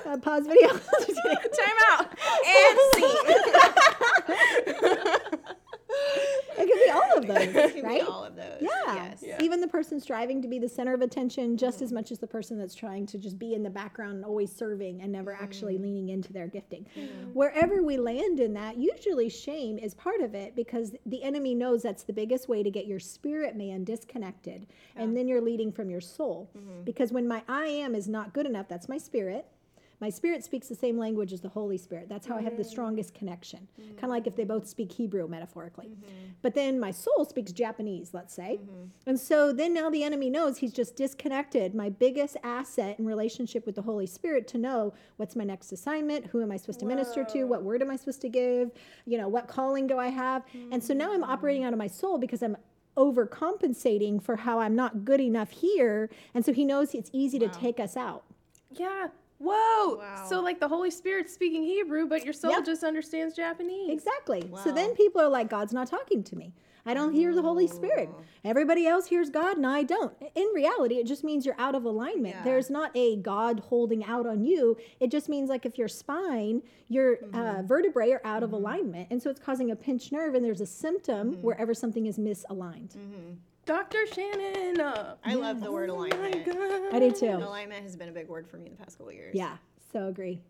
Uh, 0.08 0.18
pause 0.18 0.48
video. 0.48 0.70
Time 0.70 1.78
out. 1.92 2.08
And 2.46 2.80
scene. 5.22 5.34
It 6.88 6.94
could 6.94 7.00
be 7.00 7.00
all 7.00 7.18
of 7.18 7.28
those, 7.28 7.38
It 7.38 7.74
can 7.74 7.82
be 7.82 7.88
right? 7.88 8.08
all 8.08 8.24
of 8.24 8.36
those. 8.36 8.62
Yeah. 8.62 8.96
Yes. 8.96 9.24
Yeah. 9.26 9.38
Even 9.42 9.62
the 9.62 9.68
person 9.68 10.00
striving 10.00 10.42
to 10.42 10.48
be 10.48 10.60
the 10.60 10.70
center 10.70 10.94
of 10.94 11.02
attention 11.02 11.58
just 11.58 11.82
as 11.82 11.90
mm-hmm. 11.90 11.96
much 11.96 12.12
as 12.12 12.20
the 12.20 12.28
person 12.28 12.58
that's 12.58 12.76
trying 12.76 13.06
to 13.08 13.18
just 13.18 13.38
be 13.38 13.54
in 13.54 13.64
the 13.64 13.70
background 13.70 14.16
and 14.16 14.26
always 14.26 14.52
serving 14.54 15.02
and 15.02 15.12
never 15.12 15.34
actually 15.34 15.76
mm-hmm. 15.76 15.84
leaning 15.84 16.10
into 16.10 16.34
their 16.34 16.48
gifting. 16.48 16.86
Mm-hmm. 16.96 17.32
Wherever 17.34 17.84
we 17.84 17.98
land 17.98 18.40
in 18.40 18.54
that, 18.54 18.78
usually 18.78 19.30
shame 19.30 19.78
is 19.78 19.94
part 19.94 20.22
of 20.22 20.36
it 20.36 20.56
because 20.56 20.94
the 21.06 21.24
enemy 21.24 21.56
knows 21.56 21.82
that's 21.84 22.04
the 22.04 22.14
biggest 22.14 22.50
way 22.50 22.64
to 22.64 22.72
get 22.72 22.86
your 22.86 23.00
spirit 23.00 23.56
man 23.56 23.84
disconnected. 23.84 24.68
And 24.96 25.16
then 25.16 25.28
you're 25.28 25.42
leading 25.42 25.72
from 25.72 25.90
your 25.90 26.02
soul. 26.02 26.50
Because 26.84 27.12
when 27.12 27.28
my 27.28 27.44
I 27.48 27.66
am 27.66 27.96
is 27.96 28.08
not 28.08 28.34
good 28.34 28.46
enough, 28.46 28.68
that's 28.68 28.90
my 28.90 28.98
spirit. 28.98 29.46
My 30.00 30.10
spirit 30.10 30.44
speaks 30.44 30.68
the 30.68 30.76
same 30.76 30.98
language 30.98 31.34
as 31.34 31.42
the 31.42 31.50
Holy 31.50 31.78
Spirit. 31.78 32.08
That's 32.08 32.28
how 32.28 32.38
I 32.38 32.42
have 32.42 32.56
the 32.56 32.62
mm-hmm. 32.62 32.70
strongest 32.70 33.16
connection. 33.16 33.68
Mm-hmm. 33.80 33.96
Kind 33.96 34.04
of 34.04 34.10
like 34.12 34.28
if 34.28 34.36
they 34.36 34.44
both 34.44 34.68
speak 34.68 34.92
Hebrew 34.92 35.28
metaphorically. 35.28 35.88
Mm-hmm. 35.88 36.32
But 36.44 36.54
then 36.54 36.80
my 36.80 36.92
soul 36.92 37.26
speaks 37.26 37.52
Japanese, 37.52 38.14
let's 38.14 38.34
say. 38.34 38.60
And 39.08 39.20
so 39.20 39.52
then 39.52 39.74
now 39.74 39.90
the 39.90 40.04
enemy 40.04 40.30
knows 40.30 40.58
he's 40.58 40.74
just 40.74 40.96
disconnected 40.96 41.74
my 41.74 41.90
biggest 41.90 42.38
asset 42.44 43.00
in 43.00 43.06
relationship 43.06 43.66
with 43.66 43.74
the 43.74 43.82
Holy 43.82 44.06
Spirit 44.06 44.48
to 44.50 44.60
know 44.60 44.94
what's 45.16 45.36
my 45.36 45.44
next 45.44 45.72
assignment, 45.72 46.28
who 46.28 46.44
am 46.44 46.52
I 46.52 46.58
supposed 46.58 46.80
to 46.82 46.86
minister 46.86 47.24
to, 47.24 47.46
what 47.46 47.64
word 47.64 47.82
am 47.82 47.90
I 47.90 47.96
supposed 47.96 48.22
to 48.22 48.30
give, 48.30 48.72
you 49.06 49.18
know, 49.18 49.28
what 49.28 49.48
calling 49.48 49.88
do 49.88 49.98
I 49.98 50.10
have? 50.10 50.44
And 50.72 50.84
so 50.84 50.94
now 50.94 51.12
I'm 51.12 51.24
operating 51.24 51.64
mm. 51.64 51.68
out 51.68 51.74
of 51.74 51.80
my 51.80 51.88
soul 51.88 52.20
because 52.20 52.44
I'm 52.44 52.58
overcompensating 52.98 54.22
for 54.22 54.36
how 54.36 54.60
I'm 54.60 54.76
not 54.76 55.06
good 55.06 55.22
enough 55.22 55.52
here. 55.52 56.10
And 56.34 56.46
so 56.46 56.54
he 56.54 56.66
knows 56.66 56.94
it's 56.94 57.10
easy 57.14 57.40
to 57.40 57.48
take 57.48 57.80
us 57.80 57.96
out. 57.98 58.24
Yeah. 58.72 59.08
Whoa. 59.40 59.98
Wow. 59.98 60.26
So 60.28 60.42
like 60.42 60.60
the 60.60 60.68
Holy 60.68 60.92
Spirit's 60.92 61.34
speaking 61.34 61.64
Hebrew, 61.64 62.08
but 62.08 62.24
your 62.24 62.34
soul 62.34 62.52
Yeah. 62.52 62.62
just 62.62 62.84
understands 62.84 63.36
Japanese. 63.36 63.92
Exactly. 63.92 64.50
So 64.64 64.72
then 64.72 64.96
people 64.96 65.22
are 65.22 65.30
like, 65.30 65.50
God's 65.50 65.74
not 65.74 65.88
talking 65.88 66.24
to 66.24 66.36
me. 66.36 66.54
I 66.88 66.94
don't 66.94 67.14
hear 67.14 67.36
the 67.36 67.42
Holy 67.42 67.68
Spirit. 67.68 68.10
Oh. 68.12 68.22
Everybody 68.46 68.88
else 68.88 69.08
hears 69.08 69.30
God 69.30 69.58
and 69.58 69.68
I 69.68 69.84
don't. 69.84 70.14
In 70.36 70.48
reality, 70.56 70.96
it 70.96 71.06
just 71.06 71.22
means 71.22 71.46
you're 71.46 71.60
out 71.60 71.76
of 71.76 71.84
alignment. 71.84 72.36
Yeah. 72.36 72.44
There's 72.44 72.70
not 72.70 72.92
a 72.96 73.18
God 73.18 73.60
holding 73.60 74.06
out 74.06 74.26
on 74.26 74.46
you. 74.46 74.78
It 75.02 75.12
just 75.12 75.28
means 75.28 75.50
like 75.50 75.66
if 75.66 75.78
your 75.78 75.90
spine, 75.90 76.62
your 76.88 77.18
uh, 77.34 77.38
mm-hmm. 77.38 77.68
vertebrae 77.68 78.12
are 78.12 78.22
out 78.24 78.42
of 78.42 78.52
mm-hmm. 78.52 78.66
alignment. 78.66 79.08
And 79.12 79.22
so 79.22 79.30
it's 79.30 79.40
causing 79.40 79.72
a 79.72 79.76
pinched 79.76 80.14
nerve 80.14 80.34
and 80.34 80.46
there's 80.46 80.62
a 80.62 80.66
symptom 80.66 81.34
mm-hmm. 81.34 81.42
wherever 81.42 81.74
something 81.74 82.06
is 82.06 82.18
misaligned. 82.18 82.96
Dr. 83.68 84.06
Shannan. 84.08 84.80
Uh, 84.80 85.16
I 85.26 85.36
love 85.36 85.60
the 85.60 85.72
word 85.72 85.90
oh 85.90 85.98
alignment. 85.98 86.46
God. 86.46 86.96
I 86.96 87.00
do 87.00 87.12
too. 87.12 87.28
Alignment 87.28 87.84
has 87.84 87.98
been 87.98 88.08
a 88.08 88.14
big 88.14 88.30
word 88.30 88.48
for 88.48 88.58
me 88.58 88.68
in 88.68 88.72
the 88.72 88.78
past 88.78 88.98
couple 88.98 89.10
of 89.10 89.16
years. 89.16 89.36
Yeah, 89.36 89.58
so 89.92 90.08
agree. 90.08 90.42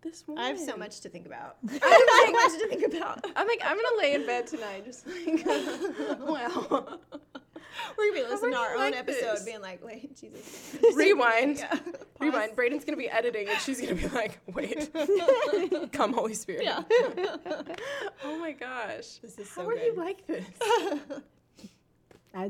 This 0.00 0.22
I 0.36 0.48
have 0.48 0.60
so 0.60 0.76
much 0.76 1.00
to 1.00 1.08
think 1.08 1.26
about. 1.26 1.56
I 1.68 1.72
have 1.72 2.26
so 2.26 2.32
much 2.32 2.62
to 2.62 2.68
think 2.68 2.94
about. 2.94 3.24
I'm 3.36 3.48
like, 3.48 3.60
I'm 3.64 3.76
gonna 3.76 3.98
lay 3.98 4.14
in 4.14 4.24
bed 4.24 4.46
tonight, 4.46 4.84
just 4.84 5.04
like, 5.06 5.44
wow. 6.20 6.98
We're 7.98 8.12
gonna 8.12 8.24
be 8.24 8.30
listening 8.30 8.52
to 8.52 8.58
our 8.58 8.74
own 8.74 8.80
like 8.80 8.94
episode, 8.94 9.36
this? 9.36 9.44
being 9.44 9.60
like, 9.60 9.84
"Wait, 9.84 10.16
Jesus." 10.16 10.76
Rewind. 10.94 11.58
Yeah. 11.58 11.76
Rewind. 12.20 12.54
Braden's 12.54 12.84
gonna 12.84 12.96
be 12.96 13.08
editing, 13.08 13.48
and 13.48 13.58
she's 13.58 13.80
gonna 13.80 13.96
be 13.96 14.06
like, 14.08 14.38
"Wait, 14.46 14.90
come, 15.92 16.12
Holy 16.12 16.34
Spirit." 16.34 16.62
Yeah. 16.62 16.82
Oh 18.22 18.38
my 18.38 18.52
gosh. 18.52 19.16
This 19.22 19.38
is 19.38 19.50
so 19.50 19.62
How 19.62 19.68
so 19.68 19.70
are 19.70 19.76
you 19.76 19.96
like 19.96 20.24
this? 20.28 20.46
Uh, 22.34 22.48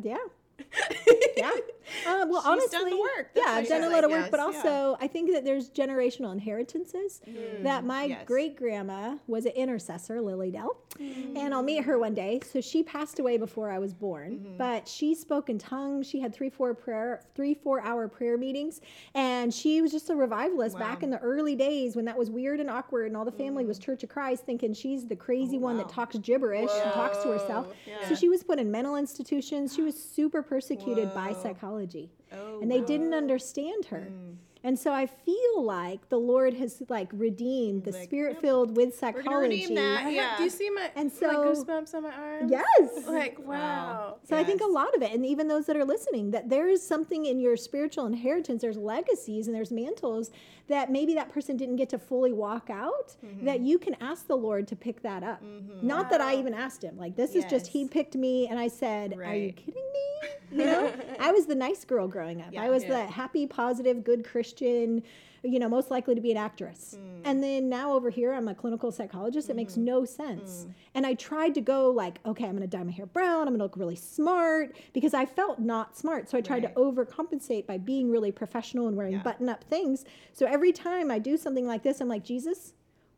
yeah. 1.36 1.50
Yeah. 2.06 2.22
Uh, 2.22 2.26
well, 2.28 2.40
She's 2.40 2.46
honestly, 2.46 2.78
done 2.78 2.90
the 2.90 3.00
work. 3.00 3.30
That's 3.34 3.46
yeah, 3.46 3.52
I've 3.52 3.68
done 3.68 3.82
a 3.84 3.88
lot 3.88 4.04
of 4.04 4.10
work, 4.10 4.30
but 4.30 4.40
also 4.40 4.96
I 5.00 5.06
think 5.06 5.32
that 5.32 5.44
there's 5.44 5.70
generational 5.70 6.32
inheritances. 6.32 7.20
Mm-hmm. 7.28 7.62
That 7.62 7.84
my 7.84 8.04
yes. 8.04 8.24
great 8.26 8.56
grandma 8.56 9.16
was 9.26 9.46
an 9.46 9.52
intercessor, 9.52 10.20
Lily 10.20 10.50
Dell, 10.50 10.76
mm-hmm. 10.98 11.36
and 11.36 11.54
I'll 11.54 11.62
meet 11.62 11.84
her 11.84 11.98
one 11.98 12.14
day. 12.14 12.40
So 12.50 12.60
she 12.60 12.82
passed 12.82 13.18
away 13.18 13.36
before 13.36 13.70
I 13.70 13.78
was 13.78 13.92
born, 13.92 14.38
mm-hmm. 14.38 14.56
but 14.56 14.88
she 14.88 15.14
spoke 15.14 15.50
in 15.50 15.58
tongues. 15.58 16.08
She 16.08 16.20
had 16.20 16.34
three, 16.34 16.50
four 16.50 16.74
prayer, 16.74 17.22
three, 17.34 17.54
four 17.54 17.80
hour 17.82 18.08
prayer 18.08 18.36
meetings, 18.38 18.80
and 19.14 19.52
she 19.52 19.82
was 19.82 19.92
just 19.92 20.10
a 20.10 20.16
revivalist 20.16 20.78
back 20.78 21.02
in 21.02 21.10
the 21.10 21.18
early 21.18 21.54
days 21.54 21.96
when 21.96 22.04
that 22.06 22.16
was 22.16 22.30
weird 22.30 22.60
and 22.60 22.70
awkward, 22.70 23.06
and 23.06 23.16
all 23.16 23.24
the 23.24 23.32
family 23.32 23.64
was 23.64 23.78
Church 23.78 24.02
of 24.02 24.08
Christ, 24.08 24.44
thinking 24.44 24.74
she's 24.74 25.06
the 25.06 25.16
crazy 25.16 25.56
oh, 25.56 25.60
one 25.60 25.76
that 25.78 25.88
talks 25.88 26.16
gibberish 26.18 26.70
and 26.72 26.92
talks 26.92 27.22
to 27.22 27.30
herself. 27.30 27.66
Whoa. 27.66 28.08
So 28.08 28.14
she 28.14 28.28
was 28.28 28.42
put 28.42 28.58
in 28.58 28.70
mental 28.70 28.96
institutions. 28.96 29.74
She 29.74 29.82
was 29.82 30.00
super 30.00 30.42
persecuted 30.48 31.12
by 31.14 31.32
psychology 31.32 32.10
Oh, 32.34 32.60
and 32.60 32.70
they 32.70 32.80
didn't 32.80 33.14
oh, 33.14 33.18
understand 33.18 33.86
her. 33.86 34.08
Mm. 34.10 34.36
And 34.64 34.78
so 34.78 34.92
I 34.92 35.04
feel 35.06 35.62
like 35.62 36.08
the 36.08 36.18
Lord 36.18 36.54
has 36.54 36.82
like 36.88 37.10
redeemed 37.12 37.84
the 37.84 37.92
Like, 37.92 38.04
spirit 38.04 38.40
filled 38.40 38.76
with 38.76 38.98
gonna 38.98 39.12
psychology. 39.14 39.60
redeem 39.62 39.74
that. 39.74 39.98
I 39.98 40.00
have- 40.00 40.12
Yeah. 40.12 40.36
do 40.38 40.44
you 40.44 40.50
see 40.50 40.70
my 40.70 40.90
And 40.96 41.12
my 41.12 41.18
so- 41.18 41.44
goosebumps 41.44 41.94
on 41.94 42.02
my 42.04 42.10
arms? 42.12 42.50
Yes. 42.50 43.06
Like 43.06 43.38
wow. 43.46 44.16
So 44.24 44.36
I 44.36 44.42
think 44.42 44.62
a 44.62 44.66
lot 44.66 44.96
of 44.96 45.02
it, 45.02 45.12
and 45.12 45.24
even 45.26 45.48
those 45.48 45.66
that 45.66 45.76
are 45.76 45.84
listening, 45.84 46.30
that 46.32 46.48
there 46.48 46.66
is 46.68 46.82
something 46.82 47.26
in 47.26 47.38
your 47.40 47.56
spiritual 47.58 48.06
inheritance. 48.06 48.62
There's 48.62 48.78
legacies 48.78 49.46
and 49.46 49.54
there's 49.54 49.70
mantles 49.70 50.30
that 50.68 50.90
maybe 50.90 51.12
that 51.14 51.28
person 51.28 51.58
didn't 51.58 51.76
get 51.76 51.90
to 51.90 51.98
fully 51.98 52.32
walk 52.32 52.70
out. 52.70 53.16
Mm-hmm. 53.22 53.44
That 53.44 53.60
you 53.60 53.78
can 53.78 53.94
ask 54.00 54.26
the 54.26 54.36
Lord 54.36 54.66
to 54.68 54.76
pick 54.76 55.02
that 55.02 55.22
up. 55.22 55.42
Mm-hmm. 55.44 55.86
Not 55.86 56.08
that 56.08 56.22
I 56.22 56.36
even 56.36 56.54
asked 56.54 56.82
him. 56.82 56.96
Like 56.96 57.16
this 57.16 57.34
is 57.34 57.44
just 57.44 57.66
He 57.66 57.86
picked 57.86 58.14
me, 58.16 58.48
and 58.48 58.58
I 58.58 58.68
said, 58.68 59.12
"Are 59.12 59.34
you 59.36 59.52
kidding 59.52 59.74
me?" 59.74 59.90
You 60.52 60.64
know, 60.66 60.92
I 61.18 61.32
was 61.32 61.46
the 61.46 61.54
nice 61.56 61.84
girl 61.84 62.06
growing 62.06 62.40
up. 62.40 62.56
I 62.56 62.70
was 62.70 62.84
Yeah. 62.84 62.90
the 63.06 63.12
happy, 63.12 63.44
positive, 63.46 64.04
good 64.04 64.24
Christian. 64.24 64.53
You 64.62 65.58
know, 65.58 65.68
most 65.68 65.90
likely 65.90 66.14
to 66.14 66.22
be 66.22 66.30
an 66.30 66.38
actress. 66.38 66.96
Hmm. 66.98 67.20
And 67.26 67.42
then 67.42 67.68
now 67.68 67.92
over 67.92 68.08
here, 68.08 68.32
I'm 68.32 68.48
a 68.48 68.54
clinical 68.54 68.90
psychologist. 68.90 69.50
It 69.50 69.56
makes 69.56 69.74
hmm. 69.74 69.84
no 69.84 70.00
hmm. 70.00 70.06
sense. 70.06 70.66
And 70.94 71.06
I 71.06 71.14
tried 71.14 71.54
to 71.54 71.60
go 71.60 71.90
like, 71.90 72.18
okay, 72.24 72.44
I'm 72.44 72.52
going 72.56 72.62
to 72.62 72.66
dye 72.66 72.82
my 72.82 72.92
hair 72.92 73.04
brown. 73.04 73.42
I'm 73.42 73.48
going 73.48 73.58
to 73.58 73.64
look 73.64 73.76
really 73.76 73.96
smart 73.96 74.76
because 74.94 75.12
I 75.12 75.26
felt 75.26 75.58
not 75.58 75.96
smart. 75.98 76.30
So 76.30 76.38
I 76.38 76.40
tried 76.40 76.64
Right. 76.64 76.74
to 76.74 76.80
overcompensate 76.80 77.66
by 77.66 77.76
being 77.76 78.10
really 78.10 78.32
professional 78.32 78.88
and 78.88 78.96
wearing 78.96 79.14
Yeah. 79.14 79.22
button 79.22 79.48
up 79.48 79.64
things. 79.64 80.04
So 80.32 80.46
every 80.46 80.72
time 80.72 81.10
I 81.10 81.18
do 81.18 81.36
something 81.36 81.66
like 81.66 81.82
this, 81.82 82.00
I'm 82.00 82.08
like, 82.08 82.24
Jesus, 82.24 82.72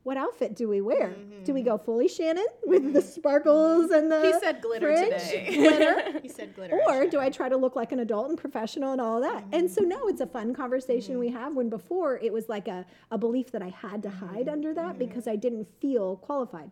what 0.07 0.16
outfit 0.16 0.55
do 0.55 0.69
we 0.69 0.81
wear? 0.81 1.16
Do 1.42 1.53
we 1.53 1.62
go 1.62 1.77
mm-hmm. 1.77 1.85
fully 1.85 2.09
Shannan 2.09 2.45
with 2.64 2.92
the 2.92 3.01
mm-hmm. 3.01 3.09
sparkles 3.09 3.90
and 3.90 4.11
the 4.11 4.23
He 4.23 4.33
said 4.38 4.62
glitter 4.62 4.97
fringe? 4.97 5.21
today. 5.21 5.57
Glitter? 5.57 6.19
He 6.23 6.29
said 6.29 6.55
glitter. 6.55 6.81
Or 6.87 7.07
do 7.07 7.19
I 7.19 7.29
try 7.29 7.49
to 7.49 7.57
look 7.57 7.75
like 7.75 7.90
an 7.90 7.99
adult 7.99 8.29
and 8.29 8.38
professional 8.38 8.92
and 8.92 9.01
all 9.01 9.21
that? 9.21 9.42
And 9.51 9.69
so 9.69 9.81
mm-hmm. 9.81 9.90
now 9.90 10.07
it's 10.07 10.21
a 10.21 10.27
fun 10.27 10.55
conversation 10.55 11.19
we 11.19 11.29
have 11.31 11.57
when 11.57 11.69
before 11.69 12.19
it 12.19 12.33
was 12.33 12.49
like 12.49 12.69
a, 12.69 12.87
a 13.11 13.19
belief 13.19 13.51
that 13.51 13.62
I 13.62 13.71
had 13.71 14.01
to 14.05 14.11
hide 14.11 14.49
under 14.49 14.73
that 14.75 14.97
because 14.97 15.27
I 15.27 15.35
didn't 15.35 15.66
feel 15.81 16.19
qualified. 16.19 16.71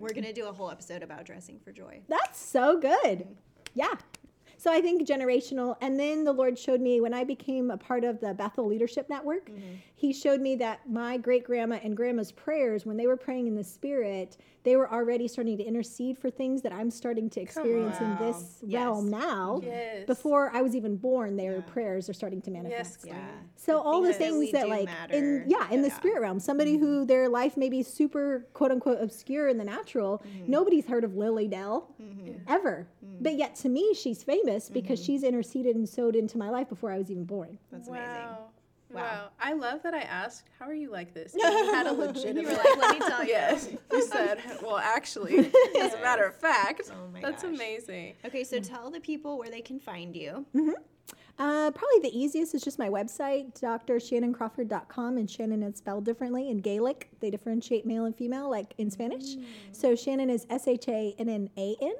We're 0.00 0.12
gonna 0.12 0.32
do 0.32 0.48
a 0.48 0.52
whole 0.52 0.68
episode 0.68 1.04
about 1.04 1.24
dressing 1.24 1.60
for 1.60 1.70
joy. 1.70 2.00
That's 2.08 2.40
so 2.40 2.80
good. 2.80 3.28
Yeah. 3.74 3.94
So 4.62 4.72
I 4.72 4.80
think 4.80 5.08
generational. 5.08 5.76
And 5.80 5.98
then 5.98 6.22
the 6.22 6.32
Lord 6.32 6.56
showed 6.56 6.80
me 6.80 7.00
when 7.00 7.12
I 7.12 7.24
became 7.24 7.72
a 7.72 7.76
part 7.76 8.04
of 8.04 8.20
the 8.20 8.32
Bethel 8.32 8.64
Leadership 8.64 9.08
Network, 9.10 9.50
He 10.02 10.12
showed 10.12 10.40
me 10.40 10.56
that 10.56 10.90
my 10.90 11.16
great 11.16 11.44
grandma 11.44 11.78
and 11.80 11.96
grandma's 11.96 12.32
prayers, 12.32 12.84
when 12.84 12.96
they 12.96 13.06
were 13.06 13.16
praying 13.16 13.46
in 13.46 13.54
the 13.54 13.62
Spirit, 13.62 14.36
they 14.64 14.74
were 14.74 14.90
already 14.92 15.28
starting 15.28 15.56
to 15.58 15.62
intercede 15.62 16.18
for 16.18 16.28
things 16.28 16.60
that 16.62 16.72
I'm 16.72 16.90
starting 16.90 17.30
to 17.30 17.40
experience 17.40 18.00
in 18.00 18.10
Wow. 18.10 18.18
this 18.18 18.58
Yes. 18.66 18.82
realm 18.82 19.10
now. 19.10 19.60
Yes. 19.62 20.04
Before 20.08 20.50
I 20.52 20.60
was 20.60 20.74
even 20.74 20.96
born, 20.96 21.36
their 21.36 21.58
Yeah. 21.58 21.72
prars 21.72 22.08
are 22.08 22.14
starting 22.14 22.42
to 22.42 22.50
manifest. 22.50 23.04
Yes, 23.04 23.06
Yeah. 23.06 23.12
Queen. 23.12 23.50
So 23.54 23.78
all 23.78 24.02
the 24.02 24.12
things 24.12 24.50
that 24.50 24.62
that, 24.62 24.68
like 24.68 24.86
matter. 24.86 25.14
in 25.14 25.44
yeah 25.46 25.70
in 25.70 25.82
the 25.82 25.90
spirit 25.90 26.20
realm, 26.20 26.40
somebody 26.40 26.78
who 26.78 26.86
mm-hmm. 26.86 27.06
their 27.06 27.28
life 27.28 27.56
may 27.56 27.68
be 27.68 27.84
super 27.84 28.48
quote 28.54 28.72
unquote 28.72 29.00
obscure 29.00 29.46
in 29.46 29.56
the 29.56 29.64
natural, 29.64 30.18
mm-hmm. 30.18 30.50
nobody's 30.50 30.86
heard 30.86 31.04
of 31.04 31.14
Lily 31.14 31.46
Dell 31.46 31.94
mm-hmm. 32.02 32.38
ever, 32.48 32.88
but 33.20 33.36
yet 33.36 33.54
to 33.56 33.68
me 33.68 33.94
she's 33.94 34.24
famous 34.24 34.68
because 34.68 35.00
she's 35.00 35.22
interceded 35.22 35.76
and 35.76 35.88
sowed 35.88 36.16
into 36.16 36.38
my 36.38 36.50
life 36.50 36.68
before 36.68 36.90
I 36.90 36.98
was 36.98 37.08
even 37.08 37.24
born. 37.24 37.56
That's 37.70 37.88
wow. 37.88 37.94
amazing. 37.94 38.36
Wow. 38.94 39.28
I 39.40 39.52
love 39.54 39.82
that 39.82 39.94
I 39.94 40.00
asked, 40.00 40.48
how 40.58 40.66
are 40.66 40.74
you 40.74 40.90
like 40.90 41.14
this? 41.14 41.34
And 41.34 41.42
you 41.42 41.72
had 41.72 41.86
a 41.86 41.92
legitimate. 41.92 42.42
You 42.42 42.48
were 42.48 42.54
like, 42.54 42.76
let 42.78 42.98
me 42.98 43.06
tell 43.06 43.24
you. 43.24 43.32
Yes. 43.32 43.68
You 43.90 44.02
said, 44.02 44.40
well, 44.62 44.76
actually, 44.76 45.38
as 45.80 45.94
a 45.94 46.00
matter 46.00 46.24
of 46.24 46.36
fact. 46.36 46.90
Oh 46.90 47.08
my 47.12 47.20
That's 47.20 47.42
gosh. 47.42 47.54
amazing. 47.54 48.14
Okay, 48.24 48.44
so 48.44 48.58
mm-hmm. 48.58 48.74
tell 48.74 48.90
the 48.90 49.00
people 49.00 49.38
where 49.38 49.50
they 49.50 49.62
can 49.62 49.78
find 49.78 50.14
you. 50.14 50.44
Mm-hmm. 50.54 50.70
Uh, 51.38 51.70
probably 51.72 51.98
the 52.08 52.16
easiest 52.16 52.54
is 52.54 52.62
just 52.62 52.78
my 52.78 52.88
website, 52.88 53.52
drshannancrawford.com, 53.60 55.16
and 55.16 55.28
Shannon 55.28 55.62
is 55.62 55.78
spelled 55.78 56.04
differently 56.04 56.50
in 56.50 56.58
Gaelic. 56.58 57.08
They 57.20 57.30
differentiate 57.30 57.84
male 57.84 58.04
and 58.04 58.14
female, 58.14 58.48
like 58.50 58.74
in 58.78 58.90
Spanish. 58.90 59.36
So 59.72 59.94
Shannan 59.94 60.30
is 60.30 60.46
S 60.50 60.68
H 60.68 60.86
A 60.88 61.14
N 61.18 61.28
N 61.28 61.50
A 61.56 61.74
N. 61.80 61.94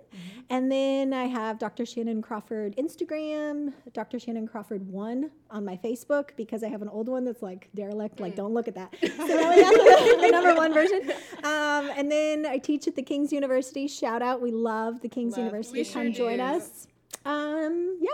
And 0.51 0.71
then 0.71 1.13
I 1.13 1.25
have 1.25 1.59
Dr. 1.59 1.85
Shannan 1.85 2.23
Crawford 2.23 2.77
Instagram, 2.77 3.73
Dr. 3.93 4.19
Shannan 4.19 4.49
Crawford 4.49 4.87
1 4.87 5.31
on 5.51 5.65
my 5.65 5.77
Facebook 5.77 6.31
because 6.37 6.63
I 6.63 6.69
have 6.69 6.83
an 6.83 6.89
old 6.89 7.09
one 7.09 7.25
that's 7.25 7.43
like 7.43 7.69
derelict, 7.75 8.21
like 8.21 8.37
don't 8.37 8.53
look 8.55 8.69
at 8.69 8.75
that. 8.75 8.95
So 9.03 9.27
now 9.27 9.51
we 9.55 9.63
have 9.63 9.73
the, 9.75 10.19
the 10.21 10.29
number 10.31 10.55
one 10.55 10.73
version. 10.75 11.11
Um, 11.43 11.91
and 11.97 12.11
then 12.11 12.45
I 12.47 12.59
teach 12.59 12.87
at 12.87 12.95
the 12.97 13.03
King's 13.03 13.33
University. 13.33 13.89
Shout 13.89 14.21
out, 14.23 14.41
we 14.41 14.51
love 14.53 15.01
the 15.01 15.09
King's 15.09 15.33
Love- 15.37 15.47
University. 15.47 15.85
Come 15.85 16.13
join 16.13 16.39
us. 16.39 16.87
Um, 17.25 17.99
yeah, 18.01 18.11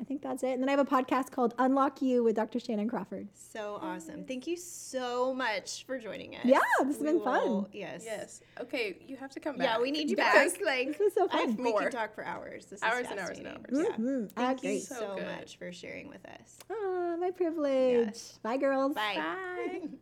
I 0.00 0.04
think 0.04 0.22
that's 0.22 0.42
it. 0.42 0.50
And 0.50 0.62
then 0.62 0.68
I 0.68 0.72
have 0.72 0.80
a 0.80 0.84
podcast 0.84 1.30
called 1.30 1.54
Unlock 1.58 2.02
You 2.02 2.24
with 2.24 2.36
Dr. 2.36 2.58
Shannan 2.58 2.88
Crawford. 2.88 3.28
So 3.34 3.78
awesome. 3.80 4.24
Thank 4.24 4.46
you 4.46 4.56
so 4.56 5.32
much 5.34 5.84
for 5.86 5.98
joining 5.98 6.34
us. 6.36 6.42
Yeah, 6.44 6.58
this 6.80 6.96
has 6.96 6.98
We 6.98 7.06
been 7.06 7.20
fun. 7.22 7.66
Yes. 7.72 8.02
Yes. 8.04 8.40
Okay, 8.60 8.96
you 9.06 9.16
have 9.16 9.30
to 9.30 9.40
come 9.40 9.56
back. 9.56 9.66
Yeah, 9.68 9.80
we 9.80 9.90
need 9.90 10.10
you 10.10 10.16
because- 10.16 10.52
back. 10.54 10.64
Like 10.64 10.88
This 10.88 10.98
was 10.98 11.14
so 11.14 11.28
I- 11.30 11.46
fun. 11.46 11.56
we 11.56 11.70
More. 11.70 11.82
could 11.82 11.92
talk 11.92 12.14
for 12.14 12.24
hours. 12.24 12.66
This 12.66 12.82
Hours 12.82 13.06
is 13.06 13.10
and 13.12 13.20
hours 13.20 13.38
and 13.38 13.46
hours. 13.48 13.58
Yeah. 13.70 13.96
Mhm. 13.96 14.30
Ah, 14.36 14.40
Thank 14.48 14.62
you 14.64 14.80
so, 14.80 14.94
So 15.18 15.24
much 15.24 15.56
for 15.58 15.72
sharing 15.72 16.08
with 16.08 16.24
us. 16.26 16.58
Oh, 16.70 17.16
my 17.20 17.30
privilege. 17.30 18.06
Yes. 18.06 18.38
Bye, 18.42 18.56
girls. 18.56 18.94
Bye. 18.94 19.14
Bye. 19.16 19.88